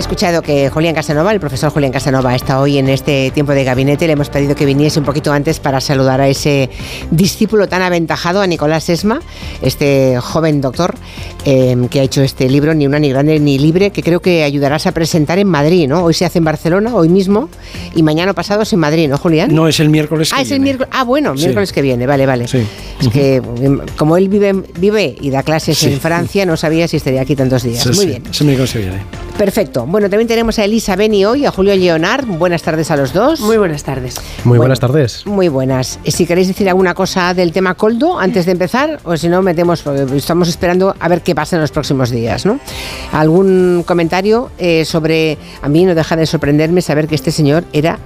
escuchado 0.00 0.40
que 0.42 0.70
Julián 0.70 0.94
Casanova, 0.94 1.32
el 1.32 1.40
profesor 1.40 1.70
Julián 1.70 1.92
Casanova, 1.92 2.34
está 2.34 2.60
hoy 2.60 2.78
en 2.78 2.88
este 2.88 3.30
tiempo 3.32 3.52
de 3.52 3.64
gabinete. 3.64 4.06
Le 4.06 4.14
hemos 4.14 4.30
pedido 4.30 4.54
que 4.54 4.64
viniese 4.64 4.98
un 4.98 5.04
poquito 5.04 5.32
antes 5.32 5.60
para 5.60 5.80
saludar 5.80 6.20
a 6.20 6.28
ese 6.28 6.70
discípulo 7.10 7.68
tan 7.68 7.82
aventajado, 7.82 8.40
a 8.40 8.46
Nicolás 8.46 8.88
Esma, 8.88 9.20
este 9.62 10.18
joven 10.20 10.60
doctor 10.60 10.94
eh, 11.44 11.76
que 11.90 12.00
ha 12.00 12.02
hecho 12.02 12.22
este 12.22 12.48
libro, 12.48 12.74
Ni 12.74 12.86
una, 12.86 12.98
ni 12.98 13.10
grande, 13.10 13.38
ni 13.40 13.58
libre, 13.58 13.90
que 13.90 14.02
creo 14.02 14.20
que 14.20 14.42
ayudarás 14.42 14.86
a 14.86 14.92
presentar 14.92 15.38
en 15.38 15.48
Madrid, 15.48 15.86
¿no? 15.86 16.02
Hoy 16.02 16.14
se 16.14 16.24
hace 16.24 16.38
en 16.38 16.44
Barcelona, 16.44 16.94
hoy 16.94 17.08
mismo, 17.08 17.48
y 17.94 18.02
mañana 18.02 18.32
pasado 18.32 18.62
es 18.62 18.72
en 18.72 18.80
Madrid, 18.80 19.08
¿no, 19.08 19.18
Julián? 19.18 19.54
No, 19.54 19.68
es 19.68 19.80
el 19.80 19.90
miércoles 19.90 20.30
ah, 20.32 20.36
que 20.36 20.42
es 20.42 20.50
el 20.50 20.60
miércoles. 20.60 20.90
Ah, 20.92 21.04
bueno, 21.04 21.34
miércoles 21.34 21.72
que 21.72 21.82
viene, 21.82 22.06
vale, 22.06 22.26
vale. 22.26 22.48
Sí. 22.48 22.66
Es 23.00 23.08
que 23.08 23.36
em, 23.36 23.80
como 23.96 24.16
él 24.16 24.28
vive, 24.28 24.52
vive 24.78 25.14
y 25.20 25.30
da 25.30 25.42
clases 25.42 25.82
en 25.84 26.00
Francia, 26.00 26.46
no 26.46 26.56
sabía 26.56 26.88
si 26.88 26.96
estaría 26.96 27.20
aquí 27.20 27.36
tantos 27.36 27.62
días. 27.62 27.86
Muy 27.94 28.06
bien. 28.06 28.22
Es 28.30 28.40
el 28.40 28.46
miércoles 28.46 28.72
que 28.72 28.78
viene. 28.78 29.29
Perfecto. 29.40 29.86
Bueno, 29.86 30.10
también 30.10 30.28
tenemos 30.28 30.58
a 30.58 30.66
Elisa 30.66 30.96
Beni 30.96 31.24
hoy, 31.24 31.46
a 31.46 31.50
Julio 31.50 31.74
Leonard. 31.74 32.26
Buenas 32.26 32.62
tardes 32.62 32.90
a 32.90 32.96
los 32.98 33.14
dos. 33.14 33.40
Muy 33.40 33.56
buenas 33.56 33.82
tardes. 33.82 34.16
Muy 34.44 34.58
buenas 34.58 34.80
tardes. 34.80 35.24
Muy 35.24 35.48
buenas. 35.48 35.98
Si 36.04 36.26
queréis 36.26 36.48
decir 36.48 36.68
alguna 36.68 36.92
cosa 36.92 37.32
del 37.32 37.50
tema 37.50 37.74
Coldo 37.74 38.18
antes 38.18 38.44
de 38.44 38.52
empezar, 38.52 39.00
o 39.02 39.16
si 39.16 39.30
no, 39.30 39.40
metemos, 39.40 39.80
porque 39.80 40.14
estamos 40.14 40.46
esperando 40.46 40.94
a 41.00 41.08
ver 41.08 41.22
qué 41.22 41.34
pasa 41.34 41.56
en 41.56 41.62
los 41.62 41.70
próximos 41.70 42.10
días, 42.10 42.44
¿no? 42.44 42.60
¿Algún 43.12 43.82
comentario 43.86 44.50
eh, 44.58 44.84
sobre... 44.84 45.38
A 45.62 45.70
mí 45.70 45.86
no 45.86 45.94
deja 45.94 46.16
de 46.16 46.26
sorprenderme 46.26 46.82
saber 46.82 47.08
que 47.08 47.14
este 47.14 47.30
señor 47.30 47.64
era 47.72 47.98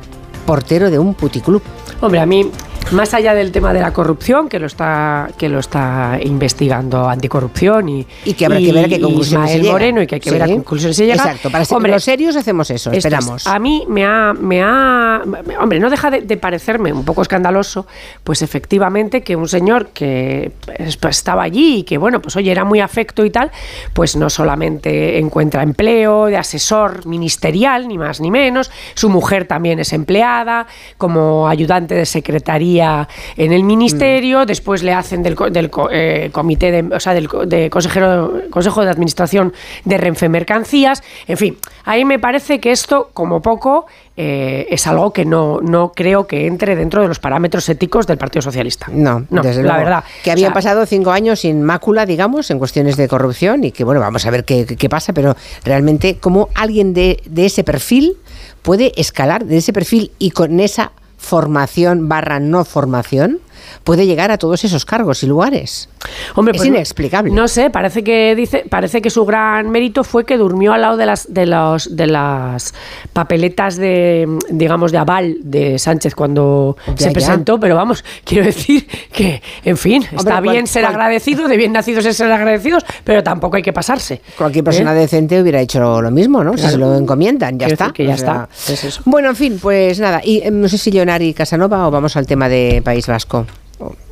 portero 0.47 0.89
de 0.89 1.01
un 1.01 1.14
puticlub. 1.14 1.62
Hombre, 2.01 2.20
a 2.20 2.27
mí 2.27 2.48
más 2.93 3.15
allá 3.15 3.34
del 3.34 3.52
tema 3.52 3.73
de 3.73 3.80
la 3.80 3.93
corrupción, 3.93 4.48
que 4.48 4.59
lo 4.59 4.66
está, 4.66 5.28
que 5.39 5.48
lo 5.48 5.58
está 5.58 6.19
investigando 6.22 7.08
anticorrupción 7.08 7.89
y, 7.89 8.06
y 8.25 8.34
que 8.34 8.47
habrá 8.47 8.58
que 8.58 8.72
ver 8.72 8.84
a 8.84 8.89
qué 8.89 9.00
conclusiones 9.00 9.50
se. 9.50 9.62
Moreno 9.62 10.03
y 10.03 10.06
que 10.06 10.17
hay 10.17 10.20
que 10.20 10.31
ver 10.31 10.42
a 10.42 10.47
qué 10.47 10.55
conclusiones 10.55 10.97
se 10.97 11.06
llega. 11.06 11.23
Exacto, 11.23 11.50
para 11.50 11.64
ser 11.64 11.81
los 11.81 12.05
serios 12.05 12.36
hacemos 12.36 12.70
eso, 12.70 12.92
esperamos. 12.92 13.47
a 13.47 13.58
mí 13.58 13.84
me 13.89 14.05
ha, 14.05 14.33
me 14.33 14.62
ha, 14.62 15.23
hombre, 15.61 15.81
no 15.81 15.91
deja 15.91 16.11
de, 16.11 16.23
de, 16.23 16.36
parecerme 16.36 16.92
un 16.92 17.05
poco 17.05 17.23
escandaloso, 17.23 17.86
pues 18.23 18.42
efectivamente 18.42 19.23
que 19.23 19.36
un 19.36 19.48
señor 19.48 19.89
que 19.89 20.53
pues, 20.64 21.17
estaba 21.17 21.42
allí 21.42 21.78
y 21.78 21.83
que 21.84 21.98
bueno, 21.98 22.20
pues 22.20 22.36
oye, 22.36 22.51
era 22.51 22.64
muy 22.64 22.80
afecto 22.80 23.25
y 23.25 23.30
tal, 23.30 23.51
pues 23.92 24.17
no 24.17 24.30
solamente 24.30 25.19
encuentra 25.19 25.62
empleo 25.62 26.27
de 26.27 26.36
asesor 26.36 27.06
ministerial, 27.06 27.89
ni 27.89 27.98
más 27.98 28.20
ni 28.20 28.30
menos, 28.30 28.70
su 28.95 29.08
mujer 29.08 29.47
también 29.47 29.78
es 29.78 29.92
empleada 29.92 30.67
como 30.98 31.48
ayudante 31.48 31.95
de 31.95 32.06
secretaría 32.06 32.73
en 32.80 33.53
el 33.53 33.64
ministerio, 33.64 34.41
mm. 34.41 34.47
después 34.47 34.83
le 34.83 34.92
hacen 34.92 35.22
del, 35.22 35.36
del 35.50 35.70
eh, 35.91 36.30
comité, 36.33 36.70
de, 36.70 36.94
o 36.94 37.00
sea, 37.00 37.14
del 37.14 37.28
de 37.47 37.70
consejero, 37.70 38.33
consejo 38.50 38.84
de 38.84 38.91
administración 38.91 39.53
de 39.84 39.98
Renfe 39.98 40.28
Mercancías, 40.28 41.02
en 41.27 41.36
fin, 41.36 41.58
ahí 41.84 42.05
me 42.05 42.19
parece 42.19 42.61
que 42.61 42.72
esto, 42.72 43.11
como 43.12 43.41
poco, 43.42 43.86
eh, 44.17 44.67
es 44.70 44.86
algo 44.86 45.12
que 45.12 45.25
no, 45.25 45.61
no 45.61 45.92
creo 45.95 46.27
que 46.27 46.47
entre 46.47 46.77
dentro 46.77 47.02
de 47.02 47.08
los 47.08 47.19
parámetros 47.19 47.69
éticos 47.69 48.06
del 48.06 48.17
Partido 48.17 48.42
Socialista. 48.42 48.86
No, 48.92 49.27
no 49.30 49.42
desde 49.42 49.62
la 49.62 49.75
luego. 49.75 49.84
verdad. 49.84 50.05
Que 50.22 50.30
habían 50.30 50.52
pasado 50.52 50.86
cinco 50.86 51.11
años 51.11 51.41
sin 51.41 51.62
mácula, 51.62 52.06
digamos, 52.06 52.50
en 52.50 52.58
cuestiones 52.58 52.97
de 52.97 53.08
corrupción 53.08 53.64
y 53.64 53.72
que, 53.72 53.83
bueno, 53.84 54.00
vamos 54.00 54.25
a 54.27 54.30
ver 54.30 54.45
qué, 54.45 54.67
qué 54.67 54.89
pasa, 54.89 55.12
pero 55.12 55.36
realmente, 55.64 56.19
¿cómo 56.20 56.48
alguien 56.55 56.95
de, 56.95 57.20
de 57.27 57.47
ese 57.47 57.64
perfil 57.64 58.17
puede 58.62 58.92
escalar 58.97 59.45
de 59.45 59.58
ese 59.58 59.72
perfil 59.72 60.11
y 60.19 60.30
con 60.30 60.58
esa 60.58 60.92
formación 61.25 62.08
barra 62.08 62.39
no 62.39 62.64
formación 62.64 63.41
puede 63.84 64.07
llegar 64.07 64.31
a 64.31 64.39
todos 64.39 64.65
esos 64.65 64.84
cargos 64.84 65.23
y 65.23 65.27
lugares. 65.27 65.89
Hombre, 66.34 66.53
es 66.53 66.59
pues 66.59 66.69
inexplicable. 66.69 67.31
No, 67.31 67.43
no, 67.43 67.48
sé, 67.48 67.70
parece 67.70 68.03
que 68.05 68.34
dice, 68.34 68.65
parece 68.69 69.01
que 69.03 69.11
su 69.11 69.25
gran 69.25 69.70
mérito 69.70 70.05
fue 70.05 70.25
que 70.25 70.36
durmió 70.36 70.73
al 70.73 70.80
lado 70.83 70.97
de 70.97 71.07
las 71.07 71.33
de 71.33 71.47
los 71.47 71.95
de 71.97 72.07
las 72.07 72.74
papeletas 73.13 73.77
de 73.77 74.29
digamos 74.51 74.92
de 74.92 74.98
aval 74.98 75.36
de 75.42 75.79
Sánchez 75.79 76.14
cuando 76.14 76.77
Ya, 76.89 76.97
se 76.97 77.05
ya. 77.07 77.13
presentó, 77.13 77.58
pero 77.61 77.77
vamos, 77.77 78.05
quiero 78.24 78.45
decir 78.45 78.86
que 79.13 79.42
en 79.64 79.77
fin, 79.77 80.03
está 80.13 80.41
cual- 80.41 80.42
bien 80.42 80.67
ser 80.67 80.83
cual- 80.83 80.95
agradecido, 80.95 81.48
de 81.48 81.57
bien 81.57 81.73
nacidos 81.73 82.05
es 82.07 82.17
ser 82.17 82.30
agradecidos, 82.33 82.85
pero 83.05 83.23
tampoco 83.23 83.57
hay 83.57 83.63
que 83.63 83.73
pasarse. 83.73 84.20
Cualquier 84.36 84.64
persona 84.64 84.92
¿Eh? 84.92 84.98
decente 85.01 85.41
hubiera 85.41 85.61
hecho 85.61 86.01
lo 86.03 86.11
mismo, 86.11 86.42
¿no? 86.45 86.57
Si 86.57 86.67
se 86.69 86.77
lo 86.79 86.97
encomiendan, 86.97 87.58
ya 87.58 87.67
Quiero 87.67 87.73
está. 87.85 87.92
que 87.92 88.07
ya 88.07 88.14
O 88.14 88.19
sea, 88.19 88.48
está, 88.57 88.73
es 88.73 88.85
eso. 88.85 89.03
Bueno, 89.05 89.30
en 89.30 89.36
fin, 89.36 89.58
pues 89.61 90.01
nada. 90.01 90.20
Y 90.24 90.39
eh, 90.39 90.51
no 90.51 90.69
sé 90.69 90.79
si 90.79 90.91
Leonari 90.91 91.35
Casanova 91.35 91.86
o 91.86 91.91
vamos 91.91 92.17
al 92.17 92.27
tema 92.27 92.48
de 92.48 92.83
País 92.85 93.07
Vasco. 93.07 93.47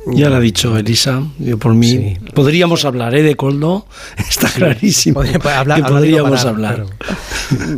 Ya 0.07 0.29
lo 0.29 0.35
ha 0.35 0.39
dicho 0.39 0.77
Elisa, 0.77 1.23
yo 1.39 1.57
por 1.57 1.73
mí. 1.73 1.89
Sí. 1.89 2.17
Podríamos 2.33 2.83
hablar, 2.85 3.15
¿eh? 3.15 3.23
De 3.23 3.35
Coldo, 3.35 3.87
está 4.17 4.49
clarísimo. 4.49 5.15
Podría- 5.21 5.39
pues, 5.39 5.75
que 5.75 5.83
podríamos 5.83 6.43
hablar. 6.45 6.85
claro. 6.85 7.77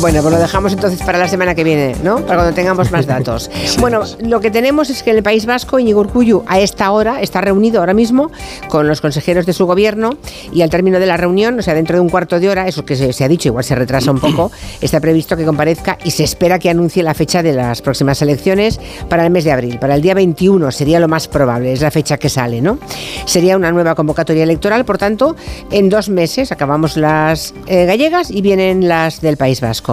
Bueno, 0.00 0.20
pues 0.20 0.34
lo 0.34 0.38
dejamos 0.38 0.74
entonces 0.74 1.00
para 1.02 1.18
la 1.18 1.26
semana 1.26 1.54
que 1.54 1.64
viene, 1.64 1.96
¿no? 2.02 2.16
Para 2.16 2.36
cuando 2.36 2.54
tengamos 2.54 2.90
más 2.90 3.06
datos. 3.06 3.50
Bueno, 3.80 4.02
lo 4.20 4.40
que 4.40 4.50
tenemos 4.50 4.90
es 4.90 5.02
que 5.02 5.10
en 5.10 5.18
el 5.18 5.22
País 5.22 5.44
Vasco, 5.44 5.78
Íñigo 5.78 6.00
Urkullu 6.00 6.44
a 6.46 6.58
esta 6.60 6.90
hora 6.90 7.20
está 7.20 7.40
reunido 7.40 7.80
ahora 7.80 7.94
mismo 7.94 8.30
con 8.68 8.88
los 8.88 9.00
consejeros 9.00 9.44
de 9.46 9.52
su 9.52 9.66
gobierno 9.66 10.16
y 10.52 10.62
al 10.62 10.70
término 10.70 10.98
de 10.98 11.06
la 11.06 11.16
reunión, 11.16 11.58
o 11.58 11.62
sea, 11.62 11.74
dentro 11.74 11.96
de 11.96 12.00
un 12.00 12.08
cuarto 12.08 12.40
de 12.40 12.48
hora, 12.48 12.66
eso 12.66 12.84
que 12.84 12.96
se, 12.96 13.12
se 13.12 13.24
ha 13.24 13.28
dicho, 13.28 13.48
igual 13.48 13.64
se 13.64 13.74
retrasa 13.74 14.10
un 14.10 14.18
poco, 14.18 14.50
está 14.80 14.98
previsto 15.00 15.36
que 15.36 15.44
comparezca 15.44 15.98
y 16.04 16.10
se 16.10 16.24
espera 16.24 16.58
que 16.58 16.70
anuncie 16.70 17.02
la 17.02 17.14
fecha 17.14 17.42
de 17.42 17.52
las 17.52 17.82
próximas 17.82 18.20
elecciones 18.22 18.80
para 19.08 19.24
el 19.24 19.30
mes 19.30 19.44
de 19.44 19.52
abril. 19.52 19.78
Para 19.78 19.94
el 19.94 20.02
día 20.02 20.14
21 20.14 20.72
sería 20.72 20.98
lo 20.98 21.08
más 21.08 21.28
probable, 21.28 21.72
es 21.72 21.82
la 21.82 21.90
fecha 21.90 22.16
que 22.16 22.28
sale, 22.28 22.60
¿no? 22.60 22.78
Sería 23.26 23.56
una 23.56 23.70
nueva 23.72 23.94
convocatoria 23.94 24.42
electoral, 24.42 24.84
por 24.84 24.98
tanto, 24.98 25.36
en 25.70 25.90
dos 25.90 26.08
meses 26.08 26.50
acabamos 26.50 26.96
las 26.96 27.54
eh, 27.66 27.84
gallegas 27.84 28.30
y 28.30 28.40
vienen 28.40 28.88
las 28.88 29.20
del 29.20 29.36
País 29.36 29.60
Vasco. 29.60 29.85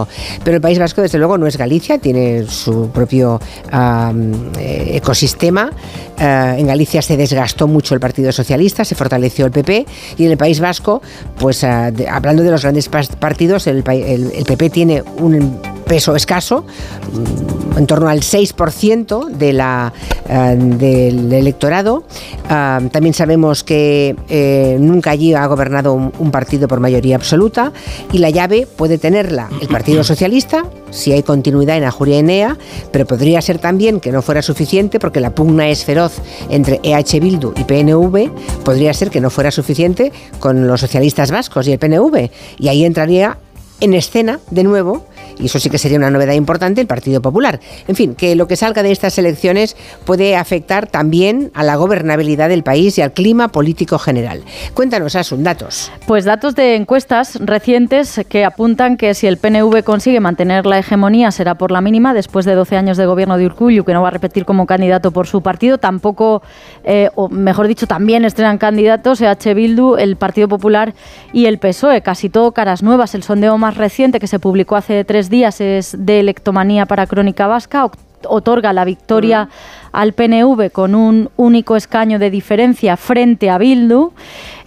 Pero 0.43 0.55
el 0.57 0.61
País 0.61 0.79
Vasco, 0.79 1.01
desde 1.01 1.17
luego, 1.17 1.37
no 1.37 1.47
es 1.47 1.57
Galicia, 1.57 1.97
tiene 1.97 2.45
su 2.47 2.89
propio 2.89 3.39
eh, 4.57 4.91
ecosistema. 4.95 5.71
Eh, 6.19 6.55
en 6.57 6.67
Galicia 6.67 7.01
se 7.01 7.17
desgastó 7.17 7.67
mucho 7.67 7.93
el 7.93 7.99
Partido 7.99 8.31
Socialista, 8.31 8.85
se 8.85 8.95
fortaleció 8.95 9.45
el 9.45 9.51
PP 9.51 9.85
y 10.17 10.25
en 10.25 10.31
el 10.31 10.37
País 10.37 10.59
Vasco, 10.59 11.01
pues 11.39 11.61
de- 11.61 12.07
hablando 12.09 12.43
de 12.43 12.51
los 12.51 12.61
grandes 12.61 12.89
partidos, 12.89 13.67
el, 13.67 13.83
pa- 13.83 13.93
el- 13.95 14.31
el 14.31 14.45
PP 14.45 14.69
tiene 14.69 15.03
un 15.17 15.59
peso 15.83 16.15
escaso, 16.15 16.63
mm, 16.63 17.77
en 17.77 17.87
torno 17.87 18.07
al 18.07 18.21
6% 18.21 19.29
de 19.29 19.53
la, 19.53 19.93
eh, 20.29 20.55
del 20.57 21.31
electorado. 21.31 22.03
Ah, 22.49 22.81
también 22.91 23.13
sabemos 23.13 23.63
que 23.63 24.15
eh, 24.29 24.77
nunca 24.79 25.11
allí 25.11 25.33
ha 25.33 25.45
gobernado 25.47 25.93
un, 25.93 26.11
un 26.19 26.31
partido 26.31 26.67
por 26.67 26.79
mayoría 26.79 27.15
absoluta 27.15 27.71
y 28.11 28.19
la 28.19 28.29
llave 28.29 28.67
puede 28.67 28.97
tenerla 28.97 29.49
el 29.61 29.67
Partido 29.67 30.03
Socialista, 30.13 30.65
si 30.91 31.11
hay 31.11 31.23
continuidad 31.23 31.77
en 31.77 31.83
Ajuria 31.83 32.19
Enea, 32.19 32.57
pero 32.91 33.05
podría 33.05 33.41
ser 33.41 33.59
también 33.59 33.99
que 33.99 34.11
no 34.11 34.21
fuera 34.21 34.41
suficiente 34.41 34.99
porque 34.99 35.19
la 35.19 35.33
pugna 35.33 35.69
es 35.69 35.83
feroz 35.83 36.21
entre 36.49 36.79
EH 36.83 37.19
Bildu 37.19 37.53
y 37.57 37.63
PNV, 37.63 38.31
podría 38.63 38.93
ser 38.93 39.09
que 39.09 39.21
no 39.21 39.29
fuera 39.29 39.51
suficiente 39.51 40.11
con 40.39 40.67
los 40.67 40.81
socialistas 40.81 41.31
vascos 41.31 41.67
y 41.67 41.73
el 41.73 41.79
PNV. 41.79 42.29
Y 42.59 42.67
ahí 42.67 42.85
entraría 42.85 43.37
en 43.79 43.93
escena 43.93 44.39
de 44.51 44.63
nuevo, 44.63 45.05
y 45.39 45.45
eso 45.45 45.59
sí 45.59 45.69
que 45.69 45.77
sería 45.77 45.97
una 45.97 46.09
novedad 46.09 46.33
importante, 46.33 46.81
el 46.81 46.87
Partido 46.87 47.21
Popular. 47.21 47.59
En 47.87 47.95
fin, 47.95 48.15
que 48.15 48.35
lo 48.35 48.47
que 48.47 48.55
salga 48.55 48.83
de 48.83 48.91
estas 48.91 49.17
elecciones 49.17 49.75
puede 50.05 50.35
afectar 50.35 50.87
también 50.87 51.51
a 51.53 51.63
la 51.63 51.75
gobernabilidad 51.75 52.49
del 52.49 52.63
país 52.63 52.97
y 52.97 53.01
al 53.01 53.13
clima 53.13 53.49
político 53.49 53.97
general. 53.99 54.43
Cuéntanos, 54.73 55.15
Asun, 55.15 55.43
datos. 55.43 55.91
Pues 56.07 56.25
datos 56.25 56.55
de 56.55 56.75
encuestas 56.75 57.37
recientes 57.39 58.21
que 58.29 58.45
apuntan 58.45 58.97
que 58.97 59.13
si 59.13 59.27
el 59.27 59.37
PNV 59.37 59.83
consigue 59.83 60.19
mantener 60.19 60.65
la 60.65 60.79
hegemonía 60.79 61.31
será 61.31 61.55
por 61.55 61.71
la 61.71 61.81
mínima 61.81 62.13
después 62.13 62.45
de 62.45 62.55
12 62.55 62.77
años 62.77 62.97
de 62.97 63.05
gobierno 63.05 63.37
de 63.37 63.45
Urkullu, 63.45 63.83
que 63.83 63.93
no 63.93 64.01
va 64.01 64.09
a 64.09 64.11
repetir 64.11 64.45
como 64.45 64.65
candidato 64.65 65.11
por 65.11 65.27
su 65.27 65.41
partido. 65.41 65.77
Tampoco, 65.77 66.41
eh, 66.83 67.09
o 67.15 67.29
mejor 67.29 67.67
dicho, 67.67 67.87
también 67.87 68.25
estrenan 68.25 68.57
candidatos 68.57 69.21
EH 69.21 69.53
Bildu, 69.53 69.95
el 69.95 70.15
Partido 70.15 70.47
Popular 70.47 70.93
y 71.31 71.45
el 71.45 71.59
PSOE. 71.59 72.01
Casi 72.01 72.29
todo 72.29 72.51
caras 72.51 72.83
nuevas. 72.83 73.15
El 73.15 73.23
sondeo 73.23 73.57
más 73.57 73.77
reciente 73.77 74.19
que 74.19 74.27
se 74.27 74.39
publicó 74.39 74.75
hace 74.75 75.03
tres 75.03 75.22
días 75.29 75.61
es 75.61 75.95
de 75.97 76.19
Electomanía 76.19 76.85
para 76.85 77.07
Crónica 77.07 77.47
Vasca. 77.47 77.89
Otorga 78.25 78.71
la 78.73 78.85
victoria 78.85 79.49
al 79.93 80.13
PNV 80.13 80.71
con 80.71 80.95
un 80.95 81.29
único 81.37 81.77
escaño 81.77 82.19
de 82.19 82.29
diferencia 82.29 82.97
frente 82.97 83.49
a 83.49 83.57
Bildu. 83.57 84.11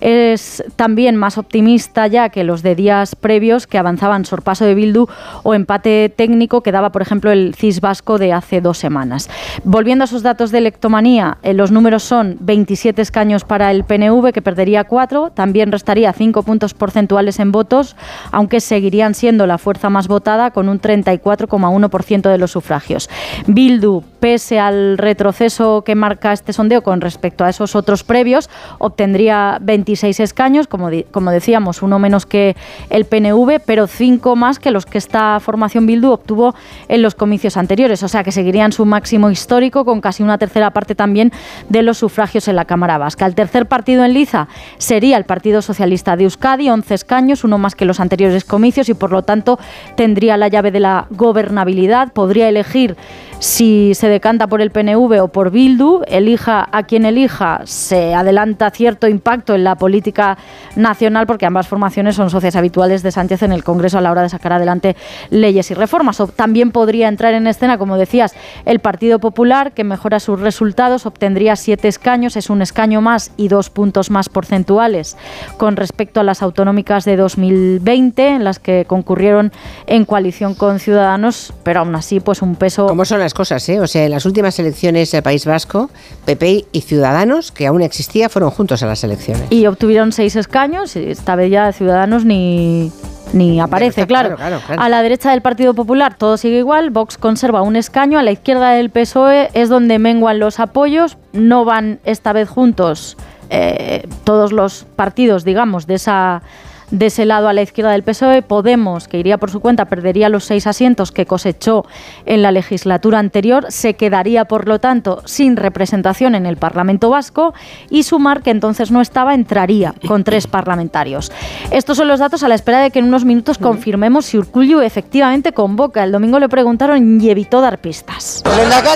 Es 0.00 0.62
también 0.76 1.16
más 1.16 1.38
optimista 1.38 2.06
ya 2.06 2.28
que 2.28 2.44
los 2.44 2.62
de 2.62 2.74
días 2.74 3.16
previos 3.16 3.66
que 3.66 3.78
avanzaban 3.78 4.24
sorpaso 4.26 4.64
de 4.64 4.74
Bildu 4.74 5.08
o 5.42 5.54
empate 5.54 6.12
técnico 6.14 6.62
que 6.62 6.70
daba, 6.70 6.92
por 6.92 7.02
ejemplo, 7.02 7.30
el 7.30 7.54
CIS 7.54 7.80
vasco 7.80 8.18
de 8.18 8.32
hace 8.32 8.60
dos 8.60 8.78
semanas. 8.78 9.30
Volviendo 9.64 10.04
a 10.04 10.06
esos 10.06 10.22
datos 10.22 10.50
de 10.52 10.58
electomanía, 10.58 11.38
eh, 11.42 11.54
los 11.54 11.72
números 11.72 12.02
son 12.02 12.36
27 12.40 13.00
escaños 13.00 13.44
para 13.44 13.70
el 13.70 13.84
PNV, 13.84 14.32
que 14.32 14.42
perdería 14.42 14.84
4, 14.84 15.30
también 15.30 15.72
restaría 15.72 16.12
5 16.12 16.42
puntos 16.42 16.74
porcentuales 16.74 17.40
en 17.40 17.50
votos, 17.50 17.96
aunque 18.32 18.60
seguirían 18.60 19.14
siendo 19.14 19.46
la 19.46 19.58
fuerza 19.58 19.88
más 19.88 20.08
votada 20.08 20.50
con 20.50 20.68
un 20.68 20.78
34,1% 20.78 22.30
de 22.30 22.38
los 22.38 22.50
sufragios. 22.50 23.08
Bildu, 23.46 24.02
pese 24.20 24.60
al 24.60 24.98
retraso 24.98 25.15
retroceso 25.16 25.82
que 25.82 25.94
marca 25.94 26.34
este 26.34 26.52
sondeo 26.52 26.82
con 26.82 27.00
respecto 27.00 27.42
a 27.42 27.48
esos 27.48 27.74
otros 27.74 28.04
previos, 28.04 28.50
obtendría 28.78 29.56
26 29.62 30.20
escaños, 30.20 30.66
como, 30.66 30.90
como 31.10 31.30
decíamos, 31.30 31.80
uno 31.80 31.98
menos 31.98 32.26
que 32.26 32.54
el 32.90 33.06
PNV, 33.06 33.60
pero 33.64 33.86
cinco 33.86 34.36
más 34.36 34.58
que 34.58 34.70
los 34.70 34.84
que 34.84 34.98
esta 34.98 35.40
formación 35.40 35.86
Bildu 35.86 36.12
obtuvo 36.12 36.54
en 36.88 37.00
los 37.00 37.14
comicios 37.14 37.56
anteriores, 37.56 38.02
o 38.02 38.08
sea 38.08 38.22
que 38.24 38.30
seguirían 38.30 38.72
su 38.72 38.84
máximo 38.84 39.30
histórico 39.30 39.86
con 39.86 40.02
casi 40.02 40.22
una 40.22 40.36
tercera 40.36 40.70
parte 40.70 40.94
también 40.94 41.32
de 41.70 41.82
los 41.82 41.96
sufragios 41.96 42.46
en 42.48 42.56
la 42.56 42.66
Cámara 42.66 42.98
Vasca. 42.98 43.24
El 43.24 43.34
tercer 43.34 43.64
partido 43.66 44.04
en 44.04 44.12
liza 44.12 44.48
sería 44.76 45.16
el 45.16 45.24
Partido 45.24 45.62
Socialista 45.62 46.16
de 46.16 46.24
Euskadi, 46.24 46.68
11 46.68 46.92
escaños, 46.92 47.42
uno 47.42 47.56
más 47.56 47.74
que 47.74 47.86
los 47.86 48.00
anteriores 48.00 48.44
comicios 48.44 48.90
y 48.90 48.94
por 48.94 49.12
lo 49.12 49.22
tanto 49.22 49.58
tendría 49.96 50.36
la 50.36 50.48
llave 50.48 50.70
de 50.70 50.80
la 50.80 51.06
gobernabilidad, 51.10 52.12
podría 52.12 52.50
elegir 52.50 52.96
si 53.38 53.92
se 53.94 54.08
decanta 54.08 54.46
por 54.46 54.60
el 54.60 54.70
PNV 54.70 55.05
o 55.06 55.28
por 55.28 55.50
Bildu, 55.50 56.02
elija 56.08 56.68
a 56.72 56.82
quien 56.82 57.06
elija, 57.06 57.60
se 57.64 58.12
adelanta 58.14 58.70
cierto 58.70 59.06
impacto 59.06 59.54
en 59.54 59.62
la 59.62 59.76
política 59.76 60.36
nacional 60.74 61.26
porque 61.26 61.46
ambas 61.46 61.68
formaciones 61.68 62.16
son 62.16 62.28
socias 62.28 62.56
habituales 62.56 63.02
de 63.04 63.12
Sánchez 63.12 63.44
en 63.44 63.52
el 63.52 63.62
Congreso 63.62 63.98
a 63.98 64.00
la 64.00 64.10
hora 64.10 64.22
de 64.22 64.28
sacar 64.28 64.52
adelante 64.52 64.96
leyes 65.30 65.70
y 65.70 65.74
reformas. 65.74 66.20
O 66.20 66.26
también 66.26 66.72
podría 66.72 67.08
entrar 67.08 67.34
en 67.34 67.46
escena, 67.46 67.78
como 67.78 67.96
decías, 67.96 68.34
el 68.64 68.80
Partido 68.80 69.20
Popular, 69.20 69.72
que 69.72 69.84
mejora 69.84 70.18
sus 70.18 70.40
resultados, 70.40 71.06
obtendría 71.06 71.54
siete 71.54 71.86
escaños, 71.86 72.36
es 72.36 72.50
un 72.50 72.60
escaño 72.60 73.00
más 73.00 73.30
y 73.36 73.48
dos 73.48 73.70
puntos 73.70 74.10
más 74.10 74.28
porcentuales 74.28 75.16
con 75.56 75.76
respecto 75.76 76.18
a 76.20 76.24
las 76.24 76.42
autonómicas 76.42 77.04
de 77.04 77.16
2020, 77.16 78.28
en 78.28 78.44
las 78.44 78.58
que 78.58 78.84
concurrieron 78.86 79.52
en 79.86 80.04
coalición 80.04 80.54
con 80.54 80.80
Ciudadanos, 80.80 81.54
pero 81.62 81.80
aún 81.80 81.94
así, 81.94 82.18
pues 82.18 82.42
un 82.42 82.56
peso 82.56 82.88
cosas, 83.34 83.68
¿eh? 83.68 83.80
O 83.80 83.86
sea, 83.86 84.04
en 84.04 84.10
las 84.10 84.26
últimas 84.26 84.58
elecciones 84.58 84.95
del 84.98 85.22
País 85.22 85.44
Vasco, 85.44 85.90
PP 86.24 86.66
y 86.72 86.80
Ciudadanos, 86.80 87.52
que 87.52 87.66
aún 87.66 87.82
existía, 87.82 88.28
fueron 88.28 88.50
juntos 88.50 88.82
a 88.82 88.86
las 88.86 89.04
elecciones. 89.04 89.44
Y 89.50 89.66
obtuvieron 89.66 90.12
seis 90.12 90.36
escaños, 90.36 90.96
y 90.96 91.10
esta 91.10 91.36
vez 91.36 91.50
ya 91.50 91.72
Ciudadanos 91.72 92.24
ni, 92.24 92.90
ni 93.32 93.60
aparece, 93.60 94.06
claro. 94.06 94.36
A 94.78 94.88
la 94.88 95.02
derecha 95.02 95.30
del 95.30 95.42
Partido 95.42 95.74
Popular 95.74 96.16
todo 96.16 96.36
sigue 96.36 96.58
igual, 96.58 96.90
Vox 96.90 97.18
conserva 97.18 97.62
un 97.62 97.76
escaño, 97.76 98.18
a 98.18 98.22
la 98.22 98.32
izquierda 98.32 98.70
del 98.70 98.90
PSOE 98.90 99.50
es 99.52 99.68
donde 99.68 99.98
menguan 99.98 100.38
los 100.38 100.60
apoyos, 100.60 101.18
no 101.32 101.64
van 101.64 102.00
esta 102.04 102.32
vez 102.32 102.48
juntos 102.48 103.16
eh, 103.50 104.06
todos 104.24 104.52
los 104.52 104.86
partidos, 104.96 105.44
digamos, 105.44 105.86
de 105.86 105.94
esa 105.94 106.42
de 106.90 107.06
ese 107.06 107.24
lado 107.24 107.48
a 107.48 107.52
la 107.52 107.62
izquierda 107.62 107.90
del 107.90 108.02
PSOE. 108.02 108.42
Podemos, 108.42 109.08
que 109.08 109.18
iría 109.18 109.38
por 109.38 109.50
su 109.50 109.60
cuenta, 109.60 109.86
perdería 109.86 110.28
los 110.28 110.44
seis 110.44 110.66
asientos 110.66 111.12
que 111.12 111.26
cosechó 111.26 111.84
en 112.24 112.42
la 112.42 112.52
legislatura 112.52 113.18
anterior, 113.18 113.66
se 113.68 113.94
quedaría, 113.94 114.44
por 114.44 114.68
lo 114.68 114.78
tanto, 114.78 115.22
sin 115.24 115.56
representación 115.56 116.34
en 116.34 116.46
el 116.46 116.56
Parlamento 116.56 117.10
Vasco 117.10 117.54
y 117.90 118.02
Sumar, 118.02 118.42
que 118.42 118.50
entonces 118.50 118.90
no 118.90 119.00
estaba, 119.00 119.34
entraría 119.34 119.94
con 120.06 120.24
tres 120.24 120.46
parlamentarios. 120.46 121.32
Estos 121.70 121.96
son 121.96 122.08
los 122.08 122.20
datos 122.20 122.42
a 122.42 122.48
la 122.48 122.54
espera 122.54 122.80
de 122.80 122.90
que 122.90 122.98
en 122.98 123.06
unos 123.06 123.24
minutos 123.24 123.58
confirmemos 123.58 124.26
si 124.26 124.38
Urcullu 124.38 124.80
efectivamente 124.80 125.52
convoca. 125.52 126.04
El 126.04 126.12
domingo 126.12 126.38
le 126.38 126.48
preguntaron 126.48 127.20
y 127.20 127.30
evitó 127.30 127.60
dar 127.60 127.78
pistas. 127.78 128.42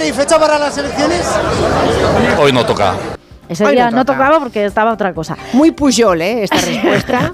¿y 0.07 0.13
fecha 0.13 0.39
para 0.39 0.59
las 0.59 0.77
elecciones? 0.79 1.27
Hoy 2.39 2.53
no 2.53 2.65
toca. 2.65 2.95
Ese 3.51 3.67
día 3.69 3.91
no, 3.91 4.05
tocaba 4.05 4.39
porque 4.39 4.65
estaba 4.65 4.93
otra 4.93 5.13
cosa. 5.13 5.37
Muy 5.53 5.73
Pujol, 5.73 6.23
¿eh? 6.23 6.45
Esta 6.45 6.57
respuesta. 6.65 7.33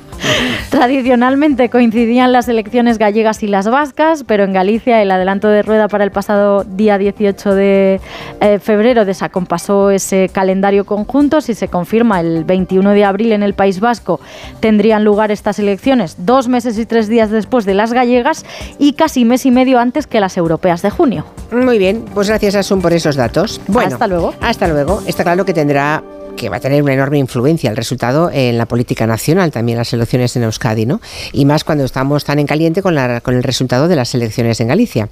Tradicionalmente 0.70 1.68
coincidían 1.70 2.32
las 2.32 2.48
elecciones 2.48 2.98
gallegas 2.98 3.42
y 3.42 3.46
las 3.46 3.68
vascas, 3.68 4.24
pero 4.26 4.44
en 4.44 4.52
Galicia 4.52 5.02
el 5.02 5.10
adelanto 5.10 5.48
de 5.48 5.62
rueda 5.62 5.88
para 5.88 6.04
el 6.04 6.10
pasado 6.10 6.64
día 6.64 6.98
18 6.98 7.54
de 7.54 8.00
eh, 8.40 8.58
febrero 8.58 9.04
desacompasó 9.04 9.90
ese 9.90 10.28
calendario 10.32 10.84
conjunto. 10.84 11.40
Si 11.40 11.54
se 11.54 11.68
confirma 11.68 12.20
el 12.20 12.44
21 12.44 12.90
de 12.90 13.04
abril 13.04 13.32
en 13.32 13.42
el 13.42 13.54
País 13.54 13.80
Vasco, 13.80 14.20
tendrían 14.60 15.04
lugar 15.04 15.30
estas 15.30 15.58
elecciones 15.58 16.16
dos 16.18 16.48
meses 16.48 16.78
y 16.78 16.86
tres 16.86 17.08
días 17.08 17.30
después 17.30 17.64
de 17.64 17.74
las 17.74 17.92
gallegas 17.92 18.44
y 18.78 18.94
casi 18.94 19.24
mes 19.24 19.46
y 19.46 19.50
medio 19.50 19.78
antes 19.78 20.06
que 20.06 20.20
las 20.20 20.36
europeas 20.36 20.82
de 20.82 20.90
junio. 20.90 21.24
Muy 21.52 21.78
bien, 21.78 22.04
pues 22.14 22.28
gracias 22.28 22.54
Asun 22.54 22.82
por 22.82 22.92
esos 22.92 23.16
datos. 23.16 23.60
Bueno, 23.68 23.92
hasta 23.92 24.06
luego. 24.06 24.34
Hasta 24.40 24.68
luego. 24.68 25.02
Está 25.06 25.22
claro 25.22 25.44
que 25.44 25.54
tendrá 25.54 26.02
que 26.36 26.48
va 26.48 26.58
a 26.58 26.60
tener 26.60 26.82
una 26.82 26.92
enorme 26.92 27.18
influencia 27.18 27.70
el 27.70 27.76
resultado 27.76 28.30
en 28.32 28.58
la 28.58 28.66
política 28.66 29.06
nacional, 29.06 29.50
también 29.50 29.78
las 29.78 29.92
elecciones 29.92 30.36
en 30.36 30.44
Euskadi, 30.44 30.86
¿no? 30.86 31.00
Y 31.32 31.44
más 31.44 31.64
cuando 31.64 31.84
estamos 31.84 32.24
tan 32.24 32.38
en 32.38 32.46
caliente 32.46 32.82
con, 32.82 32.94
la, 32.94 33.20
con 33.20 33.34
el 33.34 33.42
resultado 33.42 33.88
de 33.88 33.96
las 33.96 34.14
elecciones 34.14 34.60
en 34.60 34.68
Galicia. 34.68 35.08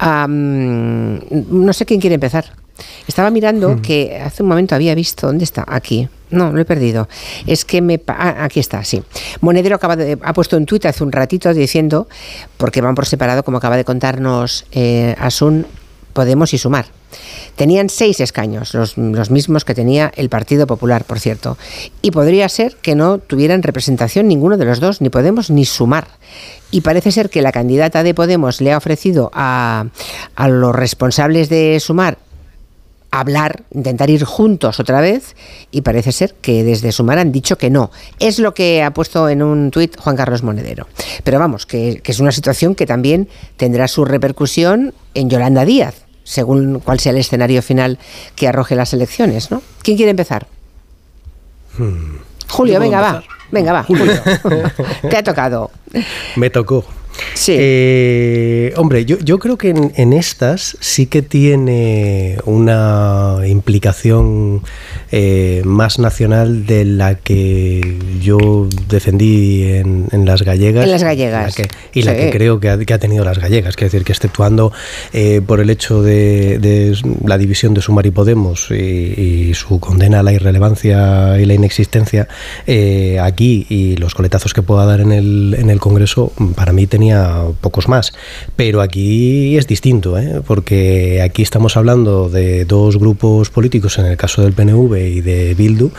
no 0.00 1.72
sé 1.72 1.86
quién 1.86 2.00
quiere 2.00 2.14
empezar. 2.14 2.46
Estaba 3.06 3.30
mirando 3.30 3.70
hmm. 3.70 3.80
que 3.80 4.20
hace 4.24 4.42
un 4.42 4.48
momento 4.48 4.74
había 4.74 4.94
visto, 4.94 5.26
¿dónde 5.26 5.44
está? 5.44 5.64
Aquí. 5.66 6.08
No, 6.30 6.52
lo 6.52 6.60
he 6.60 6.64
perdido. 6.64 7.08
Es 7.46 7.64
que 7.64 7.80
me... 7.80 8.00
Ah, 8.06 8.44
aquí 8.44 8.60
está, 8.60 8.84
sí. 8.84 9.02
Monedero 9.40 9.76
acaba 9.76 9.96
de, 9.96 10.18
ha 10.22 10.32
puesto 10.32 10.56
un 10.56 10.66
tuit 10.66 10.84
hace 10.86 11.02
un 11.02 11.10
ratito 11.10 11.52
diciendo, 11.54 12.06
porque 12.56 12.80
van 12.80 12.94
por 12.94 13.06
separado, 13.06 13.42
como 13.42 13.58
acaba 13.58 13.76
de 13.76 13.84
contarnos 13.84 14.66
eh, 14.72 15.16
Asun, 15.18 15.66
Podemos 16.12 16.52
y 16.52 16.58
Sumar. 16.58 16.97
Tenían 17.56 17.88
seis 17.88 18.20
escaños, 18.20 18.74
los, 18.74 18.96
mismos 18.96 19.64
que 19.64 19.74
tenía 19.74 20.12
el 20.16 20.28
Partido 20.28 20.66
Popular, 20.66 21.04
por 21.04 21.18
cierto. 21.18 21.58
Y 22.02 22.10
podría 22.10 22.48
ser 22.48 22.76
que 22.76 22.94
no 22.94 23.18
tuvieran 23.18 23.62
representación 23.62 24.28
ninguno 24.28 24.56
de 24.56 24.64
los 24.64 24.80
dos, 24.80 25.00
ni 25.00 25.08
Podemos 25.10 25.50
ni 25.50 25.64
Sumar. 25.64 26.06
Y 26.70 26.82
parece 26.82 27.10
ser 27.12 27.30
que 27.30 27.42
la 27.42 27.52
candidata 27.52 28.02
de 28.02 28.14
Podemos 28.14 28.60
le 28.60 28.72
ha 28.72 28.76
ofrecido 28.76 29.30
a, 29.34 29.86
los 30.48 30.74
responsables 30.74 31.48
de 31.48 31.80
Sumar 31.80 32.18
hablar, 33.10 33.62
intentar 33.70 34.10
ir 34.10 34.22
juntos 34.24 34.80
otra 34.80 35.00
vez 35.00 35.34
y 35.70 35.80
parece 35.80 36.12
ser 36.12 36.34
que 36.34 36.62
desde 36.62 36.92
Sumar 36.92 37.18
han 37.18 37.32
dicho 37.32 37.56
que 37.56 37.70
no. 37.70 37.90
Es 38.20 38.38
lo 38.38 38.52
que 38.52 38.82
ha 38.82 38.92
puesto 38.92 39.30
en 39.30 39.42
un 39.42 39.70
tuit 39.70 39.96
Juan 39.96 40.14
Carlos 40.14 40.42
Monedero. 40.42 40.86
Pero 41.24 41.38
vamos, 41.38 41.64
que, 41.64 42.00
que 42.02 42.12
es 42.12 42.20
una 42.20 42.32
situación 42.32 42.74
que 42.74 42.84
también 42.84 43.28
tendrá 43.56 43.88
su 43.88 44.04
repercusión 44.04 44.92
en 45.14 45.30
Yolanda 45.30 45.64
Díaz, 45.64 46.04
según 46.28 46.80
cuál 46.80 47.00
sea 47.00 47.12
el 47.12 47.18
escenario 47.18 47.62
final 47.62 47.98
que 48.36 48.48
arroje 48.48 48.76
las 48.76 48.92
elecciones, 48.92 49.50
¿no? 49.50 49.62
¿Quién 49.80 49.96
quiere 49.96 50.10
empezar? 50.10 50.46
Hmm. 51.78 52.18
Julio, 52.50 52.78
venga, 52.78 53.00
va. 53.00 53.22
Venga, 53.50 53.72
va, 53.72 53.82
Julio. 53.82 54.12
Te 55.08 55.16
ha 55.16 55.22
tocado. 55.22 55.70
Me 56.36 56.50
tocó. 56.50 56.84
Sí. 57.34 57.54
Eh, 57.58 58.72
hombre, 58.76 59.04
yo, 59.04 59.18
yo, 59.18 59.38
creo 59.38 59.56
que 59.56 59.70
en, 59.70 60.12
estas 60.12 60.76
sí 60.80 61.06
que 61.06 61.22
tiene 61.22 62.38
una 62.44 63.38
implicación 63.46 64.62
eh, 65.10 65.62
más 65.64 65.98
nacional 65.98 66.66
de 66.66 66.84
la 66.84 67.14
que 67.16 67.98
yo 68.20 68.68
defendí 68.88 69.64
en, 69.64 70.08
las 70.24 70.42
gallegas. 70.42 70.84
En 70.84 70.90
las 70.90 71.02
gallegas. 71.02 71.56
y 71.92 72.02
la 72.02 72.14
que 72.16 72.30
creo 72.30 72.60
que 72.60 72.68
ha, 72.68 72.98
tenido 72.98 73.24
las 73.24 73.38
gallegas. 73.38 73.76
Quiero 73.76 73.90
decir 73.92 74.04
que 74.04 74.12
exceptuando 74.12 74.72
eh, 75.12 75.40
por 75.46 75.60
el 75.60 75.70
hecho 75.70 76.02
de, 76.02 76.96
la 77.24 77.38
división 77.38 77.74
de 77.74 77.82
Sumar 77.82 78.06
y 78.06 78.10
Podemos 78.10 78.70
y, 78.70 79.52
su 79.54 79.80
condena 79.80 80.20
a 80.20 80.22
la 80.22 80.32
irrelevancia 80.32 81.38
y 81.40 81.44
la 81.44 81.54
inexistencia 81.54 82.28
aquí 83.20 83.66
y 83.68 83.96
los 83.96 84.14
coletazos 84.14 84.52
que 84.52 84.62
pueda 84.62 84.84
dar 84.84 85.00
en 85.00 85.12
el, 85.12 85.56
en 85.58 85.70
el 85.70 85.80
Congreso, 85.80 86.32
para 86.54 86.72
mí 86.72 86.86
tenía 86.86 87.07
pocos 87.60 87.88
más. 87.88 88.12
Pero 88.56 88.80
aquí 88.80 89.56
es 89.56 89.66
distinto, 89.66 90.18
¿eh? 90.18 90.42
porque 90.46 91.22
aquí 91.22 91.42
estamos 91.42 91.76
hablando 91.76 92.28
de 92.28 92.64
dos 92.64 92.98
grupos 92.98 93.50
políticos, 93.50 93.98
en 93.98 94.06
el 94.06 94.16
caso 94.16 94.42
del 94.42 94.52
PNV 94.52 94.96
y 94.96 95.20
de 95.20 95.54
Bildu, 95.54 95.90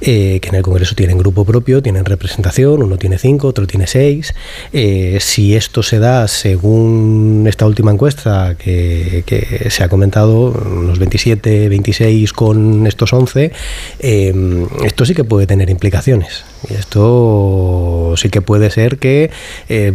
eh, 0.00 0.38
que 0.40 0.48
en 0.48 0.54
el 0.56 0.62
Congreso 0.62 0.94
tienen 0.94 1.18
grupo 1.18 1.44
propio, 1.44 1.82
tienen 1.82 2.04
representación, 2.04 2.82
uno 2.82 2.96
tiene 2.96 3.18
cinco, 3.18 3.48
otro 3.48 3.66
tiene 3.66 3.86
seis. 3.86 4.34
Eh, 4.72 5.18
si 5.20 5.54
esto 5.54 5.82
se 5.82 5.98
da 5.98 6.28
según 6.28 7.46
esta 7.48 7.66
última 7.66 7.92
encuesta 7.92 8.56
que, 8.58 9.22
que 9.26 9.70
se 9.70 9.84
ha 9.84 9.88
comentado, 9.88 10.50
unos 10.50 10.98
27, 10.98 11.68
26 11.68 12.32
con 12.32 12.86
estos 12.86 13.12
11, 13.12 13.52
esto 14.84 15.04
sí 15.04 15.14
que 15.14 15.24
puede 15.24 15.46
tener 15.46 15.70
implicaciones. 15.70 16.44
Y 16.68 16.74
esto 16.74 18.14
sí 18.16 18.30
que 18.30 18.42
puede 18.42 18.70
ser 18.70 18.98
que, 18.98 19.30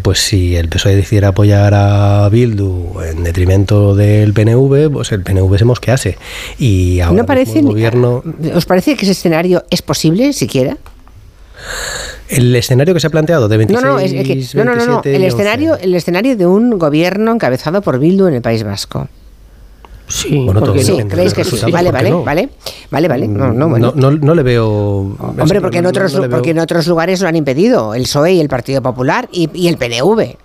pues 0.01 0.19
si 0.19 0.55
el 0.55 0.69
PSOE 0.69 0.95
decidiera 0.95 1.29
apoyar 1.29 1.73
a 1.73 2.29
Bildu 2.29 3.01
en 3.01 3.23
detrimento 3.23 3.95
del 3.95 4.33
PNV, 4.33 4.91
pues 4.91 5.11
el 5.11 5.23
PNV 5.23 5.57
se 5.57 5.65
mosquease. 5.65 6.17
Y 6.57 7.01
ahora 7.01 7.17
¿No 7.17 7.25
parece, 7.25 7.61
gobierno... 7.61 8.23
¿Os 8.55 8.65
parece 8.65 8.95
que 8.95 9.03
ese 9.03 9.11
escenario 9.11 9.63
es 9.69 9.81
posible 9.81 10.31
siquiera? 10.33 10.77
El 12.29 12.55
escenario 12.55 12.93
que 12.93 12.99
se 12.99 13.07
ha 13.07 13.09
planteado 13.09 13.47
de 13.47 13.57
26, 13.57 13.83
no, 14.55 14.63
no, 14.63 14.75
no, 14.75 14.85
no, 14.85 14.91
no, 14.93 15.01
El, 15.03 15.23
escenario, 15.23 15.77
el 15.77 15.93
escenario 15.95 16.35
de 16.35 16.45
un 16.45 16.79
gobierno 16.79 17.31
encabezado 17.31 17.81
por 17.81 17.99
Bildu 17.99 18.27
en 18.27 18.35
el 18.35 18.41
País 18.41 18.63
Vasco. 18.63 19.07
Sí, 20.13 20.37
bueno, 20.45 20.59
porque 20.59 20.83
sí, 20.83 20.95
creéis 21.09 21.33
que 21.33 21.43
sí. 21.43 21.59
Vale, 21.71 21.91
vale, 21.91 22.11
vale, 22.13 22.49
vale, 22.91 23.07
vale. 23.07 23.27
No, 23.27 23.51
no, 23.51 23.67
bueno. 23.67 23.93
no, 23.95 24.11
no, 24.11 24.35
le 24.35 24.43
veo. 24.43 24.67
Hombre, 25.19 25.59
porque 25.59 25.79
en 25.79 25.87
otros, 25.87 26.13
porque 26.29 26.51
en 26.51 26.59
otros 26.59 26.85
lugares 26.85 27.19
lo 27.21 27.27
han 27.27 27.35
impedido 27.35 27.95
el 27.95 28.03
PSOE 28.03 28.33
y 28.33 28.39
el 28.39 28.47
Partido 28.47 28.81
Popular 28.83 29.27
y, 29.31 29.49
y 29.55 29.67
el 29.69 29.77
PNV 29.77 30.35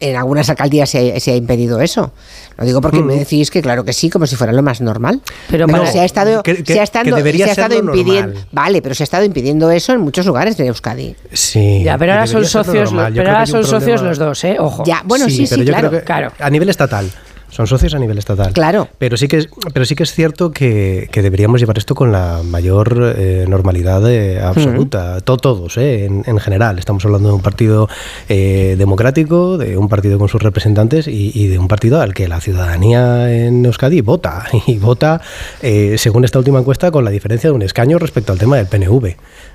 en 0.00 0.16
algunas 0.16 0.48
alcaldías 0.50 0.90
se 0.90 1.14
ha, 1.16 1.20
se 1.20 1.32
ha 1.32 1.36
impedido 1.36 1.80
eso. 1.80 2.12
Lo 2.58 2.64
digo 2.64 2.80
porque 2.80 3.00
me 3.00 3.16
decís 3.16 3.50
que 3.50 3.62
claro 3.62 3.84
que 3.84 3.92
sí, 3.92 4.10
como 4.10 4.26
si 4.26 4.36
fuera 4.36 4.52
lo 4.52 4.62
más 4.62 4.80
normal. 4.80 5.22
Pero 5.48 5.66
Pero 5.66 5.86
se 5.86 5.98
ha 6.00 6.04
estado, 6.04 6.42
que- 6.42 6.62
que- 6.62 6.74
se 6.74 6.80
ha 6.80 6.84
estado, 6.84 7.16
se 7.16 7.42
ha 7.44 7.46
estado 7.46 7.74
impidiendo, 7.74 8.26
normal. 8.28 8.46
vale, 8.52 8.82
pero 8.82 8.94
se 8.94 9.02
ha 9.02 9.06
estado 9.06 9.24
impidiendo 9.24 9.70
eso 9.70 9.92
en 9.92 10.00
muchos 10.00 10.24
lugares 10.26 10.56
de 10.56 10.66
Euskadi. 10.66 11.16
Sí. 11.32 11.82
Ya, 11.84 11.98
pero 11.98 12.12
ahora 12.12 12.26
son 12.26 12.44
socios. 12.44 12.90
Yo 12.90 12.96
pero 13.14 13.30
ahora 13.30 13.46
son 13.46 13.64
socios 13.64 14.02
los 14.02 14.18
dos, 14.18 14.44
¿eh? 14.44 14.56
Ojo. 14.58 14.84
Ya, 14.86 15.02
bueno, 15.04 15.24
sí, 15.26 15.46
sí, 15.46 15.46
pero 15.48 15.62
yo 15.62 15.72
claro. 15.72 15.88
creo 15.88 16.00
que 16.00 16.06
claro. 16.06 16.32
a 16.38 16.50
nivel 16.50 16.68
estatal. 16.68 17.10
Son 17.54 17.66
socios 17.68 17.94
a 17.94 17.98
nivel 17.98 18.18
estatal. 18.18 18.52
Claro. 18.52 18.88
Pero 18.98 19.16
sí 19.16 19.28
que 19.28 19.36
es, 19.38 19.48
pero 19.72 19.84
sí 19.84 19.94
que 19.94 20.02
es 20.02 20.12
cierto 20.12 20.50
que, 20.50 21.08
que 21.12 21.22
deberíamos 21.22 21.60
llevar 21.60 21.78
esto 21.78 21.94
con 21.94 22.10
la 22.10 22.40
mayor 22.44 23.14
eh, 23.16 23.44
normalidad 23.48 24.10
eh, 24.10 24.40
absoluta. 24.40 25.20
To- 25.20 25.36
todos, 25.36 25.76
eh, 25.76 26.06
en, 26.06 26.24
en 26.26 26.38
general. 26.40 26.78
Estamos 26.78 27.04
hablando 27.04 27.28
de 27.28 27.34
un 27.34 27.42
partido 27.42 27.88
eh, 28.28 28.74
democrático, 28.76 29.56
de 29.58 29.76
un 29.76 29.88
partido 29.88 30.18
con 30.18 30.28
sus 30.28 30.42
representantes 30.42 31.06
y, 31.06 31.30
y 31.34 31.46
de 31.48 31.58
un 31.58 31.68
partido 31.68 32.00
al 32.00 32.12
que 32.14 32.26
la 32.28 32.40
ciudadanía 32.40 33.32
en 33.32 33.64
Euskadi 33.66 34.00
vota. 34.00 34.44
Y 34.66 34.78
vota, 34.78 35.20
eh, 35.62 35.96
según 35.98 36.24
esta 36.24 36.38
última 36.38 36.58
encuesta, 36.58 36.90
con 36.90 37.04
la 37.04 37.10
diferencia 37.10 37.50
de 37.50 37.54
un 37.54 37.62
escaño 37.62 37.98
respecto 37.98 38.32
al 38.32 38.38
tema 38.38 38.56
del 38.56 38.66
PNV. 38.66 39.14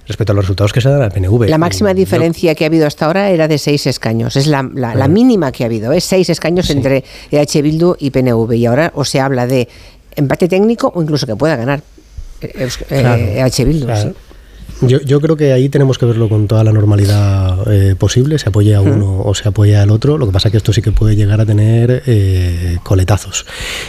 Respecto 0.10 0.34
a 0.34 0.36
los 0.36 0.44
resultados 0.44 0.74
que 0.74 0.82
se 0.82 0.90
dan 0.90 1.02
al 1.04 1.12
PNV. 1.12 1.48
La 1.48 1.58
máxima 1.60 1.92
Yo- 1.92 1.96
diferencia 1.98 2.56
que 2.56 2.66
ha 2.66 2.68
habido 2.68 2.88
hasta 2.88 3.06
ahora 3.06 3.30
era 3.30 3.48
de 3.48 3.58
seis 3.60 3.86
escaños. 3.86 4.36
Es 4.36 4.48
la, 4.48 4.68
la- 4.74 4.96
la 4.96 5.08
mínima 5.08 5.52
que 5.52 5.64
ha 5.64 5.68
habido. 5.68 5.92
Es 5.94 6.04
seis 6.04 6.30
escaños 6.32 6.68
entre 6.72 7.04
EH 7.32 7.62
Bildu 7.62 7.96
y 8.00 8.10
PNV. 8.10 8.52
Y 8.58 8.66
ahora 8.66 8.92
o 8.96 9.06
se 9.06 9.20
habla 9.20 9.46
de 9.46 9.68
empate 10.16 10.48
técnico 10.48 10.92
o 10.96 11.02
incluso 11.04 11.28
que 11.28 11.36
pueda 11.36 11.56
ganar 11.56 11.82
eh, 12.42 12.52
eh, 12.56 12.70
Claro, 12.88 13.22
EH 13.24 13.66
Bildu. 13.66 13.86
claro. 13.86 14.10
sí. 14.10 14.16
Yo, 14.82 15.02
yo 15.02 15.20
creo 15.20 15.36
que 15.36 15.52
ahí 15.52 15.68
tenemos 15.70 15.98
que 15.98 16.06
verlo 16.06 16.30
con 16.30 16.48
toda 16.48 16.64
la 16.64 16.72
normalidad 16.72 17.72
eh, 17.72 17.96
posible, 17.96 18.40
se 18.40 18.50
apoya 18.50 18.78
a 18.78 18.82
uno 18.82 19.22
o 19.24 19.36
se 19.36 19.48
apoya 19.48 19.82
al 19.82 19.92
otro, 19.92 20.18
lo 20.18 20.26
que 20.26 20.32
pasa 20.32 20.48
es 20.48 20.52
que 20.54 20.58
esto 20.58 20.72
sí 20.72 20.82
que 20.82 20.92
puede 20.92 21.16
llegar 21.16 21.42
a 21.42 21.46
tener 21.46 22.04
eh, 22.06 22.78
coletazos. 22.84 23.46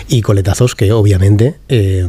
Y 0.08 0.20
coletazos 0.22 0.74
que 0.74 0.92
obviamente 0.92 1.56
eh, 1.68 2.06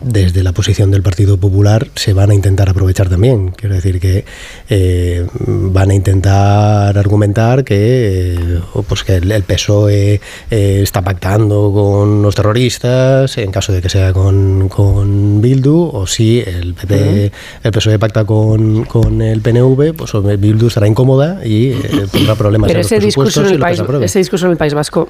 desde 0.00 0.42
la 0.42 0.52
posición 0.52 0.90
del 0.90 1.02
Partido 1.02 1.36
Popular 1.36 1.88
se 1.94 2.12
van 2.12 2.30
a 2.30 2.34
intentar 2.34 2.68
aprovechar 2.68 3.08
también. 3.08 3.50
Quiero 3.50 3.74
decir 3.74 4.00
que 4.00 4.24
eh, 4.68 5.26
van 5.38 5.90
a 5.90 5.94
intentar 5.94 6.96
argumentar 6.98 7.64
que, 7.64 8.34
eh, 8.34 8.60
pues 8.88 9.04
que 9.04 9.16
el, 9.16 9.44
PSOE 9.44 10.20
está 10.50 11.02
pactando 11.02 11.70
con 11.72 12.22
los 12.22 12.34
terroristas, 12.34 13.36
en 13.38 13.50
caso 13.50 13.72
de 13.72 13.82
que 13.82 13.88
sea 13.88 14.12
con, 14.12 14.68
con 14.68 15.40
Bildu, 15.40 15.90
o 15.92 16.06
si 16.06 16.40
el 16.40 16.74
PP, 16.74 17.32
el 17.62 17.72
PSOE 17.72 17.98
pacta 17.98 18.23
con, 18.24 18.84
con 18.84 19.22
el 19.22 19.40
PNV, 19.40 19.94
pues 19.94 20.12
Bildu 20.38 20.68
estará 20.68 20.86
incómoda 20.86 21.40
y 21.44 21.70
eh, 21.70 22.06
pondrá 22.12 22.34
problemas 22.34 22.68
Pero 22.68 22.80
en 22.80 22.82
los 22.82 22.92
ese 22.92 23.04
discurso, 23.04 23.44
en 23.44 23.50
y 23.50 23.52
el 23.54 23.58
país, 23.58 23.82
ese 24.02 24.18
discurso 24.18 24.46
en 24.46 24.52
el 24.52 24.58
País 24.58 24.74
Vasco, 24.74 25.08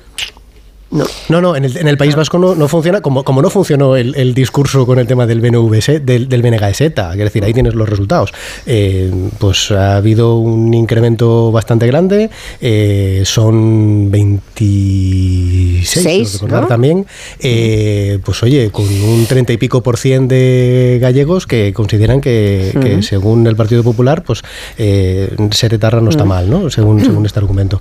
no. 0.94 1.04
No, 1.28 1.40
no, 1.40 1.56
en 1.56 1.64
el, 1.64 1.76
en 1.76 1.88
el 1.88 1.96
País 1.96 2.14
Vasco 2.14 2.38
no, 2.38 2.54
no 2.54 2.68
funciona, 2.68 3.00
como, 3.00 3.24
como 3.24 3.42
no 3.42 3.50
funcionó 3.50 3.96
el, 3.96 4.14
el 4.14 4.34
discurso 4.34 4.86
con 4.86 4.98
el 4.98 5.06
tema 5.06 5.26
del 5.26 5.40
BNVS, 5.40 6.04
del, 6.04 6.28
del 6.28 6.42
BNGZ, 6.42 6.80
es 6.80 7.16
decir, 7.16 7.44
ahí 7.44 7.52
tienes 7.52 7.74
los 7.74 7.88
resultados. 7.88 8.32
Eh, 8.66 9.10
pues 9.38 9.70
ha 9.72 9.96
habido 9.96 10.36
un 10.36 10.72
incremento 10.72 11.50
bastante 11.50 11.86
grande, 11.86 12.30
eh, 12.60 13.22
son 13.24 14.10
26, 14.10 15.88
Seis, 15.88 16.28
creo 16.28 16.32
recordar 16.42 16.62
¿no? 16.62 16.68
también, 16.68 17.06
eh, 17.40 18.18
pues 18.24 18.42
oye, 18.42 18.70
con 18.70 18.84
un 18.84 19.26
30 19.26 19.52
y 19.54 19.56
pico 19.56 19.82
por 19.82 19.96
cien 19.96 20.28
de 20.28 20.98
gallegos 21.00 21.46
que 21.46 21.72
consideran 21.72 22.20
que, 22.20 22.72
que 22.80 23.02
según 23.02 23.46
el 23.46 23.56
Partido 23.56 23.82
Popular, 23.82 24.22
pues 24.22 24.42
eh, 24.78 25.34
ser 25.50 25.74
etarra 25.74 26.00
no 26.00 26.10
está 26.10 26.24
mal, 26.24 26.48
¿no? 26.48 26.70
Según, 26.70 27.04
según 27.04 27.26
este 27.26 27.38
argumento. 27.38 27.80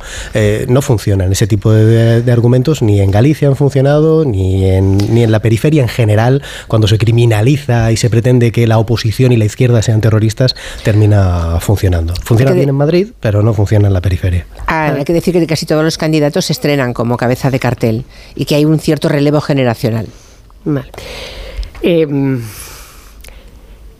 No 0.67 0.81
funcionan 0.81 1.31
ese 1.31 1.45
tipo 1.45 1.71
de, 1.71 2.21
de 2.21 2.31
argumentos, 2.31 2.81
ni 2.81 3.02
en 3.03 3.11
Galicia 3.11 3.47
han 3.47 3.55
funcionado, 3.55 4.25
ni 4.25 4.65
en, 4.65 4.97
ni 5.13 5.23
en 5.23 5.31
la 5.31 5.39
periferia 5.41 5.81
en 5.83 5.89
general, 5.89 6.41
cuando 6.67 6.87
se 6.87 6.97
criminaliza 6.97 7.91
y 7.91 7.97
se 7.97 8.09
pretende 8.09 8.51
que 8.51 8.65
la 8.67 8.77
oposición 8.79 9.31
y 9.31 9.37
la 9.37 9.45
izquierda 9.45 9.81
sean 9.81 10.01
terroristas, 10.01 10.55
termina 10.83 11.59
funcionando. 11.59 12.13
Funciona 12.23 12.51
de- 12.51 12.57
bien 12.57 12.69
en 12.69 12.75
Madrid, 12.75 13.07
pero 13.19 13.43
no 13.43 13.53
funciona 13.53 13.87
en 13.87 13.93
la 13.93 14.01
periferia. 14.01 14.45
Ah, 14.67 14.93
hay 14.97 15.03
que 15.03 15.13
decir 15.13 15.33
que 15.33 15.45
casi 15.47 15.65
todos 15.65 15.83
los 15.83 15.97
candidatos 15.97 16.45
se 16.45 16.53
estrenan 16.53 16.93
como 16.93 17.17
cabeza 17.17 17.51
de 17.51 17.59
cartel 17.59 18.05
y 18.35 18.45
que 18.45 18.55
hay 18.55 18.65
un 18.65 18.79
cierto 18.79 19.09
relevo 19.09 19.41
generacional. 19.41 20.07
Vale. 20.65 20.87
Eh, 21.81 22.07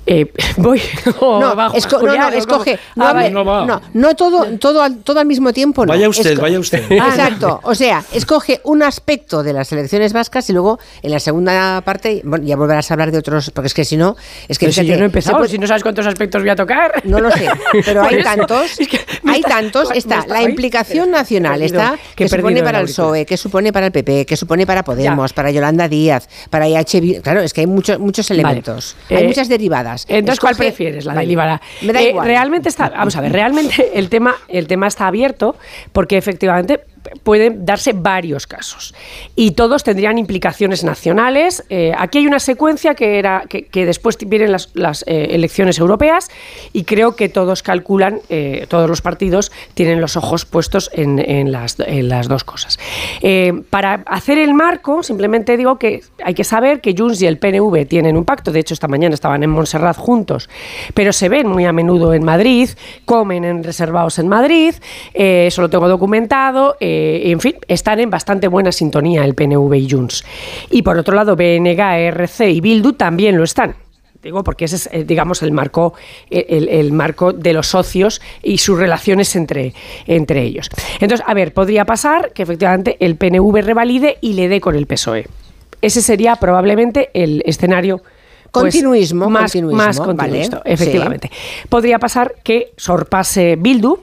eh, 0.05 0.31
voy. 0.57 0.81
o 1.19 1.39
no, 1.39 1.55
bajo, 1.55 1.75
esco- 1.75 2.01
no, 2.01 2.15
no, 2.15 2.29
escoge. 2.29 2.79
No, 2.95 3.07
Ah, 3.07 3.13
vale. 3.13 3.31
no, 3.31 3.43
no, 3.65 3.81
no 3.93 4.15
todo, 4.15 4.45
todo, 4.59 4.81
al- 4.81 4.97
todo 4.99 5.19
al 5.19 5.25
mismo 5.25 5.53
tiempo. 5.53 5.85
no. 5.85 5.91
Vaya 5.93 6.09
usted, 6.09 6.35
Esco- 6.37 6.41
vaya 6.41 6.59
usted. 6.59 6.83
Exacto. 6.91 7.59
O 7.63 7.75
sea, 7.75 8.03
escoge 8.13 8.59
un 8.63 8.83
aspecto 8.83 9.43
de 9.43 9.53
las 9.53 9.71
elecciones 9.71 10.13
vascas 10.13 10.49
y 10.49 10.53
luego 10.53 10.79
en 11.01 11.11
la 11.11 11.19
segunda 11.19 11.81
parte 11.81 12.21
bueno, 12.23 12.45
ya 12.45 12.55
volverás 12.55 12.89
a 12.91 12.93
hablar 12.95 13.11
de 13.11 13.17
otros, 13.19 13.51
porque 13.51 13.67
es 13.67 13.73
que 13.73 13.85
si 13.85 13.97
no, 13.97 14.15
es 14.47 14.57
que 14.59 14.65
Pero 14.67 14.73
si 14.73 14.85
yo 14.85 14.95
no 14.97 15.03
he 15.03 15.05
empezado, 15.05 15.37
puede- 15.37 15.49
si 15.49 15.57
no 15.57 15.67
sabes 15.67 15.83
cuántos 15.83 16.05
aspectos 16.07 16.41
voy 16.41 16.49
a 16.49 16.55
tocar. 16.55 17.01
No 17.05 17.19
lo 17.19 17.31
sé, 17.31 17.47
pero 17.85 18.03
hay 18.03 18.15
eso, 18.19 18.23
tantos, 18.35 18.79
es 18.79 18.87
que 18.87 18.99
me 19.23 19.33
hay 19.33 19.41
tantos, 19.41 19.89
está 19.93 20.25
la 20.27 20.41
implicación 20.43 21.11
nacional, 21.11 21.59
perdido- 21.59 21.81
está 21.81 21.97
que 22.15 22.27
supone 22.27 22.63
para 22.63 22.79
el. 22.79 22.85
PSOE, 22.87 23.25
que 23.25 23.37
supone 23.37 23.71
para 23.73 23.85
el 23.87 23.91
PP, 23.91 24.25
que 24.25 24.35
supone 24.37 24.65
para 24.65 24.83
Podemos, 24.83 25.33
para 25.33 25.49
Yolanda 25.51 25.87
Díaz, 25.87 26.27
para 26.49 26.67
IH, 26.67 27.21
claro, 27.21 27.41
es 27.41 27.53
que 27.53 27.61
hay 27.61 27.67
muchos 27.67 27.99
muchos 27.99 28.29
elementos, 28.31 28.95
hay 29.09 29.17
Eh, 29.23 29.27
muchas 29.27 29.47
derivadas. 29.47 29.92
Entonces, 30.07 30.39
¿cuál 30.39 30.55
prefieres? 30.55 31.05
La 31.05 31.13
Vale. 31.13 31.25
de 31.25 31.27
Líbara. 31.27 31.61
Me 31.81 31.93
da 31.93 32.01
Eh, 32.01 32.09
igual. 32.09 32.25
Realmente 32.27 32.69
está, 32.69 32.89
vamos 32.89 33.15
a 33.15 33.21
ver, 33.21 33.31
realmente 33.31 33.91
el 33.97 34.09
tema, 34.09 34.35
el 34.47 34.67
tema 34.67 34.87
está 34.87 35.07
abierto 35.07 35.55
porque 35.91 36.17
efectivamente 36.17 36.81
pueden 37.23 37.65
darse 37.65 37.93
varios 37.93 38.47
casos 38.47 38.93
y 39.35 39.51
todos 39.51 39.83
tendrían 39.83 40.17
implicaciones 40.17 40.83
nacionales. 40.83 41.63
Eh, 41.69 41.93
aquí 41.97 42.19
hay 42.19 42.27
una 42.27 42.39
secuencia 42.39 42.95
que 42.95 43.19
era 43.19 43.43
que, 43.47 43.85
después 43.85 44.17
vienen 44.25 44.51
las, 44.51 45.03
eh, 45.07 45.27
elecciones 45.31 45.79
europeas 45.79 46.29
y 46.71 46.83
creo 46.83 47.15
que 47.15 47.29
todos 47.29 47.63
calculan, 47.63 48.19
eh, 48.29 48.65
todos 48.69 48.89
los 48.89 49.01
partidos 49.01 49.51
tienen 49.73 50.01
los 50.01 50.17
ojos 50.17 50.45
puestos 50.45 50.89
en, 50.93 51.51
las, 51.51 51.77
en 51.79 52.09
las 52.09 52.27
dos 52.27 52.43
cosas. 52.43 52.79
Para 53.69 54.03
hacer 54.05 54.37
el 54.37 54.53
marco, 54.53 55.03
simplemente 55.03 55.57
digo 55.57 55.77
que 55.77 56.01
hay 56.23 56.33
que 56.33 56.43
saber 56.43 56.81
que 56.81 56.95
Junts 56.97 57.21
y 57.21 57.27
el 57.27 57.37
PNV 57.37 57.85
tienen 57.87 58.17
un 58.17 58.25
pacto. 58.25 58.51
De 58.51 58.59
hecho, 58.59 58.73
esta 58.73 58.87
mañana 58.87 59.13
estaban 59.13 59.43
en 59.43 59.49
Montserrat 59.49 59.97
juntos, 59.97 60.49
pero 60.93 61.13
se 61.13 61.29
ven 61.29 61.47
muy 61.47 61.65
a 61.65 61.71
menudo 61.71 62.13
en 62.13 62.23
Madrid, 62.23 62.69
comen 63.05 63.43
en 63.43 63.63
reservados 63.63 64.19
en 64.19 64.27
Madrid, 64.27 64.75
eso 65.13 65.61
lo 65.61 65.69
tengo 65.69 65.87
documentado. 65.87 66.75
En 67.31 67.39
fin, 67.39 67.55
están 67.67 67.99
en 67.99 68.09
bastante 68.09 68.47
buena 68.47 68.71
sintonía 68.71 69.23
el 69.25 69.35
PNV 69.35 69.73
y 69.75 69.89
Junts. 69.89 70.23
Y 70.69 70.81
por 70.81 70.97
otro 70.97 71.15
lado, 71.15 71.35
BNG, 71.35 71.79
RC 71.79 72.51
y 72.51 72.61
Bildu 72.61 72.93
también 72.93 73.37
lo 73.37 73.43
están. 73.43 73.75
Digo, 74.21 74.41
porque 74.43 74.65
ese 74.65 74.77
es, 74.77 74.89
eh, 74.91 75.03
digamos, 75.03 75.43
el 75.43 75.51
marco, 75.51 75.93
el, 76.29 76.69
el 76.69 76.93
marco 76.93 77.33
de 77.33 77.51
los 77.51 77.67
socios 77.67 78.21
y 78.41 78.57
sus 78.57 78.79
relaciones 78.79 79.35
entre, 79.35 79.73
entre 80.07 80.43
ellos. 80.43 80.69
Entonces, 81.01 81.25
a 81.27 81.33
ver, 81.33 81.53
podría 81.53 81.83
pasar 81.83 82.31
que 82.31 82.43
efectivamente 82.43 82.95
el 83.01 83.17
PNV 83.17 83.61
revalide 83.61 84.17
y 84.21 84.33
le 84.33 84.47
dé 84.47 84.61
con 84.61 84.75
el 84.75 84.87
PSOE. 84.87 85.27
Ese 85.81 86.01
sería 86.01 86.37
probablemente 86.37 87.09
el 87.13 87.43
escenario 87.45 88.01
pues, 88.53 88.65
Continuismo, 88.65 89.31
más, 89.31 89.51
continuismo, 89.51 89.83
más 89.83 89.97
vale, 89.97 90.15
continuista, 90.15 90.57
sí. 90.57 90.61
efectivamente. 90.71 91.31
Podría 91.69 91.97
pasar 91.97 92.35
que 92.43 92.73
sorpase 92.77 93.55
Bildu 93.55 93.97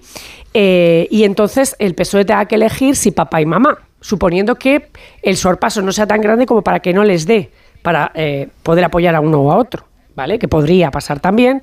eh, 0.54 1.06
y 1.10 1.24
entonces 1.24 1.76
el 1.78 1.94
PSOE 1.94 2.24
tenga 2.24 2.44
que 2.46 2.56
elegir 2.56 2.96
si 2.96 3.10
papá 3.10 3.40
y 3.40 3.46
mamá, 3.46 3.78
suponiendo 4.00 4.56
que 4.56 4.88
el 5.22 5.36
sorpaso 5.36 5.82
no 5.82 5.92
sea 5.92 6.06
tan 6.06 6.20
grande 6.20 6.46
como 6.46 6.62
para 6.62 6.80
que 6.80 6.92
no 6.92 7.04
les 7.04 7.26
dé 7.26 7.50
para 7.82 8.10
eh, 8.14 8.48
poder 8.62 8.84
apoyar 8.84 9.14
a 9.14 9.20
uno 9.20 9.40
o 9.40 9.52
a 9.52 9.56
otro. 9.56 9.84
¿Vale? 10.12 10.40
Que 10.40 10.48
podría 10.48 10.90
pasar 10.90 11.20
también, 11.20 11.62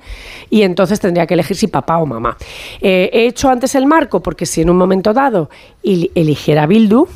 y 0.50 0.62
entonces 0.62 0.98
tendría 0.98 1.26
que 1.26 1.34
elegir 1.34 1.56
si 1.56 1.68
papá 1.68 1.98
o 1.98 2.06
mamá. 2.06 2.36
Eh, 2.80 3.08
he 3.12 3.26
hecho 3.26 3.50
antes 3.50 3.74
el 3.76 3.86
marco 3.86 4.20
porque 4.20 4.46
si 4.46 4.62
en 4.62 4.70
un 4.70 4.76
momento 4.76 5.12
dado 5.12 5.48
eligiera 5.84 6.66
Bildu, 6.66 7.06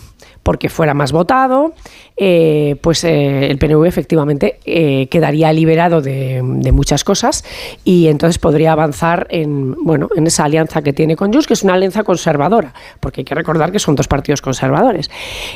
porque 0.43 0.69
fuera 0.69 0.95
más 0.95 1.13
votado, 1.13 1.73
eh, 2.17 2.77
pues 2.81 3.05
eh, 3.05 3.49
el 3.51 3.59
PNV 3.59 3.85
efectivamente 3.87 4.59
eh, 4.65 5.07
quedaría 5.09 5.53
liberado 5.53 6.01
de, 6.01 6.43
muchas 6.73 7.05
cosas 7.05 7.45
y 7.85 8.09
entonces 8.09 8.39
podría 8.39 8.73
avanzar 8.73 9.27
en, 9.31 9.75
bueno, 9.85 10.09
en 10.17 10.27
esa 10.27 10.45
alianza 10.45 10.83
que 10.83 10.93
tiene 10.93 11.17
con 11.17 11.33
Junts, 11.33 11.47
que 11.47 11.55
es 11.55 11.63
una 11.63 11.75
alianza 11.75 12.03
conservadora, 12.03 12.75
porque 12.99 13.21
hay 13.21 13.25
que 13.25 13.35
recordar 13.35 13.71
que 13.71 13.79
son 13.79 13.95
dos 13.95 14.09
partidos 14.09 14.41
conservadores. 14.41 15.11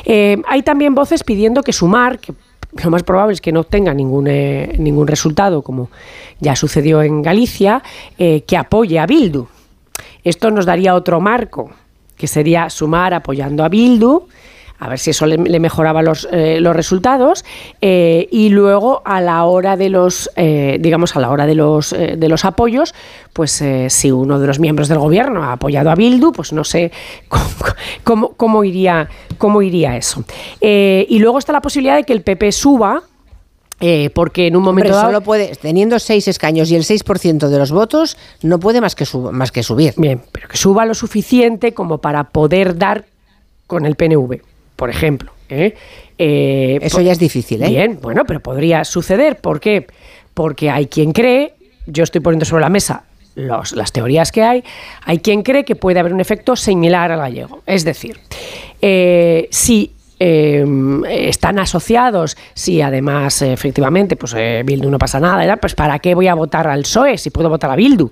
Hay 0.05 0.61
también 0.63 0.95
voces 0.95 1.23
pidiendo 1.23 1.63
que 1.63 1.73
Sumar, 1.73 2.19
que 2.19 2.33
lo 2.83 2.91
más 2.91 3.03
probable 3.03 3.33
es 3.33 3.41
que 3.41 3.51
no 3.51 3.61
obtenga 3.61 3.93
ningún, 3.93 4.25
ningún 4.25 5.07
resultado, 5.07 5.61
como 5.61 5.89
ya 6.39 6.55
sucedió 6.55 7.01
en 7.01 7.21
Galicia, 7.21 7.81
que 8.17 8.57
apoye 8.57 8.99
a 8.99 9.05
Bildu. 9.05 9.47
Esto 10.23 10.51
nos 10.51 10.65
daría 10.65 10.95
otro 10.95 11.19
marco, 11.19 11.71
que 12.15 12.27
sería 12.27 12.69
Sumar 12.69 13.13
apoyando 13.13 13.63
a 13.63 13.69
Bildu, 13.69 14.27
a 14.79 14.89
ver 14.89 14.99
si 14.99 15.09
eso 15.09 15.25
le, 15.25 15.37
le 15.37 15.59
mejoraba 15.59 16.01
los, 16.01 16.27
eh, 16.31 16.59
los 16.61 16.75
resultados, 16.75 17.43
eh, 17.81 18.27
y 18.31 18.49
luego 18.49 19.01
a 19.05 19.21
la 19.21 19.43
hora 19.45 19.75
de 19.77 19.89
los, 19.89 20.29
eh, 20.35 20.77
digamos, 20.79 21.15
a 21.15 21.19
la 21.19 21.29
hora 21.31 21.45
de 21.47 21.55
los, 21.55 21.93
eh, 21.93 22.15
de 22.17 22.29
los 22.29 22.45
apoyos, 22.45 22.93
pues 23.33 23.63
si 23.89 24.11
uno 24.11 24.39
de 24.39 24.47
los 24.47 24.59
miembros 24.59 24.87
del 24.87 24.99
gobierno 24.99 25.43
ha 25.43 25.53
apoyado 25.53 25.89
a 25.89 25.95
Bildu, 25.95 26.31
pues 26.31 26.53
no 26.53 26.63
sé 26.63 26.91
cómo, 27.27 27.43
cómo- 28.03 28.29
cómo 28.37 28.63
iría, 28.63 29.09
cómo 29.37 29.61
iría 29.61 29.97
eso. 29.97 30.23
Y 30.61 31.19
luego 31.19 31.39
está 31.39 31.51
la 31.53 31.61
posibilidad 31.61 31.95
de 31.95 32.03
que 32.03 32.13
el 32.13 32.21
PP 32.21 32.51
suba, 32.51 33.03
eh, 33.79 34.09
porque 34.13 34.47
en 34.47 34.55
un 34.55 34.63
momento 34.63 34.87
Hombre, 34.89 34.95
dado... 34.97 35.07
solo 35.09 35.21
puede, 35.21 35.55
teniendo 35.55 35.99
seis 35.99 36.27
escaños 36.27 36.71
y 36.71 36.75
el 36.75 36.83
6% 36.83 37.47
de 37.47 37.57
los 37.59 37.71
votos, 37.71 38.17
no 38.41 38.59
puede 38.59 38.81
más 38.81 38.95
que, 38.95 39.05
sub- 39.05 39.31
más 39.31 39.51
que 39.51 39.61
subir. 39.61 39.93
Bien, 39.97 40.21
pero 40.31 40.47
que 40.47 40.57
suba 40.57 40.83
lo 40.85 40.95
suficiente 40.95 41.73
como 41.75 41.99
para 41.99 42.23
poder 42.25 42.75
dar 42.77 43.05
con 43.67 43.85
el 43.85 43.95
PNV, 43.95 44.41
por 44.77 44.89
ejemplo. 44.89 45.31
¿eh? 45.49 45.75
Eh, 46.17 46.79
Eso 46.81 47.01
ya 47.01 47.11
es 47.11 47.19
difícil, 47.19 47.61
¿eh? 47.63 47.67
Bien, 47.69 47.99
bueno, 48.01 48.23
pero 48.25 48.39
podría 48.39 48.85
suceder. 48.85 49.35
¿Por 49.41 49.59
qué? 49.59 49.87
Porque 50.33 50.69
hay 50.69 50.85
quien 50.87 51.11
cree, 51.11 51.53
yo 51.85 52.03
estoy 52.05 52.21
poniendo 52.21 52.45
sobre 52.45 52.61
la 52.61 52.69
mesa 52.69 53.03
los- 53.35 53.73
las 53.73 53.91
teorías 53.91 54.31
que 54.31 54.41
hay, 54.41 54.63
hay 55.05 55.19
quien 55.19 55.43
cree 55.43 55.63
que 55.63 55.75
puede 55.75 55.99
haber 55.99 56.11
un 56.13 56.19
efecto 56.21 56.55
similar 56.55 57.11
al 57.11 57.19
gallego. 57.19 57.61
Es 57.67 57.83
decir, 57.85 58.17
eh, 58.81 59.47
si 59.51 59.91
eh, 60.19 60.65
están 61.07 61.59
asociados, 61.59 62.37
si 62.53 62.81
además 62.81 63.41
efectivamente 63.41 64.15
pues 64.15 64.33
eh, 64.35 64.63
Bildu 64.65 64.89
no 64.89 64.97
pasa 64.97 65.19
nada, 65.19 65.57
pues 65.57 65.75
¿para 65.75 65.99
qué 65.99 66.15
voy 66.15 66.27
a 66.27 66.33
votar 66.33 66.67
al 66.67 66.81
PSOE 66.81 67.17
si 67.17 67.29
puedo 67.29 67.49
votar 67.49 67.71
a 67.71 67.75
Bildu 67.75 68.11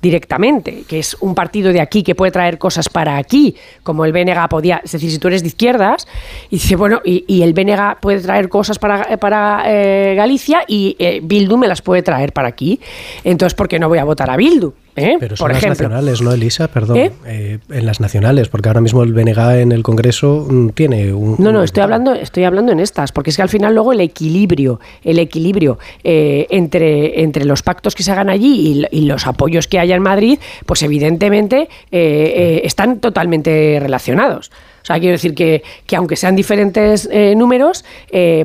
directamente? 0.00 0.84
Que 0.88 0.98
es 0.98 1.14
un 1.20 1.34
partido 1.34 1.72
de 1.72 1.80
aquí 1.80 2.02
que 2.02 2.14
puede 2.14 2.32
traer 2.32 2.58
cosas 2.58 2.88
para 2.88 3.16
aquí, 3.16 3.56
como 3.82 4.04
el 4.04 4.12
BNG 4.12 4.48
podía, 4.48 4.80
es 4.84 4.92
decir, 4.92 5.10
si 5.10 5.18
tú 5.18 5.28
eres 5.28 5.42
de 5.42 5.48
izquierdas, 5.48 6.06
y 6.50 6.56
dice, 6.56 6.76
bueno, 6.76 7.00
y, 7.04 7.24
y 7.28 7.42
el 7.42 7.52
BNG 7.52 8.00
puede 8.00 8.20
traer 8.20 8.48
cosas 8.48 8.78
para, 8.78 9.16
para 9.18 9.62
eh, 9.66 10.14
Galicia 10.16 10.64
y 10.66 10.96
eh, 10.98 11.20
Bildu 11.22 11.56
me 11.56 11.68
las 11.68 11.82
puede 11.82 12.02
traer 12.02 12.32
para 12.32 12.48
aquí, 12.48 12.80
entonces 13.22 13.54
¿por 13.54 13.68
qué 13.68 13.78
no 13.78 13.88
voy 13.88 13.98
a 13.98 14.04
votar 14.04 14.30
a 14.30 14.36
Bildu? 14.36 14.74
¿Eh? 14.96 15.16
Pero 15.18 15.36
son 15.36 15.44
Por 15.44 15.52
las 15.52 15.62
ejemplo. 15.62 15.88
nacionales, 15.88 16.22
¿no, 16.22 16.32
Elisa? 16.32 16.68
Perdón. 16.68 16.96
¿Eh? 16.96 17.12
Eh, 17.26 17.58
en 17.70 17.86
las 17.86 18.00
nacionales, 18.00 18.48
porque 18.48 18.68
ahora 18.68 18.80
mismo 18.80 19.02
el 19.02 19.12
BNG 19.12 19.60
en 19.60 19.72
el 19.72 19.82
Congreso 19.82 20.46
mm, 20.48 20.68
tiene 20.70 21.12
un... 21.12 21.36
No, 21.38 21.52
no, 21.52 21.62
estoy 21.62 21.82
hablando, 21.82 22.14
estoy 22.14 22.44
hablando 22.44 22.72
en 22.72 22.80
estas, 22.80 23.12
porque 23.12 23.30
es 23.30 23.36
que 23.36 23.42
al 23.42 23.48
final 23.48 23.74
luego 23.74 23.92
el 23.92 24.00
equilibrio, 24.00 24.80
el 25.02 25.18
equilibrio 25.18 25.78
eh, 26.02 26.46
entre, 26.50 27.22
entre 27.22 27.44
los 27.44 27.62
pactos 27.62 27.94
que 27.94 28.02
se 28.02 28.12
hagan 28.12 28.30
allí 28.30 28.86
y, 28.90 29.04
los 29.04 29.26
apoyos 29.26 29.68
que 29.68 29.78
haya 29.78 29.94
en 29.96 30.02
Madrid, 30.02 30.38
pues 30.64 30.82
evidentemente 30.82 31.68
están 31.90 33.00
totalmente 33.00 33.78
relacionados. 33.80 34.50
O 34.82 34.86
sea, 34.86 34.98
quiero 34.98 35.12
decir 35.12 35.34
que, 35.34 35.62
que 35.86 35.96
aunque 35.96 36.16
sean 36.16 36.34
diferentes 36.34 37.08
números, 37.36 37.84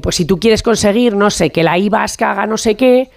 pues 0.01 0.15
si 0.15 0.25
tú 0.25 0.38
quieres 0.38 0.62
conseguir, 0.62 1.15
no 1.15 1.29
sé, 1.29 1.50
que 1.50 1.63
la 1.63 1.77
I 1.77 1.88
vasca 1.88 2.32
haga 2.32 2.46
no 2.46 2.58
sé 2.58 2.75
qué, 2.75 3.10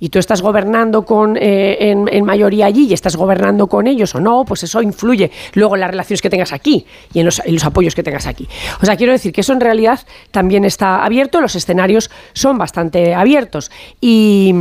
y 0.00 0.08
tú 0.08 0.18
estás 0.18 0.42
gobernando 0.42 1.04
con, 1.04 1.36
eh, 1.36 1.90
en, 1.90 2.08
en 2.10 2.24
mayoría 2.24 2.66
allí 2.66 2.86
y 2.88 2.92
estás 2.94 3.16
gobernando 3.16 3.66
con 3.66 3.86
ellos 3.86 4.14
o 4.14 4.20
no, 4.20 4.44
pues 4.44 4.62
eso 4.62 4.82
influye 4.82 5.30
luego 5.54 5.74
en 5.74 5.80
las 5.80 5.90
relaciones 5.90 6.22
que 6.22 6.30
tengas 6.30 6.52
aquí 6.52 6.86
y 7.12 7.20
en 7.20 7.26
los, 7.26 7.40
en 7.44 7.54
los 7.54 7.64
apoyos 7.64 7.94
que 7.94 8.02
tengas 8.02 8.26
aquí. 8.26 8.48
O 8.80 8.86
sea, 8.86 8.96
quiero 8.96 9.12
decir 9.12 9.32
que 9.32 9.40
eso 9.40 9.52
en 9.52 9.60
realidad 9.60 10.00
también 10.30 10.64
está 10.64 11.04
abierto, 11.04 11.40
los 11.40 11.54
escenarios 11.54 12.10
son 12.32 12.58
bastante 12.58 13.14
abiertos. 13.14 13.70
Y, 14.00 14.54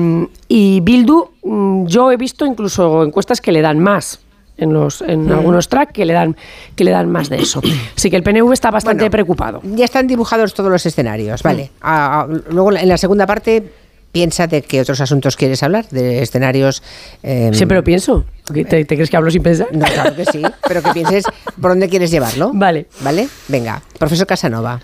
y 0.48 0.80
Bildu, 0.82 1.30
mm, 1.44 1.86
yo 1.88 2.12
he 2.12 2.18
visto 2.18 2.46
incluso 2.46 3.04
encuestas 3.04 3.42
que 3.42 3.52
le 3.52 3.62
dan 3.62 3.80
más. 3.80 4.20
En, 4.56 4.72
los, 4.72 5.02
en 5.02 5.32
algunos 5.32 5.68
tracks 5.68 5.94
que 5.94 6.06
le 6.06 6.14
dan 6.14 6.38
que 6.76 6.84
le 6.84 6.92
dan 6.92 7.10
más 7.12 7.28
de 7.28 7.38
eso. 7.38 7.60
Así 7.98 8.12
que 8.12 8.16
el 8.16 8.22
PNV 8.22 8.54
está 8.54 8.70
bastante 8.70 9.00
Bueno, 9.06 9.12
preocupado. 9.12 9.62
Ya 9.64 9.84
están 9.84 10.06
dibujados 10.06 10.54
todos 10.54 10.70
los 10.70 10.86
escenarios, 10.86 11.42
vale. 11.42 11.72
Ah, 11.82 12.28
ah, 12.30 12.40
luego 12.52 12.72
en 12.72 12.88
la 12.88 13.00
segunda 13.00 13.26
parte 13.26 13.72
piensa 14.14 14.48
de 14.48 14.62
qué 14.62 14.80
otros 14.80 15.02
asuntos 15.02 15.36
quieres 15.36 15.62
hablar, 15.64 15.90
de 15.90 16.22
escenarios... 16.22 16.82
eh, 17.24 17.50
Siempre 17.52 17.76
lo 17.76 17.84
pienso. 17.84 18.24
¿Te, 18.46 18.64
te 18.66 18.86
crees 18.86 19.10
que 19.10 19.16
hablo 19.18 19.32
sin 19.32 19.42
pensar? 19.42 19.68
No, 19.72 19.86
claro 19.86 20.16
que 20.16 20.26
sí, 20.26 20.42
pero 20.68 20.84
que 20.84 20.92
pienses 20.92 21.24
por 21.62 21.72
dónde 21.72 21.88
quieres 21.88 22.12
llevarlo. 22.12 22.52
Vale. 22.54 22.88
¿Vale? 23.00 23.30
Venga, 23.48 23.82
profesor 23.98 24.28
Casanova. 24.28 24.82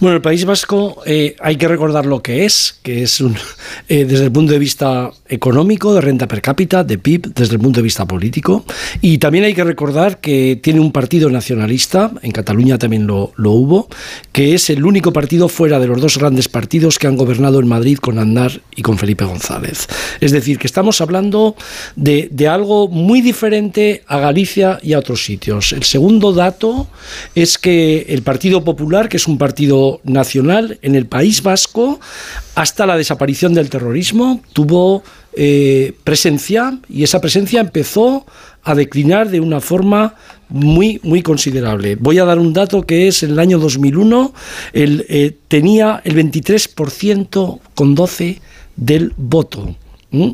Bueno, 0.00 0.16
el 0.16 0.22
País 0.22 0.44
Vasco 0.44 1.00
eh, 1.06 1.36
hay 1.40 1.56
que 1.56 1.68
recordar 1.68 2.04
lo 2.04 2.20
que 2.20 2.44
es, 2.44 2.80
que 2.82 3.04
es 3.04 3.20
un, 3.20 3.36
eh, 3.88 4.04
desde 4.04 4.24
el 4.24 4.32
punto 4.32 4.52
de 4.52 4.58
vista 4.58 5.10
económico, 5.28 5.94
de 5.94 6.00
renta 6.00 6.26
per 6.26 6.42
cápita, 6.42 6.82
de 6.82 6.98
PIB, 6.98 7.32
desde 7.32 7.54
el 7.54 7.60
punto 7.60 7.78
de 7.78 7.84
vista 7.84 8.06
político. 8.06 8.64
Y 9.00 9.18
también 9.18 9.44
hay 9.44 9.54
que 9.54 9.64
recordar 9.64 10.18
que 10.18 10.58
tiene 10.60 10.80
un 10.80 10.90
partido 10.90 11.30
nacionalista, 11.30 12.10
en 12.22 12.32
Cataluña 12.32 12.76
también 12.76 13.06
lo, 13.06 13.32
lo 13.36 13.52
hubo, 13.52 13.88
que 14.32 14.54
es 14.54 14.68
el 14.68 14.84
único 14.84 15.12
partido 15.12 15.48
fuera 15.48 15.78
de 15.78 15.86
los 15.86 16.00
dos 16.00 16.18
grandes 16.18 16.48
partidos 16.48 16.98
que 16.98 17.06
han 17.06 17.16
gobernado 17.16 17.60
en 17.60 17.68
Madrid 17.68 17.98
con 17.98 18.18
Andar 18.18 18.49
y 18.74 18.82
con 18.82 18.98
Felipe 18.98 19.24
González. 19.24 19.86
Es 20.20 20.32
decir, 20.32 20.58
que 20.58 20.66
estamos 20.66 21.00
hablando 21.00 21.56
de, 21.96 22.30
algo 22.48 22.88
muy 22.88 23.20
diferente 23.20 24.02
a 24.06 24.18
Galicia 24.18 24.78
y 24.82 24.94
a 24.94 24.98
otros 24.98 25.24
sitios. 25.24 25.72
El 25.72 25.84
segundo 25.84 26.32
dato 26.32 26.88
es 27.34 27.58
que 27.58 28.06
el 28.08 28.22
Partido 28.22 28.64
Popular, 28.64 29.08
que 29.08 29.18
es 29.18 29.28
un 29.28 29.38
partido 29.38 30.00
nacional 30.04 30.78
en 30.82 30.94
el 30.94 31.06
País 31.06 31.42
Vasco, 31.42 32.00
hasta 32.54 32.86
la 32.86 32.96
desaparición 32.96 33.54
del 33.54 33.70
terrorismo, 33.70 34.40
tuvo 34.52 35.02
eh, 35.34 35.92
presencia 36.02 36.78
y 36.88 37.04
esa 37.04 37.20
presencia 37.20 37.60
empezó 37.60 38.26
a 38.64 38.74
declinar 38.74 39.30
de 39.30 39.40
una 39.40 39.60
forma 39.60 40.14
muy, 40.50 41.00
muy 41.02 41.22
considerable. 41.22 41.96
Voy 41.96 42.18
a 42.18 42.24
dar 42.24 42.38
un 42.38 42.52
dato 42.52 42.82
que 42.82 43.08
es 43.08 43.22
en 43.22 43.30
el 43.30 43.38
año 43.38 43.58
2001, 43.58 44.34
el, 44.72 45.06
eh, 45.08 45.36
tenía 45.48 46.00
el 46.04 46.16
23% 46.16 47.60
con 47.74 47.94
12 47.94 48.40
del 48.76 49.12
voto. 49.16 49.74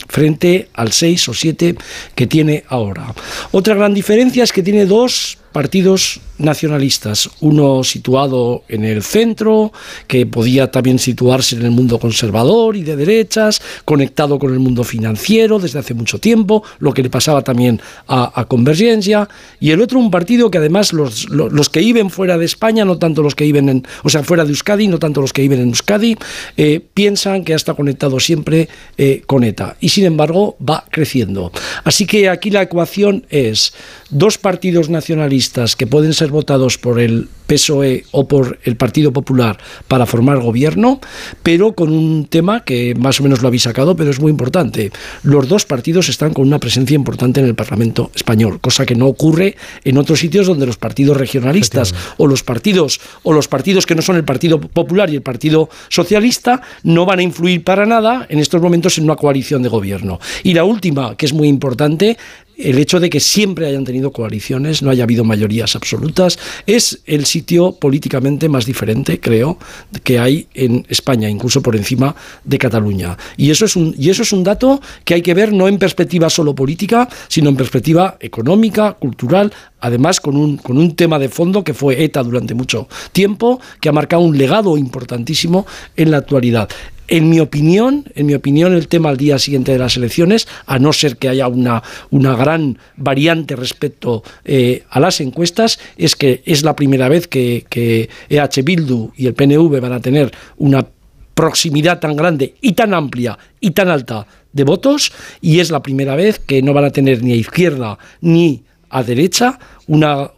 frente 0.08 0.70
al 0.72 0.90
6 0.90 1.28
o 1.28 1.34
7 1.34 1.76
que 2.14 2.26
tiene 2.26 2.64
ahora. 2.68 3.14
Otra 3.50 3.74
gran 3.74 3.92
diferencia 3.92 4.42
es 4.42 4.50
que 4.50 4.62
tiene 4.62 4.86
dos 4.86 5.36
partidos 5.56 6.20
nacionalistas, 6.36 7.30
uno 7.40 7.82
situado 7.82 8.64
en 8.68 8.84
el 8.84 9.02
centro, 9.02 9.72
que 10.06 10.26
podía 10.26 10.70
también 10.70 10.98
situarse 10.98 11.56
en 11.56 11.62
el 11.62 11.70
mundo 11.70 11.98
conservador 11.98 12.76
y 12.76 12.82
de 12.82 12.94
derechas, 12.94 13.62
conectado 13.86 14.38
con 14.38 14.52
el 14.52 14.58
mundo 14.58 14.84
financiero 14.84 15.58
desde 15.58 15.78
hace 15.78 15.94
mucho 15.94 16.18
tiempo, 16.18 16.62
lo 16.78 16.92
que 16.92 17.02
le 17.02 17.08
pasaba 17.08 17.40
también 17.40 17.80
a, 18.06 18.44
Convergencia, 18.46 19.30
y 19.58 19.70
el 19.70 19.80
otro 19.80 19.98
un 19.98 20.10
partido 20.10 20.50
que 20.50 20.58
además 20.58 20.92
los, 20.92 21.26
los, 21.30 21.50
los 21.50 21.70
que 21.70 21.80
viven 21.80 22.10
fuera 22.10 22.36
de 22.36 22.44
España, 22.44 22.84
no 22.84 22.98
tanto 22.98 23.22
los 23.22 23.34
que 23.34 23.44
viven 23.44 23.70
en, 23.70 23.86
o 24.04 24.10
sea, 24.10 24.22
fuera 24.22 24.44
de 24.44 24.50
Euskadi, 24.50 24.88
no 24.88 24.98
tanto 24.98 25.22
los 25.22 25.32
que 25.32 25.40
viven 25.40 25.60
en 25.60 25.68
Euskadi, 25.68 26.18
eh, 26.58 26.82
piensan 26.92 27.44
que 27.44 27.54
ha 27.54 27.56
estado 27.56 27.76
conectado 27.76 28.20
siempre 28.20 28.68
eh, 28.98 29.22
con 29.24 29.42
ETA, 29.42 29.78
y 29.80 29.88
sin 29.88 30.04
embargo 30.04 30.58
va 30.60 30.84
creciendo. 30.90 31.50
Así 31.82 32.04
que 32.04 32.28
aquí 32.28 32.50
la 32.50 32.60
ecuación 32.60 33.24
es 33.30 33.72
dos 34.10 34.36
partidos 34.36 34.90
nacionalistas 34.90 35.45
que 35.76 35.86
pueden 35.86 36.12
ser 36.12 36.30
votados 36.30 36.78
por 36.78 37.00
el 37.00 37.28
PSOE 37.46 38.04
o 38.10 38.26
por 38.26 38.58
el 38.64 38.76
Partido 38.76 39.12
Popular 39.12 39.58
para 39.88 40.06
formar 40.06 40.40
gobierno, 40.40 41.00
pero 41.42 41.74
con 41.74 41.92
un 41.92 42.26
tema 42.26 42.64
que 42.64 42.94
más 42.94 43.20
o 43.20 43.22
menos 43.22 43.42
lo 43.42 43.48
habéis 43.48 43.62
sacado, 43.62 43.96
pero 43.96 44.10
es 44.10 44.20
muy 44.20 44.30
importante. 44.30 44.90
Los 45.22 45.48
dos 45.48 45.64
partidos 45.64 46.08
están 46.08 46.34
con 46.34 46.46
una 46.46 46.58
presencia 46.58 46.94
importante 46.94 47.40
en 47.40 47.46
el 47.46 47.54
Parlamento 47.54 48.10
español, 48.14 48.60
cosa 48.60 48.84
que 48.84 48.96
no 48.96 49.06
ocurre 49.06 49.56
en 49.84 49.98
otros 49.98 50.20
sitios 50.20 50.46
donde 50.46 50.66
los 50.66 50.76
partidos 50.76 51.16
regionalistas 51.16 51.94
o 52.16 52.26
los 52.26 52.42
partidos 52.42 53.00
o 53.22 53.32
los 53.32 53.48
partidos 53.48 53.86
que 53.86 53.94
no 53.94 54.02
son 54.02 54.16
el 54.16 54.24
Partido 54.24 54.60
Popular 54.60 55.10
y 55.10 55.16
el 55.16 55.22
Partido 55.22 55.68
Socialista 55.88 56.62
no 56.82 57.06
van 57.06 57.20
a 57.20 57.22
influir 57.22 57.62
para 57.62 57.86
nada 57.86 58.26
en 58.28 58.38
estos 58.38 58.60
momentos 58.60 58.98
en 58.98 59.04
una 59.04 59.16
coalición 59.16 59.62
de 59.62 59.68
gobierno. 59.68 60.18
Y 60.42 60.54
la 60.54 60.64
última, 60.64 61.16
que 61.16 61.26
es 61.26 61.32
muy 61.32 61.48
importante, 61.48 62.16
el 62.56 62.78
hecho 62.78 63.00
de 63.00 63.10
que 63.10 63.20
siempre 63.20 63.66
hayan 63.66 63.84
tenido 63.84 64.12
coaliciones, 64.12 64.82
no 64.82 64.90
haya 64.90 65.04
habido 65.04 65.24
mayorías 65.24 65.76
absolutas, 65.76 66.38
es 66.66 67.00
el 67.06 67.26
sitio 67.26 67.72
políticamente 67.72 68.48
más 68.48 68.66
diferente, 68.66 69.20
creo, 69.20 69.58
que 70.02 70.18
hay 70.18 70.48
en 70.54 70.86
España, 70.88 71.28
incluso 71.28 71.62
por 71.62 71.76
encima 71.76 72.14
de 72.44 72.58
Cataluña. 72.58 73.16
Y 73.36 73.50
eso 73.50 73.64
es 73.64 73.76
un, 73.76 73.94
y 73.98 74.10
eso 74.10 74.22
es 74.22 74.32
un 74.32 74.44
dato 74.44 74.80
que 75.04 75.14
hay 75.14 75.22
que 75.22 75.34
ver 75.34 75.52
no 75.52 75.68
en 75.68 75.78
perspectiva 75.78 76.30
solo 76.30 76.54
política, 76.54 77.08
sino 77.28 77.50
en 77.50 77.56
perspectiva 77.56 78.16
económica, 78.20 78.94
cultural, 78.94 79.52
además 79.80 80.20
con 80.20 80.36
un, 80.36 80.56
con 80.56 80.78
un 80.78 80.96
tema 80.96 81.18
de 81.18 81.28
fondo 81.28 81.62
que 81.62 81.74
fue 81.74 82.02
ETA 82.02 82.22
durante 82.22 82.54
mucho 82.54 82.88
tiempo, 83.12 83.60
que 83.80 83.88
ha 83.88 83.92
marcado 83.92 84.22
un 84.22 84.36
legado 84.36 84.76
importantísimo 84.78 85.66
en 85.96 86.10
la 86.10 86.18
actualidad. 86.18 86.68
En 87.08 87.28
mi 87.28 87.38
opinión, 87.38 88.04
en 88.14 88.26
mi 88.26 88.34
opinión, 88.34 88.74
el 88.74 88.88
tema 88.88 89.10
al 89.10 89.16
día 89.16 89.38
siguiente 89.38 89.72
de 89.72 89.78
las 89.78 89.96
elecciones, 89.96 90.48
a 90.66 90.78
no 90.78 90.92
ser 90.92 91.16
que 91.16 91.28
haya 91.28 91.46
una, 91.46 91.82
una 92.10 92.34
gran 92.34 92.78
variante 92.96 93.54
respecto 93.54 94.24
eh, 94.44 94.84
a 94.90 94.98
las 94.98 95.20
encuestas, 95.20 95.78
es 95.96 96.16
que 96.16 96.42
es 96.44 96.64
la 96.64 96.74
primera 96.74 97.08
vez 97.08 97.28
que, 97.28 97.64
que 97.68 98.08
EH 98.28 98.62
Bildu 98.62 99.12
y 99.16 99.26
el 99.26 99.34
PNV 99.34 99.80
van 99.80 99.92
a 99.92 100.00
tener 100.00 100.32
una 100.56 100.86
proximidad 101.34 102.00
tan 102.00 102.16
grande 102.16 102.54
y 102.60 102.72
tan 102.72 102.94
amplia 102.94 103.38
y 103.60 103.70
tan 103.70 103.88
alta 103.88 104.26
de 104.52 104.64
votos, 104.64 105.12
y 105.40 105.60
es 105.60 105.70
la 105.70 105.82
primera 105.82 106.16
vez 106.16 106.40
que 106.40 106.62
no 106.62 106.72
van 106.72 106.86
a 106.86 106.90
tener 106.90 107.22
ni 107.22 107.32
a 107.32 107.36
izquierda 107.36 107.98
ni 108.20 108.64
a 108.88 109.02
derecha 109.02 109.58
una, 109.86 110.30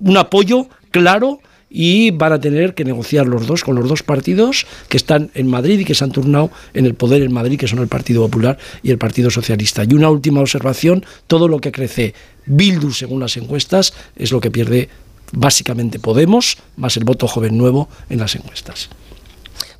un 0.00 0.16
apoyo 0.16 0.68
claro 0.90 1.40
y 1.70 2.10
van 2.10 2.32
a 2.32 2.40
tener 2.40 2.74
que 2.74 2.84
negociar 2.84 3.26
los 3.26 3.46
dos 3.46 3.64
con 3.64 3.76
los 3.76 3.88
dos 3.88 4.02
partidos 4.02 4.66
que 4.88 4.96
están 4.96 5.30
en 5.34 5.48
Madrid 5.48 5.80
y 5.80 5.84
que 5.84 5.94
se 5.94 6.04
han 6.04 6.12
turnado 6.12 6.50
en 6.74 6.86
el 6.86 6.94
poder 6.94 7.22
en 7.22 7.32
Madrid, 7.32 7.58
que 7.58 7.68
son 7.68 7.80
el 7.80 7.88
Partido 7.88 8.22
Popular 8.22 8.58
y 8.82 8.90
el 8.90 8.98
Partido 8.98 9.30
Socialista. 9.30 9.84
Y 9.84 9.94
una 9.94 10.10
última 10.10 10.40
observación, 10.40 11.04
todo 11.26 11.48
lo 11.48 11.60
que 11.60 11.72
crece 11.72 12.14
Bildu 12.46 12.92
según 12.92 13.20
las 13.20 13.36
encuestas 13.36 13.92
es 14.16 14.32
lo 14.32 14.40
que 14.40 14.50
pierde 14.50 14.88
básicamente 15.32 15.98
Podemos, 15.98 16.56
más 16.76 16.96
el 16.96 17.04
voto 17.04 17.28
joven 17.28 17.58
nuevo 17.58 17.88
en 18.08 18.20
las 18.20 18.34
encuestas. 18.34 18.88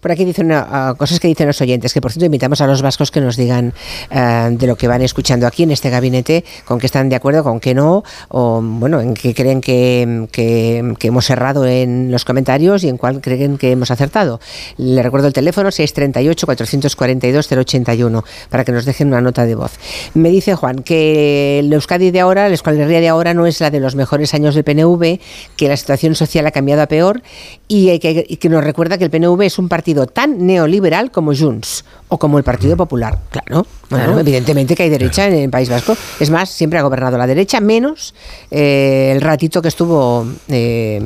Por 0.01 0.13
aquí 0.13 0.25
dicen 0.25 0.53
uh, 0.53 0.95
cosas 0.97 1.19
que 1.19 1.29
dicen 1.29 1.47
los 1.47 1.61
oyentes, 1.61 1.93
que 1.93 2.01
por 2.01 2.13
cierto 2.13 2.27
invitamos 2.27 2.61
a 2.61 2.67
los 2.67 2.83
vascos 2.83 3.11
que 3.11 3.21
nos 3.21 3.37
digan 3.37 3.75
uh, 4.11 4.57
de 4.57 4.67
lo 4.67 4.77
que 4.77 4.87
van 4.87 5.03
escuchando 5.03 5.47
aquí 5.47 5.65
en 5.65 5.73
este 5.73 5.91
gabinete, 5.91 6.45
con 6.65 6.79
qué 6.79 6.87
están 6.87 7.09
de 7.09 7.17
acuerdo, 7.17 7.43
con 7.43 7.59
qué 7.59 7.75
no, 7.75 8.05
o 8.29 8.61
bueno, 8.63 9.01
en 9.01 9.15
qué 9.15 9.35
creen 9.35 9.61
que, 9.61 10.29
que, 10.31 10.95
que 10.99 11.09
hemos 11.09 11.29
errado 11.31 11.67
en 11.67 12.13
los 12.13 12.25
comentarios 12.25 12.85
y 12.85 12.89
en 12.89 12.97
cuál 12.97 13.21
creen 13.21 13.59
que 13.59 13.73
hemos 13.73 13.91
acertado. 13.91 14.41
Le 14.77 15.03
recuerdo 15.03 15.27
el 15.27 15.33
teléfono 15.33 15.71
638-442-081 15.71 18.23
para 18.51 18.65
que 18.65 18.73
nos 18.73 18.85
dejen 18.85 19.09
una 19.09 19.21
nota 19.21 19.47
de 19.47 19.57
voz. 19.57 19.73
Me 20.15 20.29
dice 20.29 20.55
Juan 20.55 20.85
que 20.85 21.59
el 21.59 21.73
Euskadi 21.73 22.13
de 22.13 22.21
ahora, 22.21 22.49
la 22.49 22.55
escuadrería 22.55 23.01
de 23.01 23.09
ahora 23.09 23.35
no 23.35 23.47
es 23.47 23.61
la 23.61 23.71
de 23.71 23.81
los 23.81 23.97
mejores 23.97 24.33
años 24.35 24.55
del 24.55 24.63
PNV, 24.63 25.19
que 25.57 25.69
la 25.69 25.77
situación 25.77 26.15
social 26.15 26.47
ha 26.47 26.53
cambiado 26.53 26.83
a 26.83 26.87
peor 26.87 27.21
y 27.67 27.99
que, 27.99 28.25
y 28.29 28.37
que 28.37 28.49
nos 28.49 28.63
recuerda 28.63 28.97
que 28.97 29.03
el 29.05 29.11
PNV 29.11 29.43
es 29.43 29.59
un 29.59 29.69
partido 29.69 29.88
tan 30.07 30.47
neoliberal 30.47 31.11
como 31.11 31.35
Junts 31.35 31.85
o 32.09 32.19
como 32.19 32.39
el 32.39 32.45
Partido 32.45 32.77
Popular. 32.77 33.19
Claro, 33.31 33.67
bueno, 33.91 34.05
claro. 34.05 34.21
evidentemente 34.21 34.75
que 34.75 34.85
hay 34.85 34.91
derecha 34.91 35.27
en 35.27 35.35
el 35.35 35.51
País 35.51 35.69
Vasco. 35.69 35.97
Es 36.21 36.31
más, 36.31 36.51
siempre 36.51 36.79
ha 36.79 36.83
gobernado 36.83 37.19
la 37.19 37.27
derecha, 37.27 37.61
menos 37.61 38.15
eh, 38.51 39.13
el 39.15 39.21
ratito 39.21 39.63
que 39.63 39.69
estuvo... 39.69 40.27
Eh, 40.49 41.01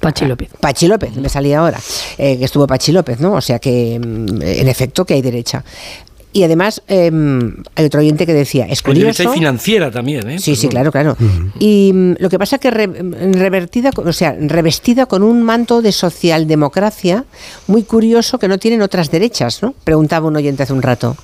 Pachi 0.00 0.26
López. 0.26 0.50
Pachi 0.60 0.86
López, 0.86 1.16
me 1.16 1.28
salía 1.28 1.58
ahora, 1.58 1.78
eh, 2.18 2.38
que 2.38 2.44
estuvo 2.44 2.68
Pachi 2.68 2.92
López, 2.92 3.18
¿no? 3.18 3.32
O 3.32 3.40
sea 3.40 3.58
que, 3.58 3.96
en 3.96 4.68
efecto, 4.68 5.04
que 5.04 5.14
hay 5.14 5.22
derecha. 5.22 5.64
Y 6.32 6.42
además, 6.42 6.82
eh, 6.88 7.10
hay 7.74 7.84
otro 7.86 8.00
oyente 8.00 8.26
que 8.26 8.34
decía, 8.34 8.66
es 8.66 8.82
curioso... 8.82 9.32
Financiera 9.32 9.90
también, 9.90 10.28
¿eh? 10.28 10.38
Sí, 10.38 10.56
sí, 10.56 10.68
claro, 10.68 10.92
claro. 10.92 11.16
Uh 11.18 11.24
-huh. 11.24 11.52
Y 11.58 11.90
um, 11.92 12.14
lo 12.18 12.28
que 12.28 12.38
pasa 12.38 12.56
es 12.56 12.60
que 12.60 12.70
re, 12.70 12.86
revertida, 12.86 13.90
o 13.96 14.12
sea, 14.12 14.36
revestida 14.38 15.06
con 15.06 15.22
un 15.22 15.42
manto 15.42 15.80
de 15.80 15.90
socialdemocracia 15.92 17.24
muy 17.66 17.82
curioso 17.82 18.38
que 18.38 18.46
no 18.46 18.58
tienen 18.58 18.82
otras 18.82 19.10
derechas, 19.10 19.62
¿no? 19.62 19.74
Preguntaba 19.84 20.28
un 20.28 20.36
oyente 20.36 20.62
hace 20.62 20.72
un 20.74 20.82
rato. 20.82 21.16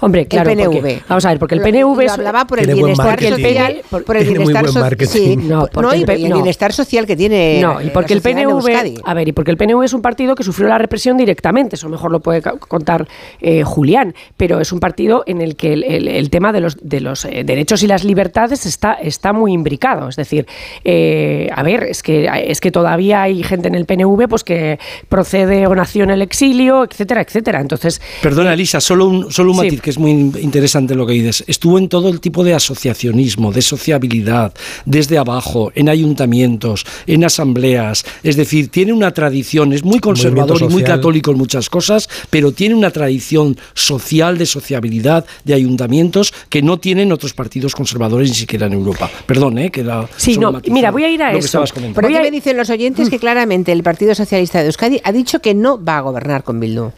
Hombre, 0.00 0.26
claro, 0.26 0.50
el 0.50 0.56
PNV. 0.56 0.72
Porque, 0.72 1.02
vamos 1.08 1.24
a 1.24 1.28
ver, 1.28 1.38
porque 1.38 1.54
el 1.54 1.60
PNV 1.60 1.96
lo, 1.96 2.02
lo 2.02 2.12
hablaba 2.12 2.46
por 2.46 2.60
el 2.60 2.72
bienestar 2.72 3.22
social, 3.22 3.82
por, 3.90 4.04
por, 4.06 4.16
el 4.16 4.28
bienestar 4.28 4.66
social, 4.66 4.96
sí, 5.06 5.36
no, 5.36 5.68
no, 5.74 5.94
y, 5.94 6.02
el, 6.02 6.28
no. 6.28 6.36
bienestar 6.36 6.72
social 6.72 7.06
que 7.06 7.16
tiene 7.16 7.60
No, 7.60 7.80
y 7.80 7.90
porque 7.90 8.14
el 8.14 8.22
PNV, 8.22 9.00
a 9.04 9.14
ver, 9.14 9.28
y 9.28 9.32
porque 9.32 9.50
el 9.50 9.56
PNV 9.56 9.82
es 9.84 9.92
un 9.92 10.02
partido 10.02 10.34
que 10.34 10.42
sufrió 10.42 10.68
la 10.68 10.78
represión 10.78 11.16
directamente, 11.16 11.76
eso 11.76 11.88
mejor 11.88 12.10
lo 12.10 12.20
puede 12.20 12.42
contar 12.42 13.06
eh, 13.40 13.62
Julián, 13.62 14.14
pero 14.36 14.60
es 14.60 14.72
un 14.72 14.80
partido 14.80 15.22
en 15.26 15.40
el 15.40 15.56
que 15.56 15.72
el, 15.72 15.84
el, 15.84 16.08
el 16.08 16.30
tema 16.30 16.52
de 16.52 16.60
los 16.60 16.76
de 16.82 17.00
los 17.00 17.24
eh, 17.24 17.44
derechos 17.44 17.82
y 17.82 17.86
las 17.86 18.04
libertades 18.04 18.66
está 18.66 18.94
está 18.94 19.32
muy 19.32 19.52
imbricado, 19.52 20.08
es 20.08 20.16
decir, 20.16 20.46
eh, 20.84 21.48
a 21.54 21.62
ver, 21.62 21.84
es 21.84 22.02
que 22.02 22.28
es 22.44 22.60
que 22.60 22.70
todavía 22.70 23.22
hay 23.22 23.42
gente 23.42 23.68
en 23.68 23.74
el 23.74 23.86
PNV 23.86 24.28
pues 24.28 24.44
que 24.44 24.78
procede 25.08 25.66
o 25.66 25.74
nació 25.74 26.04
en 26.04 26.10
el 26.10 26.22
exilio, 26.22 26.84
etcétera, 26.84 27.22
etcétera. 27.22 27.60
Entonces, 27.60 28.00
Perdona, 28.22 28.54
Elisa, 28.54 28.80
solo 28.80 29.06
un 29.06 29.30
solo 29.30 29.52
un 29.52 29.60
sí 29.60 29.69
que 29.78 29.90
es 29.90 29.98
muy 29.98 30.10
interesante 30.10 30.94
lo 30.94 31.06
que 31.06 31.12
dices. 31.12 31.44
Estuvo 31.46 31.78
en 31.78 31.88
todo 31.88 32.08
el 32.08 32.20
tipo 32.20 32.42
de 32.42 32.54
asociacionismo, 32.54 33.52
de 33.52 33.62
sociabilidad, 33.62 34.52
desde 34.84 35.18
abajo, 35.18 35.70
en 35.74 35.88
ayuntamientos, 35.88 36.84
en 37.06 37.24
asambleas. 37.24 38.04
Es 38.22 38.36
decir, 38.36 38.68
tiene 38.68 38.92
una 38.92 39.12
tradición, 39.12 39.72
es 39.72 39.84
muy 39.84 40.00
conservador 40.00 40.60
y 40.62 40.68
muy 40.68 40.82
católico 40.82 41.30
en 41.30 41.38
muchas 41.38 41.70
cosas, 41.70 42.08
pero 42.30 42.52
tiene 42.52 42.74
una 42.74 42.90
tradición 42.90 43.56
social 43.74 44.36
de 44.38 44.46
sociabilidad, 44.46 45.24
de 45.44 45.54
ayuntamientos, 45.54 46.34
que 46.48 46.62
no 46.62 46.78
tienen 46.78 47.12
otros 47.12 47.32
partidos 47.32 47.74
conservadores 47.74 48.28
ni 48.30 48.34
siquiera 48.34 48.66
en 48.66 48.72
Europa. 48.72 49.10
Perdón, 49.26 49.58
¿eh? 49.58 49.70
Que 49.70 49.82
era 49.82 50.08
sí, 50.16 50.36
no, 50.36 50.60
mira, 50.68 50.90
voy 50.90 51.04
a 51.04 51.10
ir 51.10 51.22
a 51.22 51.32
eso. 51.32 51.62
Por 51.94 52.04
aquí 52.04 52.14
me 52.14 52.30
dicen 52.30 52.56
los 52.56 52.70
oyentes 52.70 53.08
que 53.10 53.18
claramente 53.18 53.72
el 53.72 53.82
Partido 53.82 54.14
Socialista 54.14 54.60
de 54.60 54.66
Euskadi 54.66 55.00
ha 55.04 55.12
dicho 55.12 55.40
que 55.40 55.54
no 55.54 55.82
va 55.82 55.98
a 55.98 56.00
gobernar 56.00 56.42
con 56.42 56.58
Bildu. 56.60 56.92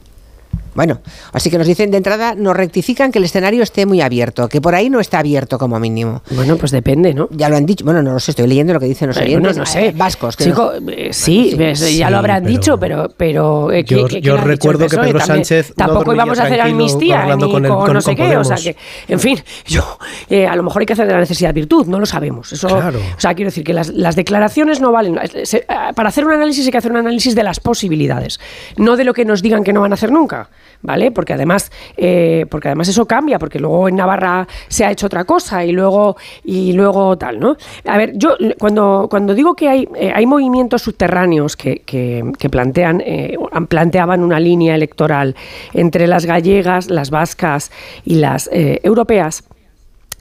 Bueno, 0.74 1.00
así 1.32 1.50
que 1.50 1.58
nos 1.58 1.66
dicen 1.66 1.90
de 1.90 1.98
entrada, 1.98 2.34
nos 2.34 2.56
rectifican 2.56 3.12
que 3.12 3.18
el 3.18 3.24
escenario 3.24 3.62
esté 3.62 3.86
muy 3.86 4.00
abierto, 4.00 4.48
que 4.48 4.60
por 4.60 4.74
ahí 4.74 4.88
no 4.88 5.00
está 5.00 5.18
abierto 5.18 5.58
como 5.58 5.78
mínimo. 5.78 6.22
Bueno, 6.30 6.56
pues 6.56 6.70
depende, 6.70 7.12
¿no? 7.14 7.28
Ya 7.30 7.48
lo 7.48 7.56
han 7.56 7.66
dicho, 7.66 7.84
bueno, 7.84 8.02
no 8.02 8.12
lo 8.12 8.20
sé, 8.20 8.32
estoy 8.32 8.46
leyendo 8.46 8.72
lo 8.72 8.80
que 8.80 8.86
dicen 8.86 9.08
los 9.08 9.16
pero, 9.16 9.28
oyentes. 9.28 9.58
Bueno, 9.58 9.60
no 9.60 9.66
sé. 9.66 9.92
Vascos. 9.94 10.36
Que 10.36 10.44
Chico, 10.44 10.72
no... 10.80 10.90
eh, 10.90 11.08
sí, 11.12 11.52
bueno, 11.56 11.76
sí, 11.76 11.98
ya 11.98 12.06
sí, 12.06 12.12
lo 12.12 12.18
habrán 12.18 12.42
pero 12.42 12.52
dicho, 12.52 12.78
pero... 12.78 13.12
pero 13.16 13.72
eh, 13.72 13.84
yo, 13.84 14.06
¿qué, 14.06 14.20
yo 14.20 14.36
recuerdo 14.36 14.88
que 14.88 14.96
Pedro 14.96 15.20
Sánchez 15.20 15.74
Tampoco 15.76 16.06
no 16.06 16.14
íbamos 16.14 16.38
a 16.38 16.44
hacer 16.44 16.60
amnistía 16.60 17.24
ni 17.36 17.50
con, 17.50 17.66
con, 17.66 17.92
no 17.92 18.00
sé 18.00 18.16
qué, 18.16 18.36
o 18.36 18.44
sea 18.44 18.56
que, 18.56 18.76
en 19.08 19.20
fin, 19.20 19.38
yo, 19.66 19.98
eh, 20.30 20.46
a 20.46 20.56
lo 20.56 20.62
mejor 20.62 20.80
hay 20.82 20.86
que 20.86 20.94
hacer 20.94 21.06
de 21.06 21.12
la 21.12 21.20
necesidad 21.20 21.52
virtud, 21.52 21.86
no 21.86 22.00
lo 22.00 22.06
sabemos. 22.06 22.52
Eso, 22.52 22.68
claro. 22.68 22.98
O 22.98 23.20
sea, 23.20 23.34
quiero 23.34 23.50
decir 23.50 23.64
que 23.64 23.72
las, 23.72 23.88
las 23.88 24.16
declaraciones 24.16 24.80
no 24.80 24.92
valen. 24.92 25.18
Se, 25.44 25.66
para 25.94 26.08
hacer 26.08 26.24
un 26.24 26.32
análisis 26.32 26.64
hay 26.64 26.72
que 26.72 26.78
hacer 26.78 26.92
un 26.92 26.98
análisis 26.98 27.34
de 27.34 27.42
las 27.42 27.60
posibilidades, 27.60 28.40
no 28.76 28.96
de 28.96 29.04
lo 29.04 29.14
que 29.14 29.24
nos 29.24 29.42
digan 29.42 29.64
que 29.64 29.72
no 29.72 29.80
van 29.80 29.92
a 29.92 29.94
hacer 29.94 30.10
nunca, 30.10 30.48
¿vale? 30.82 31.10
Porque 31.10 31.32
además, 31.32 31.70
eh, 31.96 32.46
porque 32.50 32.68
además 32.68 32.88
eso 32.88 33.06
cambia, 33.06 33.38
porque 33.38 33.58
luego 33.58 33.88
en 33.88 33.96
Navarra 33.96 34.46
se 34.68 34.84
ha 34.84 34.90
hecho 34.90 35.06
otra 35.06 35.24
cosa 35.24 35.64
y 35.64 35.72
luego 35.72 36.16
y 36.44 36.72
luego 36.72 37.16
tal, 37.16 37.40
¿no? 37.40 37.56
A 37.86 37.96
ver, 37.96 38.12
yo 38.14 38.36
cuando, 38.58 39.06
cuando 39.10 39.34
digo 39.34 39.54
que 39.54 39.68
hay, 39.68 39.88
eh, 39.96 40.12
hay 40.14 40.26
movimientos 40.26 40.82
subterráneos 40.82 41.56
que, 41.56 41.82
que, 41.86 42.22
que 42.38 42.50
plantean, 42.50 43.02
eh, 43.04 43.36
planteaban 43.68 44.22
una 44.22 44.40
línea 44.40 44.74
electoral 44.74 45.34
entre 45.72 46.06
las 46.06 46.26
gallegas, 46.26 46.90
las 46.90 47.10
vascas 47.10 47.70
y 48.04 48.16
las 48.16 48.48
eh, 48.52 48.80
europeas, 48.82 49.44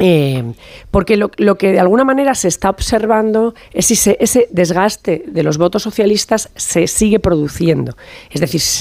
eh, 0.04 0.54
porque 0.90 1.16
lo, 1.16 1.30
que 1.30 1.74
de 1.74 1.80
alguna 1.80 2.04
manera 2.04 2.34
se 2.34 2.48
está 2.48 2.72
observando 2.72 3.54
es 3.72 3.86
si 3.86 3.96
se, 3.96 4.18
ese 4.20 4.48
desgaste 4.50 5.26
de 5.28 5.44
los 5.44 5.60
votos 5.60 5.84
socialistas 5.84 6.50
se 6.56 6.88
sigue 6.88 7.20
produciendo. 7.20 7.96
Es 8.32 8.42
decir, 8.42 8.62
si 8.62 8.80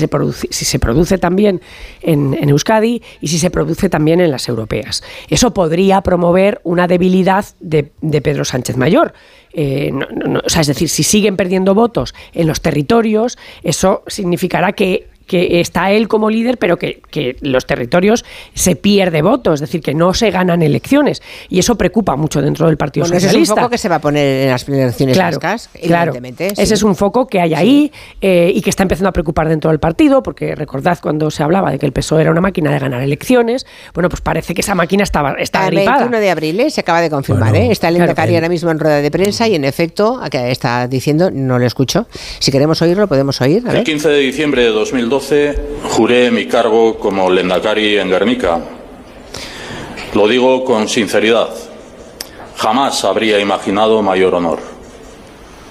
se 0.65 0.79
produce, 0.79 1.19
también 1.19 1.61
en, 2.01 2.49
Euskadi 2.49 3.03
y 3.21 3.29
si 3.29 3.39
se 3.39 3.51
produce 3.51 3.91
también 3.91 4.23
en 4.23 4.31
las 4.31 4.49
europeas. 4.49 5.03
Eso 5.29 5.53
podría 5.53 6.01
promover 6.01 6.63
una 6.65 6.87
debilidad 6.87 7.45
de, 7.61 7.83
Pedro 8.23 8.47
Sánchez 8.47 8.79
Mayor. 8.79 9.13
Eh, 9.53 9.93
o 10.43 10.49
sea, 10.49 10.63
es 10.63 10.69
decir, 10.69 10.89
si 10.89 11.03
siguen 11.03 11.37
perdiendo 11.37 11.75
votos 11.75 12.15
en 12.33 12.47
los 12.47 12.63
territorios, 12.63 13.37
eso 13.63 14.05
significará 14.07 14.73
que 14.73 15.10
que 15.31 15.61
está 15.61 15.93
él 15.93 16.09
como 16.09 16.29
líder, 16.29 16.59
pero 16.59 16.77
que, 16.77 17.01
que, 17.09 17.37
los 17.41 17.65
territorios 17.65 18.25
se 18.53 18.75
pierde 18.75 19.23
votos, 19.23 19.55
es 19.55 19.61
decir, 19.61 19.81
que 19.81 19.95
no 19.95 20.13
se 20.13 20.33
ganan 20.33 20.61
elecciones. 20.61 21.23
Y 21.49 21.61
eso 21.61 21.77
preocupa 21.77 22.17
mucho 22.17 22.43
dentro 22.43 22.67
del 22.67 22.77
Partido 22.77 23.05
bueno, 23.05 23.15
Socialista. 23.15 23.39
Ese 23.39 23.45
es 23.45 23.51
un 23.51 23.57
foco 23.57 23.71
que 23.71 23.79
se 23.79 23.89
va 23.89 23.95
a 23.95 24.01
poner 24.01 24.47
en 24.47 24.51
las 24.51 24.69
elecciones 24.69 25.17
claro, 25.17 25.37
vascas, 25.37 25.71
claro. 25.85 26.15
Sí. 26.15 26.45
Ese 26.57 26.75
es 26.75 26.83
un 26.83 26.97
foco 26.97 27.29
que 27.29 27.41
hay 27.41 27.55
ahí 27.55 27.93
sí. 27.95 28.17
eh, 28.23 28.51
y 28.53 28.61
que 28.61 28.71
está 28.71 28.83
empezando 28.83 29.09
a 29.09 29.13
preocupar 29.13 29.49
dentro 29.49 29.71
del 29.71 29.79
partido, 29.79 30.21
porque 30.21 30.57
recordad 30.57 30.99
cuando 31.01 31.31
se 31.31 31.45
hablaba 31.45 31.71
de 31.71 31.79
que 31.79 31.87
el 31.87 31.93
PSOE 31.93 32.23
era 32.23 32.33
una 32.33 32.41
máquina 32.41 32.73
de 32.73 32.81
ganar 32.81 33.01
elecciones, 33.01 33.67
bueno, 33.95 34.09
pues 34.09 34.23
parece 34.23 34.53
que 34.53 34.63
esa 34.63 34.75
máquina 34.75 35.05
estaba 35.05 35.35
está 35.35 35.69
el 35.69 35.77
gripada. 35.77 35.99
21 35.99 36.19
de 36.19 36.31
abril 36.31 36.59
¿eh? 36.59 36.71
se 36.71 36.81
acaba 36.81 37.01
de 37.01 37.09
confirmar, 37.09 37.51
bueno, 37.51 37.67
¿eh? 37.67 37.71
está 37.71 37.87
el 37.87 37.95
claro, 37.95 38.11
Endacari 38.11 38.35
ahora 38.35 38.49
mismo 38.49 38.73
en 38.73 38.81
rueda 38.81 39.01
de 39.01 39.11
prensa 39.13 39.47
y 39.47 39.55
en 39.55 39.65
efecto 39.65 40.21
está 40.33 40.89
diciendo, 40.89 41.31
no 41.31 41.61
lo 41.61 41.67
escucho, 41.67 42.09
si 42.41 42.51
queremos 42.51 42.83
oírlo 42.83 43.07
podemos 43.07 43.41
oír. 43.41 43.63
El 43.69 43.85
15 43.85 44.09
de 44.09 44.19
diciembre 44.19 44.65
de 44.65 44.71
2012 44.71 45.20
juré 45.85 46.31
mi 46.31 46.47
cargo 46.47 46.99
como 46.99 47.31
Lendakari 47.31 47.99
en 47.99 48.09
Guernica. 48.09 48.61
Lo 50.15 50.27
digo 50.27 50.65
con 50.65 50.89
sinceridad. 50.89 51.51
Jamás 52.57 53.05
habría 53.05 53.39
imaginado 53.39 54.03
mayor 54.03 54.35
honor. 54.35 54.80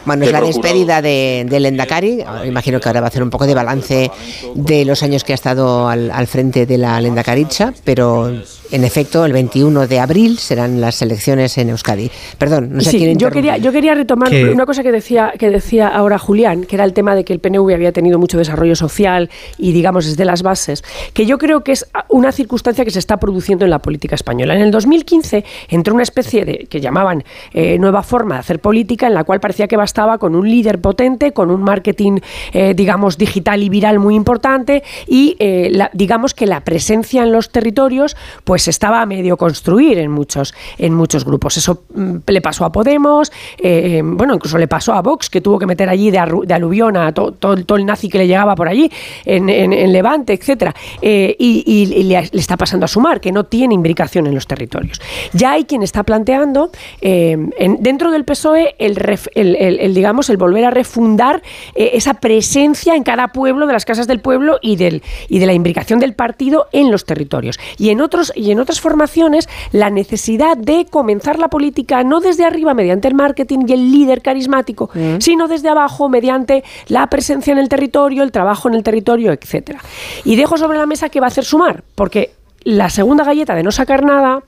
Bueno, 0.05 0.25
es 0.25 0.31
la 0.31 0.41
despedida 0.41 1.01
de, 1.01 1.45
de 1.49 1.59
Lendakari. 1.59 2.23
Imagino 2.45 2.79
que 2.79 2.89
ahora 2.89 3.01
va 3.01 3.07
a 3.07 3.09
hacer 3.09 3.23
un 3.23 3.29
poco 3.29 3.45
de 3.45 3.53
balance 3.53 4.11
de 4.55 4.85
los 4.85 5.03
años 5.03 5.23
que 5.23 5.33
ha 5.33 5.35
estado 5.35 5.87
al, 5.87 6.11
al 6.11 6.27
frente 6.27 6.65
de 6.65 6.77
la 6.77 6.99
Lendakaricha, 7.01 7.73
pero 7.83 8.31
en 8.71 8.83
efecto, 8.83 9.25
el 9.25 9.33
21 9.33 9.87
de 9.87 9.99
abril 9.99 10.37
serán 10.37 10.79
las 10.79 11.01
elecciones 11.01 11.57
en 11.57 11.69
Euskadi. 11.69 12.11
Perdón, 12.37 12.69
no 12.73 12.81
sé 12.81 12.91
sí, 12.91 12.97
quién 12.99 13.17
yo 13.17 13.31
quería, 13.31 13.57
yo 13.57 13.71
quería 13.71 13.95
retomar 13.95 14.31
una 14.31 14.65
cosa 14.65 14.83
que 14.83 14.91
decía, 14.91 15.33
que 15.37 15.49
decía 15.49 15.87
ahora 15.87 16.19
Julián, 16.19 16.65
que 16.65 16.75
era 16.75 16.85
el 16.85 16.93
tema 16.93 17.15
de 17.15 17.23
que 17.23 17.33
el 17.33 17.39
PNV 17.39 17.73
había 17.73 17.91
tenido 17.91 18.19
mucho 18.19 18.37
desarrollo 18.37 18.75
social 18.75 19.29
y, 19.57 19.71
digamos, 19.71 20.05
desde 20.05 20.23
las 20.23 20.43
bases, 20.43 20.83
que 21.13 21.25
yo 21.25 21.39
creo 21.39 21.63
que 21.63 21.71
es 21.71 21.87
una 22.09 22.31
circunstancia 22.31 22.85
que 22.85 22.91
se 22.91 22.99
está 22.99 23.17
produciendo 23.17 23.65
en 23.65 23.71
la 23.71 23.79
política 23.79 24.13
española. 24.13 24.55
En 24.55 24.61
el 24.61 24.71
2015 24.71 25.43
entró 25.69 25.95
una 25.95 26.03
especie 26.03 26.45
de, 26.45 26.67
que 26.69 26.79
llamaban 26.79 27.23
eh, 27.53 27.79
nueva 27.79 28.03
forma 28.03 28.35
de 28.35 28.41
hacer 28.41 28.59
política, 28.59 29.07
en 29.07 29.15
la 29.15 29.23
cual 29.23 29.39
parecía 29.39 29.67
que 29.67 29.77
bastaba 29.77 29.98
estaba 29.99 30.17
con 30.17 30.33
un 30.33 30.49
líder 30.49 30.79
potente, 30.79 31.33
con 31.33 31.51
un 31.51 31.61
marketing, 31.61 32.21
eh, 32.53 32.73
digamos, 32.73 33.17
digital 33.17 33.61
y 33.61 33.67
viral 33.67 33.99
muy 33.99 34.15
importante 34.15 34.81
y 35.07 35.35
eh, 35.39 35.77
digamos 35.91 36.33
que 36.33 36.45
la 36.45 36.61
presencia 36.61 37.21
en 37.23 37.33
los 37.33 37.49
territorios 37.49 38.15
pues 38.45 38.69
estaba 38.69 39.01
a 39.01 39.05
medio 39.05 39.35
construir 39.35 39.97
en 39.97 40.09
muchos, 40.09 40.53
en 40.77 40.93
muchos 40.93 41.25
grupos. 41.25 41.57
Eso 41.57 41.83
mm, 41.93 42.15
le 42.27 42.39
pasó 42.39 42.63
a 42.63 42.71
Podemos, 42.71 43.29
eh, 43.57 44.01
bueno, 44.05 44.35
incluso 44.35 44.57
le 44.57 44.69
pasó 44.69 44.93
a 44.93 45.01
Vox, 45.01 45.29
que 45.29 45.41
tuvo 45.41 45.59
que 45.59 45.65
meter 45.65 45.89
allí 45.89 46.11
de, 46.11 46.19
aluvión 46.19 46.95
a 46.95 47.11
todo 47.11 47.75
el 47.75 47.85
nazi 47.85 48.07
que 48.07 48.19
le 48.19 48.27
llegaba 48.27 48.55
por 48.55 48.69
allí, 48.69 48.89
en, 49.25 49.91
Levante, 49.91 50.31
etcétera. 50.31 50.73
y, 51.01 52.05
le, 52.05 52.19
está 52.31 52.55
pasando 52.55 52.85
a 52.85 52.87
Sumar, 52.87 53.19
que 53.19 53.33
no 53.33 53.43
tiene 53.43 53.73
imbricación 53.73 54.27
en 54.27 54.35
los 54.35 54.47
territorios. 54.47 55.01
Ya 55.33 55.51
hay 55.51 55.65
quien 55.65 55.83
está 55.83 56.03
planteando 56.03 56.71
dentro 57.01 58.11
del 58.11 58.23
PSOE 58.23 58.75
el, 58.77 58.97
el, 59.35 59.78
digamos, 59.87 60.29
el 60.29 60.37
volver 60.37 60.65
a 60.65 60.71
refundar 60.71 61.41
eh, 61.75 61.91
esa 61.93 62.15
presencia 62.15 62.95
en 62.95 63.03
cada 63.03 63.29
pueblo 63.29 63.67
de 63.67 63.73
las 63.73 63.85
casas 63.85 64.07
del 64.07 64.19
pueblo 64.19 64.59
y, 64.61 64.75
del, 64.75 65.03
y 65.27 65.39
de 65.39 65.45
la 65.45 65.53
imbricación 65.53 65.99
del 65.99 66.13
partido 66.13 66.67
en 66.71 66.91
los 66.91 67.05
territorios. 67.05 67.59
Y 67.77 67.89
en, 67.89 68.01
otros, 68.01 68.31
y 68.35 68.51
en 68.51 68.59
otras 68.59 68.81
formaciones, 68.81 69.47
la 69.71 69.89
necesidad 69.89 70.57
de 70.57 70.85
comenzar 70.89 71.39
la 71.39 71.47
política 71.47 72.03
no 72.03 72.19
desde 72.19 72.45
arriba 72.45 72.73
mediante 72.73 73.07
el 73.07 73.15
marketing 73.15 73.59
y 73.67 73.73
el 73.73 73.91
líder 73.91 74.21
carismático, 74.21 74.89
mm. 74.93 75.19
sino 75.19 75.47
desde 75.47 75.69
abajo 75.69 76.09
mediante 76.09 76.63
la 76.87 77.07
presencia 77.07 77.51
en 77.51 77.59
el 77.59 77.69
territorio, 77.69 78.23
el 78.23 78.31
trabajo 78.31 78.69
en 78.69 78.75
el 78.75 78.83
territorio, 78.83 79.31
etcétera. 79.31 79.79
Y 80.23 80.35
dejo 80.35 80.57
sobre 80.57 80.77
la 80.77 80.85
mesa 80.85 81.09
que 81.09 81.19
va 81.19 81.27
a 81.27 81.29
hacer 81.29 81.45
sumar, 81.45 81.83
porque 81.95 82.31
la 82.63 82.89
segunda 82.89 83.23
galleta 83.23 83.55
de 83.55 83.63
no 83.63 83.71
sacar 83.71 84.03
nada, 84.03 84.43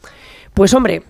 pues 0.53 0.73
hombre, 0.73 1.03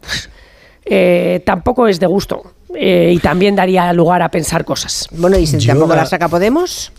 eh, 0.86 1.42
tampoco 1.46 1.88
es 1.88 2.00
de 2.00 2.08
gusto. 2.08 2.44
Eh, 2.76 3.14
y 3.16 3.20
también 3.20 3.56
daría 3.56 3.92
lugar 3.94 4.22
a 4.22 4.30
pensar 4.30 4.66
cosas. 4.66 5.08
Bueno, 5.12 5.38
¿y 5.38 5.48
si 5.48 5.66
tampoco 5.66 5.96
la... 5.96 6.06
saca 6.06 6.30
Podemos? 6.30 6.92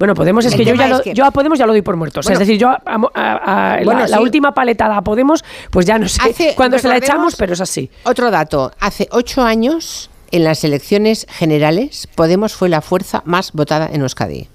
Bueno, 0.00 0.14
Podemos 0.14 0.46
es 0.46 0.54
que 0.54 0.64
yo 0.64 0.74
ya, 0.74 1.02
yo 1.12 1.26
a 1.26 1.30
Podemos 1.30 1.58
ya 1.58 1.66
lo 1.66 1.72
doy 1.72 1.82
por 1.82 1.94
muerto. 1.94 2.20
es 2.20 2.38
decir, 2.38 2.56
yo 2.58 2.70
a, 2.70 3.80
la, 4.08 4.20
última 4.20 4.54
paletada 4.54 4.96
a 4.96 5.02
Podemos, 5.02 5.44
pues 5.70 5.84
ya 5.84 5.98
no 5.98 6.08
sé 6.08 6.54
cuándo 6.56 6.78
se 6.78 6.88
la 6.88 6.96
echamos, 6.96 7.36
pero 7.36 7.52
es 7.52 7.60
así. 7.60 7.90
Otro 8.04 8.30
dato, 8.30 8.72
hace 8.80 9.08
ocho 9.10 9.42
años, 9.42 10.08
en 10.30 10.44
las 10.44 10.64
elecciones 10.64 11.26
generales, 11.28 12.08
Podemos 12.14 12.54
fue 12.54 12.70
la 12.70 12.80
fuerza 12.80 13.22
más 13.26 13.52
votada 13.52 13.90
en 13.92 14.00
Euskadi. 14.00 14.48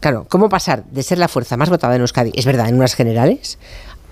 Claro, 0.00 0.26
¿cómo 0.30 0.48
pasar 0.48 0.84
de 0.84 1.02
ser 1.02 1.18
la 1.18 1.28
fuerza 1.28 1.58
más 1.58 1.68
votada 1.68 1.94
en 1.94 2.00
Euskadi, 2.00 2.32
es 2.34 2.46
verdad, 2.46 2.68
en 2.68 2.76
unas 2.76 2.94
generales, 2.94 3.58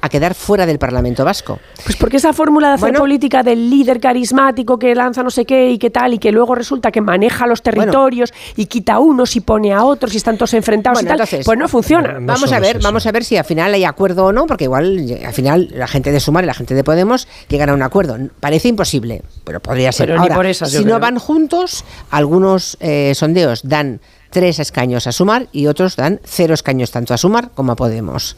a 0.05 0.09
quedar 0.11 0.35
fuera 0.35 0.67
del 0.67 0.79
Parlamento 0.79 1.25
Vasco. 1.25 1.59
Pues 1.83 1.97
porque 1.97 2.19
esa 2.19 2.35
fórmula 2.35 2.69
de 2.69 2.75
hacer 2.75 2.93
política 2.93 3.43
del 3.43 3.71
líder 3.71 4.01
carismático 4.01 4.79
que 4.79 4.95
lanza 4.95 5.23
no 5.23 5.31
sé 5.31 5.47
qué 5.47 5.71
y 5.71 5.79
qué 5.79 5.89
tal, 5.89 6.13
y 6.13 6.19
que 6.19 6.31
luego 6.31 6.55
resulta 6.55 6.93
que 6.93 7.01
maneja 7.01 7.47
los 7.47 7.63
territorios 7.63 8.35
y 8.55 8.67
quita 8.67 8.95
a 8.95 8.99
unos 8.99 9.35
y 9.35 9.41
pone 9.41 9.73
a 9.73 9.83
otros 9.83 10.13
y 10.13 10.19
están 10.19 10.37
todos 10.37 10.53
enfrentados 10.53 11.03
y 11.03 11.07
tal, 11.07 11.23
pues 11.27 11.59
no 11.59 11.69
funciona. 11.69 12.19
vamos 12.21 12.53
a 12.53 12.61
ver, 12.61 12.81
vamos 12.83 13.07
a 13.07 13.13
ver 13.13 13.25
si 13.25 13.39
al 13.39 13.47
final 13.47 13.73
hay 13.73 13.85
acuerdo 13.85 14.27
o 14.27 14.33
no, 14.33 14.47
porque 14.47 14.65
igual 14.65 15.19
al 15.25 15.33
final 15.33 15.71
la 15.73 15.89
gente 15.89 16.13
de 16.13 16.21
Sumar 16.21 16.45
y 16.45 16.49
la 16.49 16.55
gente 16.55 16.75
de 16.75 16.85
Podemos 16.85 17.27
llegan 17.49 17.71
a 17.71 17.75
un 17.75 17.83
acuerdo. 17.83 18.19
Parece 18.41 18.69
imposible, 18.69 19.23
pero 19.45 19.61
podría 19.61 19.91
ser. 19.91 20.13
Ahora, 20.13 20.53
si 20.53 20.85
no 20.85 21.01
van 21.01 21.19
juntos, 21.19 21.83
algunos 22.11 22.77
eh, 22.81 23.13
sondeos 23.15 23.67
dan 23.67 24.01
tres 24.35 24.59
escaños 24.59 25.07
a 25.07 25.13
Sumar 25.13 25.47
y 25.53 25.69
otros 25.69 25.97
dan 25.97 26.21
cero 26.25 26.53
escaños 26.53 26.91
tanto 26.91 27.15
a 27.15 27.17
Sumar 27.17 27.53
como 27.55 27.73
a 27.73 27.77
Podemos. 27.77 28.37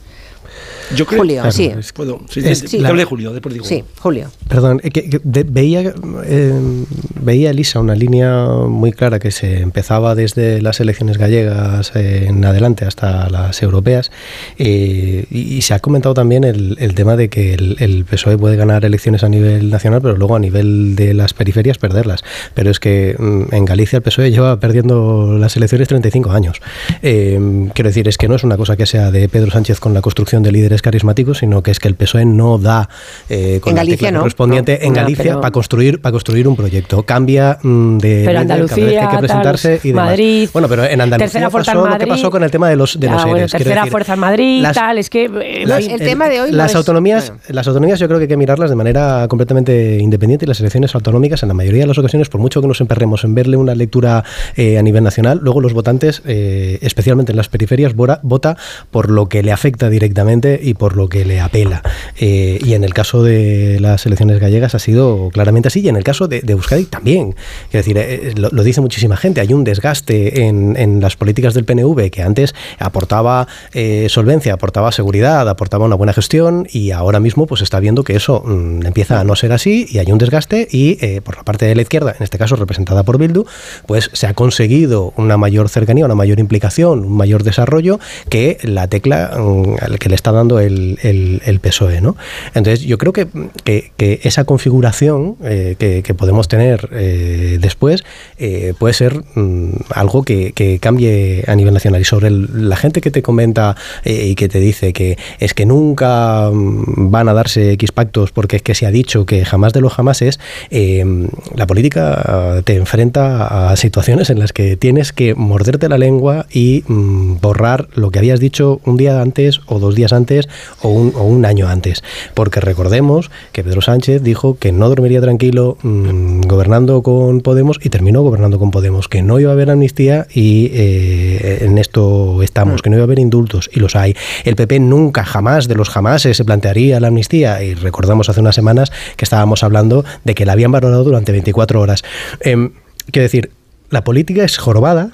Yo 0.95 1.07
creo, 1.07 1.21
Julio, 1.21 1.51
sí. 1.51 1.73
Puedo, 1.95 2.21
sí, 2.29 2.43
sí, 2.55 2.83
Julio, 3.07 3.33
después 3.33 3.55
digo. 3.55 3.65
Sí, 3.65 3.85
Julio. 3.99 4.31
Perdón, 4.49 4.79
que, 4.79 5.21
veía, 5.25 5.95
eh, 6.25 6.85
veía 7.21 7.51
Elisa 7.51 7.81
una 7.81 7.95
línea 7.95 8.47
muy 8.47 8.93
clara 8.93 9.19
que 9.19 9.31
se 9.31 9.61
empezaba 9.61 10.15
desde 10.15 10.61
las 10.63 10.81
elecciones 10.81 11.19
gallegas 11.19 11.93
en 11.95 12.45
adelante 12.45 12.85
hasta 12.85 13.29
las 13.31 13.63
europeas 13.63 14.11
eh, 14.59 15.27
y, 15.31 15.63
se 15.63 15.75
ha 15.75 15.81
comentado 15.81 16.15
también 16.15 16.45
el, 16.45 16.77
el 16.79 16.95
tema 16.95 17.17
de 17.17 17.29
que 17.29 17.55
el, 17.55 18.05
PSOE 18.09 18.39
puede 18.39 18.57
ganar 18.57 18.85
elecciones 18.85 19.25
a 19.25 19.29
nivel 19.29 19.71
nacional, 19.71 20.01
pero 20.01 20.17
luego 20.17 20.37
a 20.37 20.39
nivel 20.39 20.95
de 20.95 21.15
las 21.15 21.35
periferias 21.35 21.79
perderlas. 21.79 22.23
Pero 22.55 22.71
es 22.71 22.79
que 22.79 23.17
mm, 23.19 23.55
en 23.55 23.65
Galicia 23.65 23.97
el 23.97 24.03
PSOE 24.03 24.31
lleva 24.31 24.61
perdiendo 24.61 25.37
las 25.39 25.57
elecciones 25.57 25.89
35 25.89 26.31
años. 26.31 26.61
Eh, 27.03 27.69
quiero 27.75 27.89
decir, 27.89 28.07
es 28.09 28.19
que 28.19 28.29
no 28.29 28.37
es 28.37 28.45
una 28.45 28.57
cosa 28.57 28.77
que 28.77 28.87
sea 28.87 29.11
de 29.11 29.29
Pedro 29.29 29.51
Sánchez 29.51 29.81
con 29.81 29.95
la 29.95 30.03
construcción 30.03 30.43
de 30.43 30.53
líderes 30.53 30.76
carismáticos, 30.83 31.39
sino 31.39 31.63
que 31.63 31.71
es 31.71 31.81
que 31.81 31.89
el 31.89 31.95
PSOE 31.95 32.25
no 32.25 32.59
da 32.59 32.89
eh, 33.29 33.61
con 33.61 33.77
en 33.77 34.13
la 34.13 34.19
correspondiente 34.19 34.87
en 34.87 34.93
Galicia 34.93 35.41
para 35.41 35.51
construir 35.51 36.01
para 36.01 36.13
construir 36.13 36.49
un 36.49 36.57
proyecto. 36.57 37.03
Cambia 37.05 37.59
mm, 37.63 37.99
de 37.99 38.23
pero 38.27 38.41
Andalucía, 38.41 38.87
que 38.87 38.99
hay 38.99 39.09
que 39.09 39.19
presentarse 39.19 39.81
y 39.83 39.89
demás. 39.89 40.07
Madrid, 40.07 40.49
bueno, 40.53 40.69
pero 40.69 40.85
en 40.85 41.01
Andalucía 41.01 41.51
pasó 41.51 41.87
lo 41.87 41.99
que 41.99 42.07
pasó 42.07 42.31
con 42.31 42.43
el 42.43 42.51
tema 42.51 42.69
de 42.69 42.77
los 42.77 42.99
de 42.99 43.09
los 43.09 43.25
bueno, 43.25 43.47
tercera 43.47 43.87
fuerza 43.87 44.15
en 44.15 44.21
Madrid, 44.21 44.67
tal, 44.73 44.99
es 44.99 45.11
que 45.11 45.25
eh, 45.25 45.65
el, 45.65 45.99
tema 45.99 46.29
de 46.29 46.41
hoy 46.41 46.53
las 46.53 46.75
autonomías, 46.75 47.33
las 47.49 47.67
autonomías 47.67 47.99
yo 47.99 48.07
creo 48.07 48.19
que 48.19 48.25
hay 48.25 48.29
que 48.29 48.37
mirarlas 48.37 48.71
de 48.71 48.77
manera 48.77 49.27
completamente 49.29 49.99
independiente 49.99 50.45
y 50.45 50.49
las 50.49 50.61
elecciones 50.61 50.95
autonómicas 50.95 51.43
en 51.43 51.49
la 51.49 51.55
mayoría 51.55 51.83
de 51.83 51.87
las 51.87 51.99
ocasiones, 51.99 52.29
por 52.29 52.41
mucho 52.41 52.61
que 52.61 52.69
nos 52.69 52.81
emperremos 52.81 53.25
en 53.25 53.35
verle 53.35 53.57
una 53.57 53.75
lectura 53.75 54.25
eh, 54.57 54.79
a 54.79 54.83
nivel 54.83 55.05
nacional, 55.05 55.41
luego 55.43 55.61
los 55.61 55.73
votantes, 55.73 56.23
especialmente 56.27 57.33
en 57.33 57.37
las 57.37 57.49
periferias, 57.49 57.95
vota 57.95 58.57
por 58.91 59.11
lo 59.11 59.29
que 59.29 59.43
le 59.43 59.53
afecta 59.53 59.89
directamente 59.89 60.61
y 60.67 60.75
por 60.75 60.97
lo 60.97 61.09
que 61.09 61.25
le 61.25 61.41
apela. 61.41 61.83
Eh, 62.19 62.59
y 62.63 62.75
en 62.75 62.83
el 62.83 62.93
caso 62.93 63.23
de 63.23 63.79
las 63.81 64.05
elecciones 64.05 64.41
gallegas 64.41 64.75
ha 64.75 64.81
sido 64.81 65.31
claramente 65.33 65.69
así, 65.69 65.81
y 65.81 65.89
en 65.89 65.97
el 65.97 66.03
caso 66.03 66.27
de, 66.27 66.43
Euskadi 66.47 66.87
también. 66.87 67.37
Es 67.67 67.73
decir, 67.73 67.97
eh, 67.99 68.33
lo, 68.37 68.51
dice 68.65 68.81
muchísima 68.81 69.17
gente, 69.17 69.41
hay 69.41 69.53
un 69.53 69.63
desgaste 69.63 70.47
en, 70.47 70.67
las 71.01 71.17
políticas 71.17 71.55
del 71.55 71.65
PNV 71.65 72.11
que 72.11 72.23
antes 72.23 72.55
aportaba 72.79 73.47
eh, 73.75 74.07
solvencia, 74.09 74.55
aportaba 74.55 74.91
seguridad, 74.91 75.49
aportaba 75.49 75.85
una 75.85 75.95
buena 75.95 76.13
gestión, 76.13 76.67
y 76.71 76.91
ahora 76.91 77.21
mismo 77.21 77.47
pues 77.47 77.63
está 77.63 77.79
viendo 77.79 78.03
que 78.03 78.17
eso 78.17 78.43
mm, 78.45 78.87
empieza 78.87 79.21
a 79.21 79.25
no 79.25 79.37
ser 79.37 79.53
así, 79.53 79.87
y 79.89 79.99
hay 79.99 80.11
un 80.11 80.19
desgaste, 80.19 80.67
y 80.71 80.97
por 81.21 81.37
la 81.37 81.45
parte 81.45 81.67
de 81.67 81.77
la 81.77 81.83
izquierda, 81.83 82.15
en 82.17 82.25
este 82.25 82.39
caso 82.39 82.57
representada 82.57 83.05
por 83.05 83.19
Bildu, 83.19 83.45
pues 83.87 84.11
se 84.13 84.27
ha 84.27 84.35
conseguido 84.35 85.13
una 85.17 85.37
mayor 85.37 85.69
cercanía, 85.69 86.05
una 86.05 86.15
mayor 86.15 86.41
implicación, 86.41 87.05
un 87.05 87.17
mayor 87.17 87.45
desarrollo 87.45 88.01
que 88.29 88.59
la 88.63 88.89
tecla 88.89 89.37
mm, 89.39 89.97
que 90.01 90.09
le 90.09 90.15
está 90.15 90.33
dando 90.33 90.56
el, 90.59 90.99
el, 91.03 91.61
PSOE. 91.61 92.01
¿no? 92.01 92.17
Entonces, 92.55 92.85
yo 92.85 92.99
creo 92.99 93.13
que, 93.13 93.27
que, 93.65 94.21
esa 94.23 94.45
configuración 94.45 95.37
eh, 95.45 95.77
que, 95.79 96.15
podemos 96.15 96.49
tener 96.49 96.89
eh, 96.93 97.59
después 97.61 98.05
eh, 98.39 98.75
puede 98.79 98.95
ser 98.95 99.23
mm, 99.35 99.71
algo 99.91 100.23
que, 100.23 100.79
cambie 100.81 101.45
a 101.47 101.55
nivel 101.55 101.75
nacional. 101.75 102.01
Y 102.01 102.05
sobre 102.05 102.31
la 102.31 102.77
gente 102.77 103.01
que 103.01 103.11
te 103.11 103.23
comenta 103.23 103.77
y 104.05 104.35
que 104.35 104.49
te 104.49 104.61
dice 104.61 104.93
que 104.93 105.19
es 105.39 105.55
que 105.55 105.67
nunca 105.67 106.51
mm, 106.51 107.11
van 107.11 107.29
a 107.29 107.35
darse 107.35 107.73
X 107.73 107.93
pactos 107.93 108.33
porque 108.33 108.57
es 108.57 108.63
que 108.63 108.75
se 108.75 108.87
ha 108.87 108.91
dicho 108.91 109.27
que 109.27 109.45
jamás 109.45 109.73
de 109.73 109.81
los 109.81 109.93
jamás 109.93 110.23
es, 110.23 110.41
la 110.71 111.67
política 111.67 112.63
te 112.65 112.77
enfrenta 112.77 113.71
a 113.71 113.77
situaciones 113.77 114.31
en 114.31 114.39
las 114.39 114.53
que 114.53 114.77
tienes 114.77 115.13
que 115.13 115.35
morderte 115.35 115.89
la 115.89 115.99
lengua 115.99 116.47
y 116.51 116.85
mm, 116.87 117.41
borrar 117.41 117.89
lo 117.95 118.11
que 118.11 118.19
habías 118.19 118.41
dicho 118.41 118.81
un 118.85 118.97
día 118.97 119.21
antes 119.21 119.61
o 119.67 119.79
dos 119.79 119.95
días 119.95 120.13
antes 120.13 120.46
o 120.83 120.89
un, 120.89 121.45
año 121.45 121.69
antes. 121.69 122.03
Porque 122.35 122.61
recordemos 122.61 123.31
que 123.53 123.63
Pedro 123.63 123.83
Sánchez 123.83 124.23
dijo 124.23 124.57
que 124.59 124.73
no 124.73 124.89
dormiría 124.89 125.21
tranquilo 125.21 125.79
mm, 125.83 126.43
gobernando 126.43 127.03
con 127.03 127.41
Podemos 127.41 127.79
y 127.83 127.89
terminó 127.89 128.23
gobernando 128.23 128.59
con 128.59 128.71
Podemos, 128.71 129.09
que 129.09 129.23
no 129.23 129.39
iba 129.39 129.51
a 129.51 129.53
haber 129.53 129.71
amnistía 129.71 130.27
y 130.33 130.71
eh, 130.73 131.59
en 131.63 131.79
esto 131.79 132.43
estamos, 132.43 132.83
que 132.83 132.91
no 132.91 132.97
iba 132.97 133.05
a 133.05 133.07
haber 133.07 133.19
indultos 133.19 133.71
y 133.73 133.81
los 133.81 133.97
hay. 133.97 134.17
El 134.45 134.57
PP 134.57 134.81
nunca, 134.81 135.25
jamás 135.25 135.69
de 135.69 135.75
los 135.75 135.89
jamás 135.89 136.23
se 136.23 136.45
plantearía 136.45 137.01
la 137.01 137.09
amnistía 137.09 137.63
y 137.63 137.75
recordamos 137.75 138.29
hace 138.29 138.41
unas 138.41 138.55
semanas 138.55 138.93
que 139.17 139.25
estábamos 139.25 139.63
hablando 139.63 140.05
de 140.25 140.35
que 140.35 140.45
la 140.47 140.53
habían 140.53 140.73
valorado 140.73 141.05
durante 141.05 141.33
24 141.33 141.81
horas. 141.81 142.03
Eh, 142.41 142.71
quiero 143.11 143.23
decir, 143.23 143.51
la 143.91 144.03
política 144.05 144.45
es 144.45 144.59
jorobada, 144.59 145.11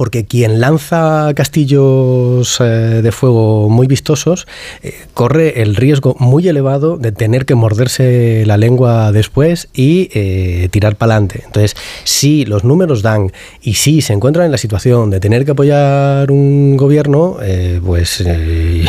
porque 0.00 0.24
quien 0.24 0.60
lanza 0.60 1.30
castillos 1.34 2.58
eh, 2.58 2.64
de 3.02 3.12
fuego 3.12 3.68
muy 3.68 3.86
vistosos 3.86 4.46
eh, 4.82 4.94
corre 5.12 5.60
el 5.60 5.76
riesgo 5.76 6.16
muy 6.18 6.48
elevado 6.48 6.96
de 6.96 7.12
tener 7.12 7.44
que 7.44 7.54
morderse 7.54 8.44
la 8.46 8.56
lengua 8.56 9.12
después 9.12 9.68
y 9.74 10.08
eh, 10.14 10.70
tirar 10.70 10.96
para 10.96 11.12
adelante. 11.16 11.42
Entonces, 11.44 11.76
si 12.04 12.46
los 12.46 12.64
números 12.64 13.02
dan 13.02 13.30
y 13.60 13.74
si 13.74 14.00
se 14.00 14.14
encuentran 14.14 14.46
en 14.46 14.52
la 14.52 14.56
situación 14.56 15.10
de 15.10 15.20
tener 15.20 15.44
que 15.44 15.50
apoyar 15.50 16.30
un 16.30 16.78
gobierno, 16.78 17.36
pues 17.84 18.24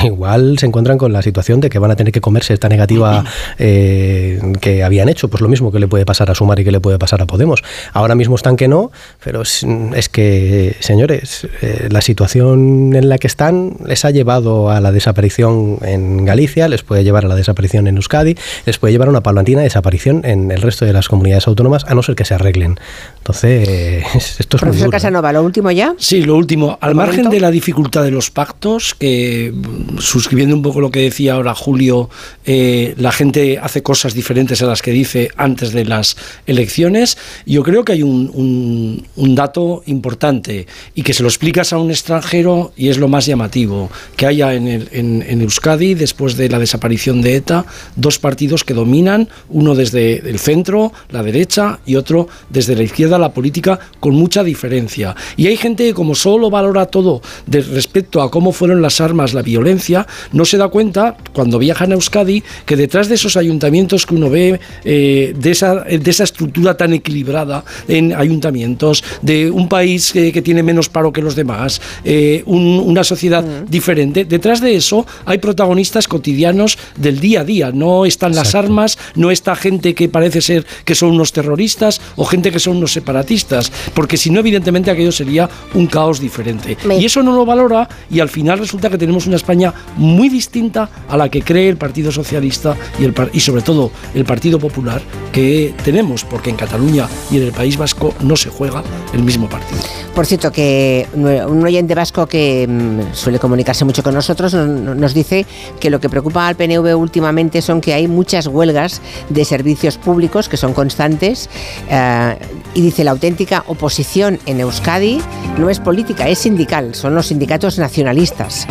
igual 0.06 0.60
se 0.60 0.66
encuentran 0.66 0.98
con 0.98 1.12
la 1.12 1.22
situación 1.22 1.60
de 1.60 1.70
que 1.70 1.78
van 1.78 1.92
a 1.92 1.98
tener 1.98 2.14
que 2.14 2.22
comerse 2.22 2.54
esta 2.54 2.70
negativa 2.70 3.26
que 3.58 4.82
habían 4.86 5.10
hecho. 5.10 5.28
Pues 5.28 5.42
lo 5.42 5.50
mismo 5.50 5.74
que 5.74 5.80
le 5.80 5.90
puede 5.90 6.06
pasar 6.06 6.32
a 6.32 6.36
Sumar 6.36 6.62
y 6.62 6.64
que 6.64 6.72
le 6.72 6.80
puede 6.80 6.98
pasar 6.98 7.22
a 7.22 7.26
Podemos. 7.26 7.64
Ahora 7.92 8.16
mismo 8.16 8.36
están 8.36 8.56
que 8.56 8.70
no, 8.70 8.92
pero 9.22 9.42
es, 9.42 9.66
es 9.94 10.08
que, 10.08 10.78
señor 10.80 11.01
señores, 11.02 11.48
eh, 11.64 11.88
la 11.90 12.00
situación 12.02 12.94
en 12.96 13.10
la 13.10 13.18
que 13.18 13.26
están 13.26 13.76
les 13.88 14.06
ha 14.06 14.12
llevado 14.12 14.70
a 14.70 14.80
la 14.80 14.92
desaparición 14.92 15.80
en 15.82 16.26
Galicia, 16.26 16.68
les 16.68 16.84
puede 16.84 17.04
llevar 17.04 17.26
a 17.26 17.28
la 17.28 17.34
desaparición 17.36 17.88
en 17.88 17.96
Euskadi, 17.96 18.36
les 18.68 18.78
puede 18.78 18.92
llevar 18.94 19.08
a 19.08 19.12
una 19.12 19.24
paulatina 19.24 19.62
desaparición 19.62 20.22
en 20.26 20.52
el 20.52 20.62
resto 20.62 20.86
de 20.86 20.94
las 20.94 21.08
comunidades 21.08 21.48
autónomas, 21.48 21.86
a 21.88 21.96
no 21.96 22.04
ser 22.04 22.14
que 22.14 22.24
se 22.24 22.36
arreglen. 22.36 22.80
Entonces, 23.18 24.04
esto 24.16 24.58
es 24.58 24.62
Profesor 24.62 24.68
muy 24.74 24.78
duro. 24.80 24.92
Casanova, 24.92 25.34
lo 25.34 25.42
último 25.44 25.72
ya. 25.72 25.96
Sí, 25.98 26.22
lo 26.22 26.36
último, 26.36 26.78
al 26.82 26.94
margen 26.94 27.16
momento? 27.24 27.36
de 27.36 27.42
la 27.42 27.50
dificultad 27.50 28.04
de 28.04 28.12
los 28.12 28.30
pactos, 28.30 28.94
que 28.94 29.52
mm, 29.52 29.98
suscribiendo 29.98 30.56
un 30.56 30.62
poco 30.62 30.82
lo 30.82 30.92
que 30.92 31.00
decía 31.02 31.34
ahora 31.34 31.56
Julio, 31.56 32.12
eh, 32.46 32.94
la 32.98 33.12
gente 33.12 33.58
hace 33.58 33.82
cosas 33.82 34.14
diferentes 34.14 34.62
a 34.62 34.68
las 34.68 34.84
que 34.84 34.92
dice 34.92 35.32
antes 35.36 35.72
de 35.74 35.84
las 35.86 36.16
elecciones, 36.46 37.18
yo 37.48 37.64
creo 37.64 37.84
que 37.86 37.94
hay 37.94 38.04
un, 38.04 38.30
un- 38.36 39.08
un 39.16 39.34
dato 39.36 39.82
importante 39.88 40.68
y 40.94 41.04
que 41.04 41.14
se 41.14 41.24
lo 41.24 41.30
explicas 41.30 41.74
a 41.74 41.78
un 41.78 41.90
extranjero 41.92 42.74
y 42.76 42.90
es 42.90 42.98
lo 42.98 43.08
más 43.08 43.26
llamativo, 43.26 43.90
que 44.18 44.26
haya 44.26 44.54
en, 44.54 44.68
el- 44.68 44.90
en- 44.92 45.24
en 45.28 45.42
Euskadi, 45.42 45.94
después 45.94 46.36
de 46.38 46.50
la 46.50 46.60
desaparición 46.60 47.22
de 47.22 47.36
ETA, 47.36 47.66
dos 47.96 48.20
partidos 48.20 48.64
que 48.64 48.74
dominan, 48.74 49.30
uno 49.50 49.76
desde 49.76 50.28
el 50.30 50.40
centro, 50.40 50.92
la 51.10 51.24
derecha, 51.24 51.80
y 51.86 51.96
otro 51.96 52.28
desde 52.50 52.76
la 52.76 52.84
izquierda, 52.84 53.18
la 53.18 53.34
política, 53.34 53.80
con 54.00 54.16
mucha 54.16 54.44
diferencia. 54.44 55.16
Y 55.38 55.48
hay 55.48 55.58
gente 55.58 55.86
que 55.86 55.94
como 55.94 56.16
solo 56.16 56.50
valora 56.50 56.86
todo 56.88 57.22
de 57.46 57.62
respecto 57.62 58.22
a 58.22 58.30
cómo 58.30 58.52
fueron 58.52 58.82
las 58.82 59.00
armas, 59.02 59.34
la 59.34 59.42
violencia, 59.42 60.06
no 60.34 60.46
se 60.46 60.58
da 60.58 60.68
cuenta, 60.68 61.16
cuando 61.34 61.58
viajan 61.60 61.92
a 61.92 61.96
Euskadi, 61.96 62.44
que 62.66 62.76
detrás 62.76 63.08
de 63.08 63.16
esos 63.16 63.38
ayuntamientos 63.38 64.06
que 64.06 64.16
uno 64.16 64.30
ve, 64.30 64.60
eh, 64.84 65.34
de, 65.38 65.52
esa, 65.52 65.76
de 65.84 66.10
esa 66.12 66.24
estructura 66.26 66.76
tan 66.76 66.94
equilibrada 66.94 67.64
en 67.88 68.14
ayuntamientos, 68.14 69.04
de 69.22 69.50
un 69.52 69.70
país 69.70 70.16
eh, 70.16 70.32
que 70.32 70.42
tiene 70.42 70.64
menos 70.64 70.81
paro 70.90 71.12
que 71.12 71.22
los 71.22 71.36
demás, 71.36 71.82
eh, 72.04 72.44
un- 72.46 72.80
una 72.86 73.04
sociedad 73.04 73.44
diferente, 73.68 74.26
detrás 74.26 74.62
de 74.62 74.76
eso 74.76 75.06
hay 75.26 75.38
protagonistas 75.38 76.08
cotidianos 76.08 76.78
del 76.98 77.20
día 77.20 77.42
a 77.42 77.44
día. 77.44 77.72
No 77.74 78.06
están 78.06 78.36
las 78.36 78.56
armas, 78.56 78.98
no 79.16 79.32
está 79.32 79.56
gente 79.56 79.94
que 79.96 80.10
parece 80.10 80.42
ser 80.42 80.66
que 80.86 80.96
son 80.96 81.12
unos 81.12 81.32
terroristas 81.32 82.02
o 82.16 82.26
gente 82.26 82.52
que 82.52 82.60
son 82.60 82.78
unos 82.78 82.94
separatistas, 82.94 83.72
porque 83.94 84.18
si 84.18 84.30
no, 84.30 84.40
evidentemente 84.40 84.92
aquello 84.92 85.12
sería 85.12 85.50
un 85.74 85.88
caos 85.88 86.20
diferente. 86.20 86.78
Me- 86.86 86.98
Y 86.98 87.06
eso 87.06 87.24
no 87.24 87.34
lo 87.36 87.46
valora 87.46 87.88
y 88.10 88.20
al 88.20 88.30
final 88.30 88.60
resulta 88.60 88.90
que 88.90 88.98
tenemos 88.98 89.26
una 89.28 89.36
España 89.36 89.74
muy 89.98 90.30
distinta 90.30 90.90
a 91.10 91.18
la 91.18 91.30
que 91.30 91.42
cree 91.42 91.70
el 91.70 91.78
Partido 91.78 92.12
Socialista 92.12 92.76
y, 93.00 93.06
el, 93.06 93.14
y 93.34 93.40
sobre 93.40 93.62
todo 93.62 93.92
el 94.14 94.24
Partido 94.26 94.60
Popular 94.60 95.02
que 95.32 95.74
tenemos, 95.84 96.24
porque 96.26 96.50
en 96.50 96.56
Cataluña 96.56 97.08
y 97.32 97.38
en 97.38 97.44
el 97.44 97.52
País 97.52 97.78
Vasco 97.78 98.14
no 98.22 98.36
se 98.36 98.50
juega 98.50 98.84
el 99.14 99.24
mismo 99.24 99.48
partido. 99.50 99.80
Por 100.14 100.26
cierto, 100.26 100.52
que 100.52 100.71
un 101.14 101.64
oyente 101.64 101.96
vasco 101.96 102.26
que 102.28 102.68
mm, 102.68 103.14
suele 103.14 103.40
comunicarse 103.40 103.86
mucho 103.86 104.04
con 104.04 104.14
nosotros 104.14 104.54
no- 104.54 104.66
no- 104.68 104.96
nos 104.96 105.14
dice 105.14 105.46
que 105.80 105.90
lo 105.90 106.00
que 106.00 106.10
preocupa 106.10 106.48
al 106.48 106.56
PNV 106.56 106.96
últimamente 106.96 107.62
son 107.62 107.82
que 107.82 107.94
hay 107.94 108.08
muchas 108.08 108.48
huelgas 108.48 109.02
de 109.30 109.46
servicios 109.46 109.98
públicos 109.98 110.50
que 110.50 110.58
son 110.58 110.74
constantes 110.74 111.50
eh, 111.90 112.36
y 112.74 112.82
dice 112.82 113.04
la 113.04 113.12
auténtica 113.12 113.64
oposición 113.68 114.40
en 114.46 114.60
Euskadi 114.62 115.20
no 115.58 115.70
es 115.70 115.80
política, 115.80 116.28
es 116.30 116.40
sindical, 116.40 116.96
son 116.96 117.14
los 117.16 117.28
sindicatos 117.28 117.78
nacionalistas. 117.78 118.68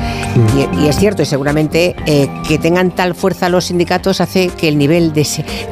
Y, 0.75 0.85
y 0.85 0.89
es 0.89 0.97
cierto, 0.97 1.23
y 1.23 1.27
seguramente 1.27 1.95
eh, 2.07 2.29
que 2.49 2.59
tengan 2.59 2.91
tal 2.93 3.15
fuerza 3.15 3.49
los 3.49 3.67
sindicatos 3.67 4.21
hace 4.21 4.49
que 4.49 4.69
el 4.69 4.79
nivel 4.79 5.13
de, 5.13 5.27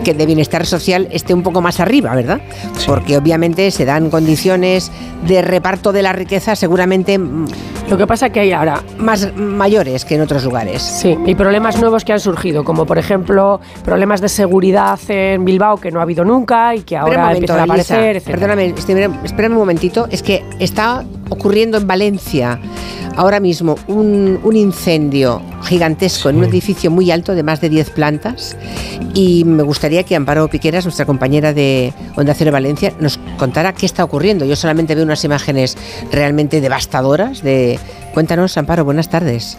que 0.05 0.12
de 0.14 0.27
bienestar 0.27 0.67
social 0.67 1.09
esté 1.11 1.33
un 1.33 1.43
poco 1.43 1.61
más 1.62 1.81
arriba, 1.81 2.14
¿verdad? 2.14 2.41
Porque 2.87 3.17
obviamente 3.17 3.71
se 3.71 3.85
dan 3.85 4.11
condiciones 4.11 4.91
de 5.27 5.41
reparto 5.43 5.93
de 5.93 6.03
la 6.03 6.12
riqueza 6.19 6.55
seguramente 6.57 7.19
mm, 7.19 7.47
Lo 7.89 7.97
que 7.97 8.07
pasa 8.07 8.31
que 8.31 8.41
hay 8.41 8.53
ahora 8.53 8.83
más 8.99 9.35
mayores 9.35 10.05
que 10.05 10.17
en 10.17 10.21
otros 10.21 10.45
lugares. 10.45 10.83
Sí, 10.83 11.17
y 11.27 11.35
problemas 11.35 11.81
nuevos 11.81 12.05
que 12.05 12.13
han 12.13 12.21
surgido, 12.21 12.65
como 12.65 12.85
por 12.85 12.99
ejemplo 12.99 13.61
problemas 13.85 14.21
de 14.21 14.29
seguridad 14.29 14.99
en 15.09 15.45
Bilbao 15.45 15.79
que 15.79 15.91
no 15.91 16.01
ha 16.01 16.03
habido 16.03 16.25
nunca 16.25 16.75
y 16.75 16.83
que 16.83 16.97
ahora 16.97 17.19
momento, 17.19 17.37
empiezan 17.37 17.61
a 17.61 17.63
aparecer. 17.63 18.23
Perdóname, 18.23 18.75
espérame 19.25 19.53
un 19.53 19.59
momentito. 19.59 20.07
Es 20.11 20.23
que 20.23 20.45
está 20.59 21.05
ocurriendo 21.29 21.79
en 21.79 21.87
Valencia. 21.87 22.61
Ahora 23.17 23.41
mismo 23.41 23.77
un, 23.88 24.38
un 24.45 24.57
incendio 24.57 25.43
gigantesco 25.64 26.29
en 26.29 26.37
un 26.37 26.45
edificio 26.45 26.91
muy 26.91 27.11
alto 27.11 27.35
de 27.35 27.43
más 27.43 27.61
de 27.61 27.69
10 27.69 27.91
plantas. 27.91 28.57
Y 29.14 29.45
me 29.45 29.62
gustaría 29.62 30.05
que 30.05 30.14
Amparo 30.17 30.49
Piqueras, 30.49 30.85
nuestra 30.85 31.05
compañera 31.05 31.53
de 31.53 31.93
Onda 32.17 32.35
Cero 32.35 32.53
Valencia, 32.53 32.93
nos 33.01 33.19
contara 33.37 33.73
qué 33.73 33.87
está 33.87 34.05
ocurriendo. 34.05 34.45
Yo 34.45 34.57
solamente 34.57 34.95
veo 34.95 35.05
unas 35.05 35.25
imágenes 35.25 35.77
realmente 36.12 36.61
devastadoras 36.61 37.43
de... 37.43 37.79
Cuéntanos, 38.19 38.59
Amparo, 38.59 38.85
buenas 38.85 39.11
tardes. 39.11 39.57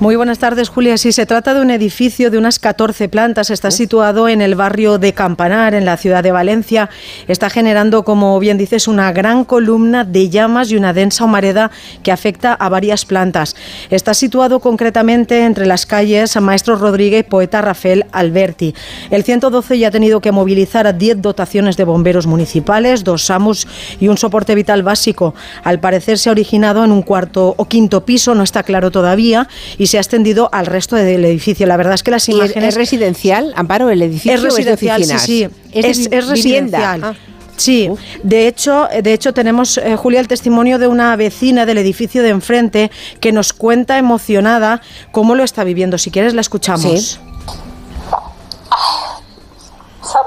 Muy 0.00 0.16
buenas 0.16 0.40
tardes, 0.40 0.68
Julia. 0.68 0.98
Sí, 0.98 1.12
se 1.12 1.26
trata 1.26 1.54
de 1.54 1.60
un 1.60 1.70
edificio 1.70 2.28
de 2.32 2.38
unas 2.38 2.58
14 2.58 3.08
plantas. 3.08 3.50
Está 3.50 3.70
situado 3.70 4.28
en 4.28 4.42
el 4.42 4.56
barrio 4.56 4.98
de 4.98 5.12
Campanar, 5.12 5.74
en 5.74 5.84
la 5.84 5.96
ciudad 5.96 6.24
de 6.24 6.32
Valencia. 6.32 6.90
Está 7.28 7.50
generando, 7.50 8.02
como 8.02 8.36
bien 8.40 8.58
dices, 8.58 8.88
una 8.88 9.12
gran 9.12 9.44
columna 9.44 10.02
de 10.02 10.28
llamas 10.28 10.72
y 10.72 10.76
una 10.76 10.92
densa 10.92 11.24
humareda 11.24 11.70
que 12.02 12.10
afecta 12.10 12.52
a 12.52 12.68
varias 12.68 13.04
plantas. 13.04 13.54
Está 13.90 14.12
situado 14.12 14.58
concretamente 14.58 15.44
entre 15.44 15.64
las 15.64 15.86
calles 15.86 16.34
Maestro 16.40 16.74
Rodríguez 16.74 17.20
y 17.20 17.30
Poeta 17.30 17.62
Rafael 17.62 18.06
Alberti. 18.10 18.74
El 19.12 19.22
112 19.22 19.78
ya 19.78 19.86
ha 19.86 19.92
tenido 19.92 20.20
que 20.20 20.32
movilizar 20.32 20.88
a 20.88 20.92
10 20.92 21.22
dotaciones 21.22 21.76
de 21.76 21.84
bomberos 21.84 22.26
municipales, 22.26 23.04
dos 23.04 23.24
SAMUS 23.24 23.68
y 24.00 24.08
un 24.08 24.18
soporte 24.18 24.56
vital 24.56 24.82
básico. 24.82 25.36
Al 25.62 25.78
parecer 25.78 26.18
se 26.18 26.28
ha 26.28 26.32
originado 26.32 26.84
en 26.84 26.90
un 26.90 27.02
cuarto 27.02 27.54
o 27.56 27.64
quinto 27.66 27.83
piso, 28.04 28.34
no 28.34 28.42
está 28.42 28.62
claro 28.62 28.90
todavía, 28.90 29.48
y 29.78 29.86
se 29.86 29.98
ha 29.98 30.00
extendido 30.00 30.48
al 30.52 30.66
resto 30.66 30.96
del 30.96 31.24
edificio. 31.24 31.66
La 31.66 31.76
verdad 31.76 31.94
es 31.94 32.02
que 32.02 32.10
las 32.10 32.28
¿Y 32.28 32.32
es, 32.32 32.36
imágenes... 32.36 32.68
es 32.70 32.74
residencial, 32.74 33.52
Amparo, 33.56 33.90
el 33.90 34.02
edificio? 34.02 34.32
Es 34.32 34.42
o 34.42 34.46
es 34.48 34.64
de 34.64 34.70
residencial, 34.72 35.04
sí, 35.04 35.18
sí. 35.18 35.48
Es, 35.72 35.98
Es, 35.98 36.08
es 36.10 36.28
residencial. 36.28 37.04
Ah. 37.04 37.14
Sí, 37.56 37.88
de 38.22 38.48
hecho, 38.48 38.88
de 39.00 39.12
hecho 39.12 39.32
tenemos, 39.32 39.78
eh, 39.78 39.96
Julia, 39.96 40.18
el 40.20 40.26
testimonio 40.28 40.78
de 40.78 40.88
una 40.88 41.14
vecina 41.14 41.66
del 41.66 41.78
edificio 41.78 42.22
de 42.22 42.30
enfrente 42.30 42.90
que 43.20 43.30
nos 43.30 43.52
cuenta 43.52 43.96
emocionada 43.96 44.80
cómo 45.12 45.36
lo 45.36 45.44
está 45.44 45.62
viviendo. 45.62 45.96
Si 45.98 46.10
quieres, 46.10 46.34
la 46.34 46.40
escuchamos. 46.40 46.82
Sí. 46.82 47.18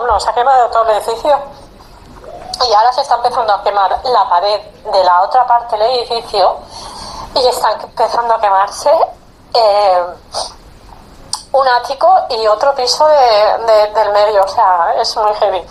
No, 0.08 0.20
se 0.20 0.30
ha 0.30 0.34
quemado 0.34 0.70
todo 0.70 0.90
el 0.90 0.98
edificio. 0.98 1.32
Y 2.60 2.74
ahora 2.74 2.92
se 2.94 3.02
está 3.02 3.16
empezando 3.16 3.54
a 3.54 3.64
quemar 3.64 3.92
la 3.92 4.30
pared 4.30 4.60
de 4.92 5.04
la 5.04 5.22
otra 5.22 5.46
parte 5.46 5.78
del 5.78 5.86
edificio 6.00 6.56
y 7.36 7.48
está 7.48 7.72
empezando 7.74 8.34
a 8.36 8.42
quemarse 8.42 8.92
eh, 9.54 10.04
un 11.52 11.68
ático 11.68 12.14
y 12.30 12.46
otro 12.48 12.74
piso 12.76 13.08
de- 13.08 13.66
de- 13.66 13.88
del 13.94 14.12
medio. 14.12 14.44
O 14.44 14.48
sea, 14.48 14.94
es 15.00 15.16
muy 15.18 15.34
heavy. 15.36 15.66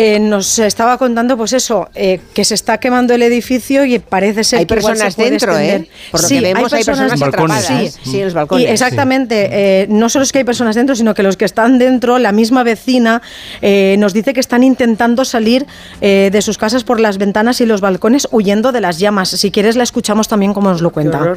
Eh, 0.00 0.20
nos 0.20 0.60
estaba 0.60 0.96
contando, 0.96 1.36
pues 1.36 1.52
eso, 1.52 1.88
eh, 1.96 2.20
que 2.32 2.44
se 2.44 2.54
está 2.54 2.78
quemando 2.78 3.14
el 3.14 3.22
edificio 3.22 3.84
y 3.84 3.98
parece 3.98 4.44
ser 4.44 4.60
Hay 4.60 4.66
que 4.66 4.74
igual 4.78 4.92
personas 4.92 5.14
se 5.14 5.22
dentro, 5.24 5.58
¿eh? 5.58 5.88
Por 6.12 6.22
lo 6.22 6.28
Sí, 6.28 6.36
que 6.36 6.40
vemos, 6.40 6.72
hay 6.72 6.84
personas 6.84 7.18
Balcones. 7.18 7.64
atrapadas. 7.64 7.94
Sí. 8.04 8.10
Sí, 8.12 8.18
en 8.20 8.24
los 8.26 8.34
balcones. 8.34 8.64
Y 8.68 8.70
exactamente, 8.70 9.48
eh, 9.50 9.86
no 9.88 10.08
solo 10.08 10.22
es 10.22 10.30
que 10.30 10.38
hay 10.38 10.44
personas 10.44 10.76
dentro, 10.76 10.94
sino 10.94 11.14
que 11.14 11.24
los 11.24 11.36
que 11.36 11.44
están 11.44 11.80
dentro, 11.80 12.20
la 12.20 12.30
misma 12.30 12.62
vecina, 12.62 13.22
eh, 13.60 13.96
nos 13.98 14.12
dice 14.12 14.34
que 14.34 14.40
están 14.40 14.62
intentando 14.62 15.24
salir 15.24 15.66
eh, 16.00 16.28
de 16.30 16.42
sus 16.42 16.58
casas 16.58 16.84
por 16.84 17.00
las 17.00 17.18
ventanas 17.18 17.60
y 17.60 17.66
los 17.66 17.80
balcones 17.80 18.28
huyendo 18.30 18.70
de 18.70 18.80
las 18.80 19.00
llamas. 19.00 19.30
Si 19.30 19.50
quieres, 19.50 19.74
la 19.74 19.82
escuchamos 19.82 20.28
también 20.28 20.54
como 20.54 20.70
nos 20.70 20.80
lo 20.80 20.90
cuenta. 20.90 21.36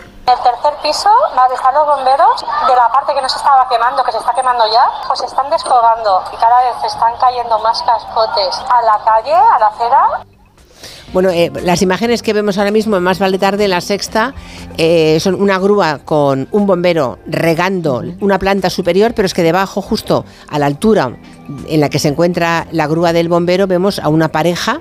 Tercer 0.62 0.80
piso, 0.82 1.10
donde 1.36 1.56
están 1.56 1.74
los 1.74 1.86
bomberos, 1.86 2.46
de 2.68 2.76
la 2.76 2.90
parte 2.92 3.14
que 3.14 3.22
no 3.22 3.30
se 3.30 3.38
estaba 3.38 3.68
quemando, 3.68 4.04
que 4.04 4.12
se 4.12 4.18
está 4.18 4.34
quemando 4.34 4.64
ya, 4.72 4.90
pues 5.08 5.20
se 5.20 5.26
están 5.26 5.50
descolgando. 5.50 6.24
Y 6.32 6.38
cada 6.38 6.62
vez 6.62 6.84
están 6.86 7.14
cayendo 7.20 7.60
más 7.60 7.82
cascotes 7.84 8.62
a 8.70 8.82
la 8.84 9.00
calle, 9.04 9.34
a 9.34 9.60
la 9.60 9.68
acera, 9.68 10.24
Bueno, 11.14 11.30
eh, 11.30 11.52
las 11.64 11.82
imágenes 11.82 12.22
que 12.22 12.32
vemos 12.32 12.58
ahora 12.58 12.72
mismo 12.72 12.96
en 12.96 13.04
Más 13.04 13.20
Vale 13.20 13.38
Tarde, 13.38 13.66
en 13.66 13.72
la 13.72 13.82
sexta, 13.82 14.34
eh, 14.78 15.20
son 15.20 15.36
una 15.36 15.60
grúa 15.60 16.00
con 16.06 16.48
un 16.52 16.66
bombero 16.66 17.20
regando 17.26 18.02
una 18.22 18.40
planta 18.40 18.70
superior, 18.70 19.14
pero 19.14 19.26
es 19.26 19.34
que 19.34 19.44
debajo, 19.44 19.82
justo 19.82 20.24
a 20.50 20.58
la 20.58 20.68
altura 20.68 21.12
en 21.68 21.80
la 21.80 21.90
que 21.90 22.00
se 22.00 22.08
encuentra 22.08 22.68
la 22.72 22.88
grúa 22.88 23.14
del 23.14 23.28
bombero, 23.30 23.68
vemos 23.68 24.00
a 24.00 24.10
una 24.10 24.30
pareja 24.30 24.80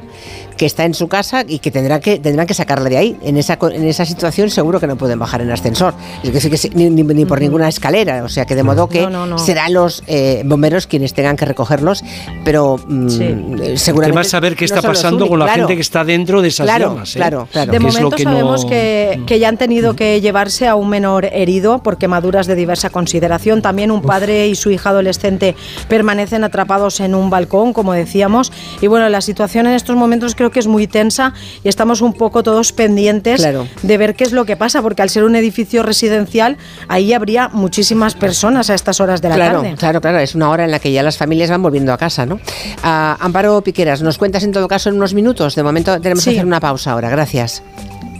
que 0.56 0.66
está 0.66 0.84
en 0.84 0.92
su 0.92 1.08
casa 1.08 1.42
y 1.48 1.58
que 1.60 1.70
tendrá 1.70 2.00
que 2.00 2.18
tendrán 2.18 2.46
que 2.46 2.52
sacarla 2.52 2.90
de 2.90 2.98
ahí. 2.98 3.16
En 3.22 3.38
esa, 3.38 3.58
en 3.72 3.86
esa 3.88 4.04
situación 4.04 4.50
seguro 4.50 4.78
que 4.78 4.86
no 4.86 4.96
pueden 4.96 5.18
bajar 5.18 5.40
en 5.40 5.50
ascensor, 5.50 5.94
es 6.22 6.32
decir, 6.34 6.50
que 6.50 6.58
sí- 6.58 6.70
ni, 6.74 6.90
ni- 6.90 7.02
ni 7.02 7.24
por 7.24 7.40
ninguna 7.40 7.66
escalera, 7.66 8.22
o 8.24 8.28
sea 8.28 8.44
que 8.44 8.54
de 8.54 8.62
modo 8.62 8.86
que 8.86 9.00
No, 9.02 9.08
no, 9.10 9.26
no. 9.26 9.38
serán 9.38 9.72
los 9.72 10.02
eh, 10.06 10.42
bomberos 10.44 10.86
quienes 10.86 11.14
tengan 11.14 11.36
que 11.38 11.46
recogerlos, 11.46 12.04
pero 12.44 12.78
mm, 12.86 13.08
Sí. 13.08 13.36
seguramente... 13.76 14.28
saber 14.28 14.54
qué 14.54 14.66
está 14.66 14.82
pasando 14.82 15.26
con 15.28 15.38
la 15.38 15.46
claro. 15.46 15.60
gente 15.62 15.76
que 15.76 15.80
está 15.80 16.04
dentro 16.04 16.42
de 16.42 16.48
esas 16.48 16.66
Claro, 16.66 16.90
llamas. 16.92 17.16
¿eh? 17.16 17.18
claro, 17.18 17.48
claro. 17.50 17.72
De 17.72 17.78
Que 17.78 17.84
momento 17.84 18.10
que 18.10 18.24
no- 18.24 18.30
sabemos 18.32 18.64
que, 18.66 19.22
que 19.26 19.38
ya 19.38 19.48
han 19.48 19.56
tenido 19.56 19.96
que 19.96 20.20
llevarse 20.20 20.68
a 20.68 20.74
un 20.74 20.90
menor 20.90 21.24
herido 21.24 21.78
por 21.82 21.96
quemaduras 21.96 22.46
de 22.46 22.54
diversa 22.54 22.90
consideración. 22.90 23.62
También 23.62 23.90
un 23.90 24.02
padre 24.02 24.48
y 24.48 24.54
su 24.56 24.70
hija 24.70 24.90
adolescente 24.90 25.56
permanecen 25.88 26.44
atrapados 26.50 27.00
en 27.00 27.14
un 27.14 27.30
balcón, 27.30 27.72
como 27.72 27.92
decíamos. 27.92 28.52
Y 28.80 28.86
bueno, 28.88 29.08
la 29.08 29.20
situación 29.20 29.66
en 29.66 29.74
estos 29.74 29.96
momentos 29.96 30.34
creo 30.34 30.50
que 30.50 30.58
es 30.58 30.66
muy 30.66 30.86
tensa 30.86 31.32
y 31.64 31.68
estamos 31.68 32.00
un 32.00 32.12
poco 32.12 32.42
todos 32.42 32.72
pendientes 32.72 33.46
de 33.82 33.96
ver 33.96 34.14
qué 34.14 34.24
es 34.24 34.32
lo 34.32 34.44
que 34.44 34.56
pasa, 34.56 34.82
porque 34.82 35.02
al 35.02 35.10
ser 35.10 35.24
un 35.24 35.36
edificio 35.36 35.82
residencial, 35.82 36.56
ahí 36.88 37.12
habría 37.12 37.48
muchísimas 37.48 38.14
personas 38.14 38.68
a 38.70 38.74
estas 38.74 39.00
horas 39.00 39.22
de 39.22 39.28
la 39.28 39.36
tarde. 39.36 39.74
Claro, 39.78 40.00
claro, 40.00 40.18
es 40.18 40.34
una 40.34 40.50
hora 40.50 40.64
en 40.64 40.70
la 40.70 40.78
que 40.78 40.92
ya 40.92 41.02
las 41.02 41.16
familias 41.16 41.50
van 41.50 41.62
volviendo 41.62 41.92
a 41.92 41.98
casa, 41.98 42.26
¿no? 42.26 42.40
Ah, 42.82 43.16
Amparo 43.20 43.62
Piqueras, 43.62 44.02
nos 44.02 44.18
cuentas 44.18 44.44
en 44.44 44.52
todo 44.52 44.68
caso 44.68 44.88
en 44.88 44.96
unos 44.96 45.14
minutos. 45.14 45.54
De 45.54 45.62
momento 45.62 46.00
tenemos 46.00 46.24
que 46.24 46.30
hacer 46.30 46.46
una 46.46 46.60
pausa 46.60 46.92
ahora. 46.92 47.10
Gracias. 47.10 47.62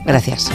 Gracias. 0.04 0.50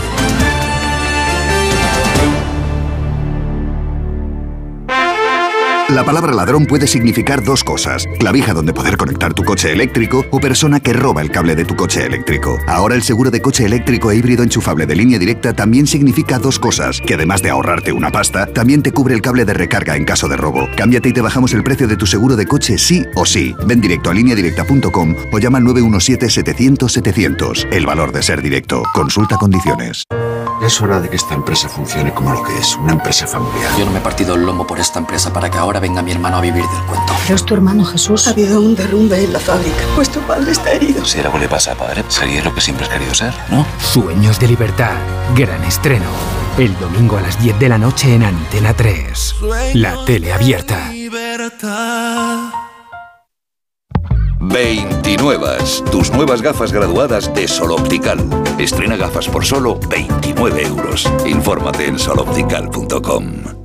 La 5.90 6.04
palabra 6.04 6.34
ladrón 6.34 6.66
puede 6.66 6.88
significar 6.88 7.44
dos 7.44 7.64
cosas. 7.64 8.08
Clavija 8.18 8.56
donde 8.56 8.74
poder 8.74 8.98
conectar 8.98 9.36
tu 9.36 9.44
coche 9.44 9.72
eléctrico 9.72 10.26
o 10.32 10.40
persona 10.40 10.80
que 10.80 10.94
roba 10.94 11.22
el 11.22 11.30
cable 11.30 11.56
de 11.56 11.64
tu 11.64 11.76
coche 11.76 12.04
eléctrico. 12.04 12.58
Ahora 12.66 12.96
el 12.96 13.04
seguro 13.04 13.30
de 13.30 13.40
coche 13.40 13.66
eléctrico 13.66 14.10
e 14.10 14.16
híbrido 14.16 14.42
enchufable 14.42 14.88
de 14.88 14.96
línea 14.96 15.20
directa 15.20 15.54
también 15.54 15.86
significa 15.86 16.40
dos 16.40 16.58
cosas. 16.58 17.00
Que 17.06 17.14
además 17.14 17.44
de 17.44 17.52
ahorrarte 17.52 17.92
una 17.92 18.12
pasta, 18.12 18.48
también 18.48 18.82
te 18.82 18.94
cubre 18.94 19.14
el 19.14 19.22
cable 19.22 19.46
de 19.46 19.54
recarga 19.54 19.96
en 19.96 20.06
caso 20.06 20.28
de 20.28 20.38
robo. 20.38 20.68
Cámbiate 20.76 21.10
y 21.10 21.14
te 21.14 21.22
bajamos 21.22 21.54
el 21.54 21.64
precio 21.64 21.88
de 21.88 21.98
tu 21.98 22.08
seguro 22.08 22.36
de 22.36 22.48
coche 22.48 22.80
sí 22.80 23.06
o 23.14 23.28
sí. 23.28 23.54
Ven 23.68 23.80
directo 23.80 24.10
a 24.10 24.16
lineadirecta.com 24.16 25.16
o 25.32 25.38
llama 25.38 25.60
al 25.60 25.66
917-700-700. 25.66 27.68
El 27.72 27.86
valor 27.86 28.12
de 28.12 28.24
ser 28.24 28.42
directo. 28.42 28.82
Consulta 28.92 29.38
condiciones. 29.38 30.04
Es 30.64 30.82
hora 30.82 31.02
de 31.02 31.10
que 31.10 31.18
esta 31.18 31.36
empresa 31.36 31.68
funcione 31.68 32.14
como 32.14 32.32
lo 32.32 32.42
que 32.42 32.58
es, 32.58 32.78
una 32.78 32.94
empresa 32.94 33.28
familiar. 33.28 33.78
Yo 33.78 33.84
no 33.86 33.92
me 33.92 34.00
he 34.00 34.02
partido 34.02 34.36
el 34.36 34.46
lomo 34.46 34.66
por 34.66 34.80
esta 34.80 35.00
empresa 35.00 35.34
para 35.34 35.52
que 35.52 35.58
ahora 35.58 35.75
venga 35.80 36.02
mi 36.02 36.12
hermano 36.12 36.38
a 36.38 36.42
vivir 36.42 36.64
del 36.64 36.82
cuento. 36.88 37.14
Pero 37.24 37.36
es 37.36 37.46
tu 37.46 37.54
hermano 37.54 37.84
Jesús. 37.86 38.28
Ha 38.28 38.32
habido 38.32 38.62
un 38.62 38.76
derrumbe 38.76 39.24
en 39.24 39.34
la 39.34 39.40
fábrica. 39.40 39.78
Vuestro 39.96 40.22
padre 40.22 40.52
está 40.52 40.72
herido. 40.72 41.04
Si 41.06 41.20
algo 41.20 41.38
le 41.38 41.48
pasa 41.48 41.74
a 41.74 41.76
padre, 41.76 42.04
sería 42.08 42.44
lo 42.44 42.54
que 42.54 42.62
siempre 42.62 42.86
has 42.86 42.92
querido 42.92 43.14
ser, 43.14 43.34
¿no? 43.50 43.66
Sueños 43.80 44.40
de 44.40 44.48
libertad. 44.48 44.96
Gran 45.36 45.64
estreno. 45.64 46.06
El 46.58 46.78
domingo 46.80 47.18
a 47.18 47.22
las 47.22 47.42
10 47.42 47.60
de 47.60 47.70
la 47.70 47.78
noche 47.78 48.16
en 48.16 48.24
Antena 48.24 48.74
3. 48.74 49.36
La 49.74 50.06
tele 50.06 50.32
abierta. 50.32 50.92
29. 54.40 55.58
Tus 55.92 56.12
nuevas 56.12 56.42
gafas 56.42 56.72
graduadas 56.72 57.34
de 57.34 57.48
Sol 57.48 57.72
Optical. 57.72 58.20
Estrena 58.58 58.96
gafas 58.96 59.28
por 59.28 59.46
solo 59.46 59.80
29 59.90 60.64
euros. 60.64 61.12
Infórmate 61.26 61.88
en 61.88 62.00
soloptical.com. 62.00 63.65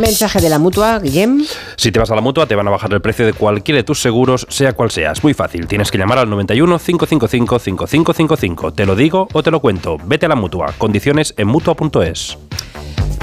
Mensaje 0.00 0.40
de 0.40 0.48
la 0.48 0.58
mutua, 0.58 0.98
Guillem. 0.98 1.44
Si 1.76 1.92
te 1.92 1.98
vas 1.98 2.10
a 2.10 2.14
la 2.14 2.22
mutua, 2.22 2.46
te 2.46 2.54
van 2.54 2.66
a 2.66 2.70
bajar 2.70 2.90
el 2.94 3.02
precio 3.02 3.26
de 3.26 3.34
cualquiera 3.34 3.76
de 3.76 3.84
tus 3.84 4.00
seguros, 4.00 4.46
sea 4.48 4.72
cual 4.72 4.90
sea. 4.90 5.12
Es 5.12 5.22
muy 5.22 5.34
fácil. 5.34 5.66
Tienes 5.66 5.90
que 5.90 5.98
llamar 5.98 6.18
al 6.18 6.30
91 6.30 6.78
555 6.78 7.58
5555. 7.58 8.72
Te 8.72 8.86
lo 8.86 8.96
digo 8.96 9.28
o 9.34 9.42
te 9.42 9.50
lo 9.50 9.60
cuento. 9.60 9.98
Vete 10.06 10.24
a 10.24 10.30
la 10.30 10.36
mutua. 10.36 10.72
Condiciones 10.78 11.34
en 11.36 11.48
mutua.es. 11.48 12.38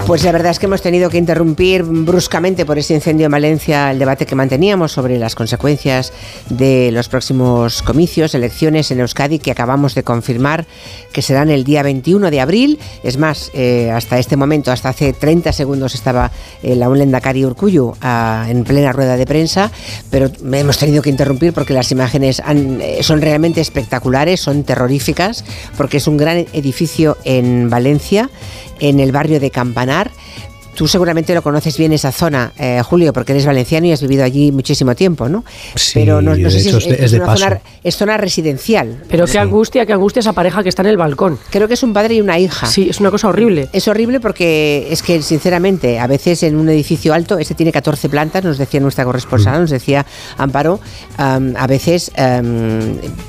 Pues 0.07 0.23
la 0.23 0.32
verdad 0.32 0.51
es 0.51 0.59
que 0.59 0.67
hemos 0.67 0.82
tenido 0.82 1.09
que 1.09 1.17
interrumpir 1.17 1.84
bruscamente 1.84 2.65
por 2.65 2.78
ese 2.78 2.93
incendio 2.93 3.25
en 3.25 3.32
Valencia 3.34 3.91
el 3.91 3.99
debate 3.99 4.25
que 4.25 4.36
manteníamos 4.36 4.93
sobre 4.93 5.19
las 5.19 5.36
consecuencias 5.36 6.13
de 6.49 6.91
los 6.93 7.09
próximos 7.09 7.82
comicios, 7.82 8.34
elecciones 8.34 8.89
en 8.91 9.01
Euskadi 9.01 9.38
que 9.38 9.51
acabamos 9.51 9.95
de 9.95 10.03
confirmar 10.03 10.65
que 11.11 11.21
serán 11.21 11.49
el 11.49 11.65
día 11.65 11.84
21 11.84 12.32
de 12.32 12.39
abril. 12.39 12.80
Es 13.03 13.17
más, 13.17 13.51
eh, 13.53 13.91
hasta 13.91 14.17
este 14.17 14.38
momento, 14.38 14.71
hasta 14.71 14.88
hace 14.88 15.11
30 15.11 15.51
segundos 15.51 15.93
estaba 15.93 16.32
el 16.63 16.82
aún 16.84 16.99
Lendakari 16.99 17.43
Urcuyu 17.43 17.93
en 18.01 18.63
plena 18.63 18.93
rueda 18.93 19.17
de 19.17 19.25
prensa, 19.25 19.71
pero 20.09 20.32
hemos 20.53 20.78
tenido 20.78 21.01
que 21.01 21.09
interrumpir 21.09 21.51
porque 21.51 21.73
las 21.73 21.91
imágenes 21.91 22.41
eh, 22.47 22.99
son 23.01 23.19
realmente 23.19 23.59
espectaculares, 23.59 24.39
son 24.39 24.63
terroríficas, 24.63 25.43
porque 25.75 25.97
es 25.97 26.07
un 26.07 26.15
gran 26.15 26.45
edificio 26.53 27.17
en 27.25 27.69
Valencia 27.69 28.30
en 28.80 28.99
el 28.99 29.11
barrio 29.11 29.39
de 29.39 29.51
Campanar. 29.51 30.11
Tú 30.78 30.88
seguramente 30.88 31.34
lo 31.34 31.41
conoces 31.41 31.75
bien 31.75 31.91
esa 31.91 32.11
zona, 32.11 32.51
eh, 32.55 32.84
Julio, 32.84 33.11
porque 33.11 33.32
eres 33.32 33.47
valenciano 33.47 33.88
y 33.88 33.93
has 33.93 34.01
vivido 34.03 34.23
allí 34.23 34.51
muchísimo 34.51 34.93
tiempo, 34.93 35.28
¿no? 35.28 35.43
Sí, 35.73 35.93
Pero 35.95 36.21
no, 36.21 36.36
sé 36.36 36.59
si 36.59 36.69
es, 36.69 37.13
una 37.13 37.36
zona, 37.36 37.61
es 37.84 37.97
zona 37.97 38.15
residencial. 38.15 39.03
Pero 39.09 39.25
qué 39.25 39.39
angustia, 39.39 39.88
qué 39.88 39.93
angustia 39.93 40.19
esa 40.19 40.34
pareja 40.34 40.61
que 40.61 40.69
está 40.69 40.84
en 40.84 40.89
el 40.89 40.97
balcón. 40.97 41.39
Creo 41.49 41.67
que 41.67 41.73
es 41.73 41.82
un 41.82 41.93
padre 41.93 42.13
y 42.13 42.21
una 42.21 42.38
hija. 42.38 42.67
Sí, 42.67 42.89
es 42.91 42.99
una 42.99 43.09
cosa 43.09 43.30
horrible. 43.30 43.69
Es 43.73 43.88
horrible 43.88 44.19
porque 44.19 44.88
es 44.91 45.01
que, 45.01 45.23
sinceramente, 45.23 45.97
a 45.97 46.05
veces 46.05 46.43
en 46.43 46.55
un 46.55 46.69
edificio 46.69 47.11
alto, 47.11 47.39
este 47.39 47.55
tiene 47.55 47.71
14 47.71 48.07
plantas, 48.07 48.43
nos 48.43 48.59
decía 48.59 48.80
nuestra 48.80 49.03
corresponsal, 49.03 49.57
mm. 49.57 49.61
nos 49.61 49.71
decía 49.71 50.05
Amparo, 50.38 50.80
a 51.17 51.67
veces 51.67 52.11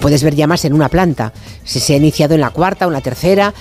puedes 0.01 0.23
ver 0.23 0.35
llamas 0.35 0.67
en 0.67 0.75
una 0.75 0.91
planta. 0.91 1.33
Si 1.65 1.81
se 1.81 1.95
ha 1.95 1.97
iniciado 1.97 2.35
en 2.35 2.43
la 2.43 2.51
cuarta 2.51 2.85
o 2.85 2.91
en 2.91 2.93
la 2.93 3.01
tercera, 3.01 3.55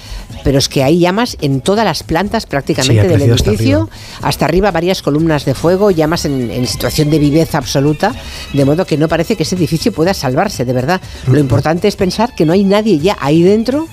pero 0.43 0.57
es 0.57 0.67
que 0.67 0.83
hay 0.83 0.99
llamas 0.99 1.38
en 1.39 1.61
todas 1.61 1.85
las 1.85 2.03
plantas 2.03 2.45
prácticamente 2.45 3.07
del 3.07 3.21
edificio 3.21 3.76
hasta 4.21 4.45
arriba. 4.45 4.71
varias 4.71 5.01
columnas 5.01 5.45
de 5.45 5.53
fuego, 5.53 5.91
llamas 5.91 6.25
en, 6.25 6.51
en, 6.51 6.67
situación 6.67 7.09
de 7.09 7.19
viveza 7.19 7.57
absoluta, 7.57 8.13
de 8.53 8.65
modo 8.65 8.86
que 8.86 8.97
no 8.97 9.07
parece 9.07 9.36
que 9.36 9.43
ese 9.43 9.55
edificio 9.55 9.91
pueda 9.91 10.13
salvarse, 10.13 10.65
de 10.65 10.73
verdad. 10.73 11.01
Lo 11.28 11.39
importante 11.39 11.88
es 11.88 11.95
pensar 11.95 12.36
que 12.36 12.45
no 12.45 12.53
hay 12.53 12.63
nadie 12.63 12.99
ya 12.99 13.17
ahí 13.19 13.41
dentro 13.43 13.88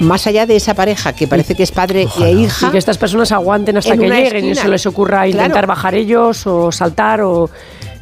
más 0.00 0.26
allá 0.26 0.46
de 0.46 0.56
esa 0.56 0.74
pareja 0.74 1.12
que 1.12 1.28
parece 1.28 1.54
que 1.54 1.62
es 1.62 1.70
padre 1.70 2.08
e 2.20 2.32
hija. 2.32 2.68
Y 2.68 2.70
que 2.70 2.78
estas 2.78 2.98
personas 2.98 3.32
aguanten 3.32 3.76
hasta 3.76 3.96
que 3.96 4.08
lleguen 4.08 4.46
y 4.46 4.54
se 4.54 4.68
les 4.68 4.86
ocurra 4.86 5.26
intentar 5.28 5.66
bajar 5.66 5.94
ellos 5.94 6.46
o 6.46 6.72
saltar 6.72 7.20
o 7.22 7.50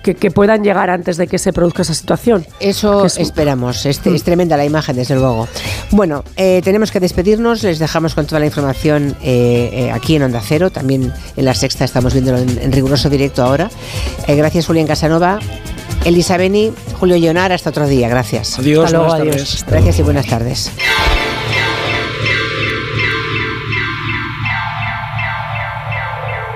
que, 0.02 0.30
puedan 0.30 0.62
llegar 0.62 0.90
antes 0.90 1.16
de 1.16 1.26
que 1.26 1.38
se 1.38 1.52
produzca 1.52 1.82
esa 1.82 1.94
situación. 1.94 2.46
Eso 2.60 3.06
esperamos. 3.06 3.86
Es, 3.86 4.04
es, 4.04 4.22
tremenda 4.22 4.56
la 4.56 4.64
imagen, 4.64 4.96
desde 4.96 5.14
luego. 5.14 5.48
Bueno, 5.90 6.24
eh, 6.36 6.60
tenemos 6.64 6.90
que 6.90 7.00
despedirnos. 7.00 7.62
Les 7.62 7.78
dejamos 7.78 8.14
con 8.14 8.26
toda 8.26 8.40
la 8.40 8.46
información 8.46 9.16
eh, 9.22 9.70
eh, 9.72 9.90
aquí 9.92 10.16
en 10.16 10.24
Onda 10.24 10.42
Cero. 10.44 10.70
También 10.70 11.12
en 11.36 11.44
la 11.44 11.54
sexta 11.54 11.84
estamos 11.84 12.12
viéndolo 12.12 12.38
en, 12.38 12.72
riguroso 12.72 13.08
directo 13.08 13.42
ahora. 13.42 13.70
gracias, 14.26 14.66
Julián 14.66 14.86
Casanova. 14.86 15.38
Elisa 16.04 16.36
Beni, 16.36 16.72
Julio 16.98 17.16
Llonar, 17.16 17.52
hasta 17.52 17.70
otro 17.70 17.86
día. 17.86 18.08
Gracias. 18.08 18.58
Adiós, 18.58 18.92
Gracias 19.68 19.98
y 19.98 20.02
buenas 20.02 20.26
tardes. 20.26 20.72